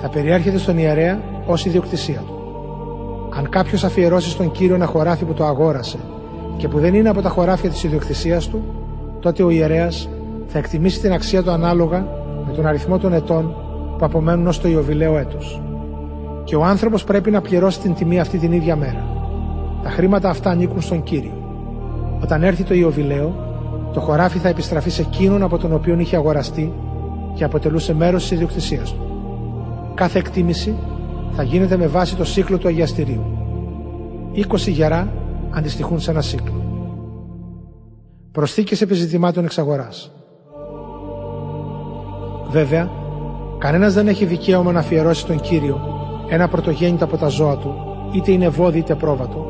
[0.00, 2.34] Θα περιέρχεται στον ιερέα ως ιδιοκτησία του.
[3.36, 5.98] Αν κάποιος αφιερώσει στον κύριο ένα χωράφι που το αγόρασε
[6.56, 8.62] και που δεν είναι από τα χωράφια της ιδιοκτησίας του,
[9.20, 10.08] τότε ο ιερέας
[10.52, 12.06] θα εκτιμήσει την αξία του ανάλογα
[12.46, 13.54] με τον αριθμό των ετών
[13.98, 15.62] που απομένουν ως το Ιωβιλέο έτος.
[16.44, 19.06] Και ο άνθρωπος πρέπει να πληρώσει την τιμή αυτή την ίδια μέρα.
[19.82, 21.32] Τα χρήματα αυτά ανήκουν στον κύριο.
[22.22, 23.34] Όταν έρθει το Ιωβιλέο,
[23.92, 26.72] το χωράφι θα επιστραφεί σε εκείνον από τον οποίο είχε αγοραστεί
[27.34, 29.06] και αποτελούσε μέρος της ιδιοκτησίας του.
[29.94, 30.76] Κάθε εκτίμηση
[31.32, 33.24] θα γίνεται με βάση το σύκλο του αγιαστηρίου.
[34.34, 35.12] 20 γερά
[35.50, 36.64] αντιστοιχούν σε ένα σύκλο.
[38.32, 40.11] Προσθήκες επιζητημάτων εξαγοράς.
[42.52, 42.90] Βέβαια,
[43.58, 45.80] κανένας δεν έχει δικαίωμα να αφιερώσει στον Κύριο
[46.28, 47.74] ένα πρωτογέννητο από τα ζώα του,
[48.12, 49.46] είτε είναι βόδι είτε πρόβατο,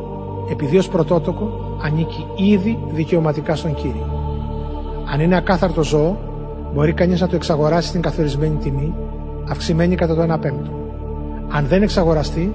[0.50, 4.06] επειδή ως πρωτότοκο ανήκει ήδη δικαιωματικά στον Κύριο.
[5.12, 6.18] Αν είναι ακάθαρτο ζώο,
[6.74, 8.94] μπορεί κανείς να το εξαγοράσει στην καθορισμένη τιμή,
[9.48, 10.70] αυξημένη κατά το 1 πέμπτο.
[11.48, 12.54] Αν δεν εξαγοραστεί,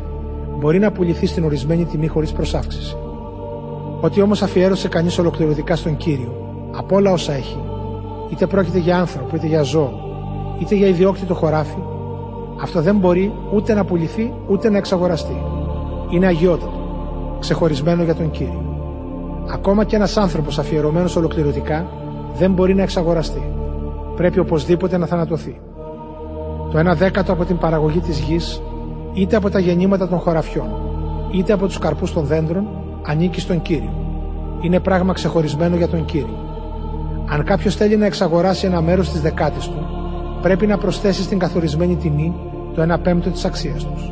[0.60, 2.98] μπορεί να πουληθεί στην ορισμένη τιμή χωρίς προσάυξηση.
[4.02, 6.34] Ότι όμως αφιέρωσε κανείς ολοκληρωτικά στον κύριο,
[6.78, 7.60] από όλα όσα έχει,
[8.30, 10.07] είτε πρόκειται για άνθρωπο, είτε για ζώο,
[10.60, 11.78] είτε για ιδιόκτητο χωράφι,
[12.62, 15.42] αυτό δεν μπορεί ούτε να πουληθεί ούτε να εξαγοραστεί.
[16.10, 16.80] Είναι αγιότατο,
[17.40, 18.64] ξεχωρισμένο για τον κύριο.
[19.52, 21.88] Ακόμα και ένας άνθρωπος αφιερωμένος ολοκληρωτικά
[22.38, 23.52] δεν μπορεί να εξαγοραστεί.
[24.16, 25.62] Πρέπει οπωσδήποτε να θανατωθεί.
[26.72, 28.62] Το 1 δέκατο από την παραγωγή της γης,
[29.14, 30.68] είτε από τα γεννήματα των χωραφιών,
[31.32, 32.68] είτε από τους καρπούς των δέντρων,
[33.08, 33.92] ανήκει στον Κύριο.
[34.62, 36.38] Είναι πράγμα ξεχωρισμένο για τον Κύριο.
[37.30, 39.86] Αν κάποιος θέλει να εξαγοράσει ένα μέρος της δεκάτης του,
[40.48, 42.34] πρέπει να προσθέσεις στην καθορισμένη τιμή
[42.76, 44.11] το 1 πέμπτο της αξίας τους.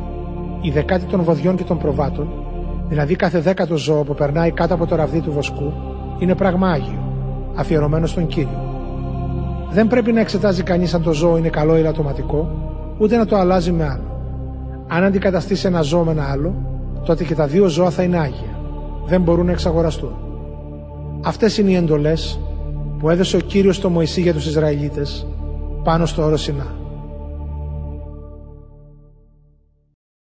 [0.60, 2.28] Η δεκάτη των βοδιών και των προβάτων,
[2.88, 5.72] δηλαδή κάθε δέκατο ζώο που περνάει κάτω από το ραβδί του βοσκού,
[6.18, 7.02] είναι πράγμα άγιο,
[7.54, 8.74] αφιερωμένο στον Κύριο.
[9.70, 12.50] Δεν πρέπει να εξετάζει κανείς αν το ζώο είναι καλό ή λατωματικό,
[12.98, 14.20] ούτε να το αλλάζει με άλλο.
[14.88, 16.54] Αν αντικαταστήσει ένα ζώο με ένα άλλο,
[17.04, 18.58] τότε και τα δύο ζώα θα είναι άγια
[19.06, 20.12] δεν μπορούν να εξαγοραστούν.
[21.22, 22.40] Αυτές είναι οι εντολές
[22.98, 25.26] που έδωσε ο Κύριος στο Μωυσή για τους Ισραηλίτες
[25.86, 26.85] πάνω στο όρος Σινά.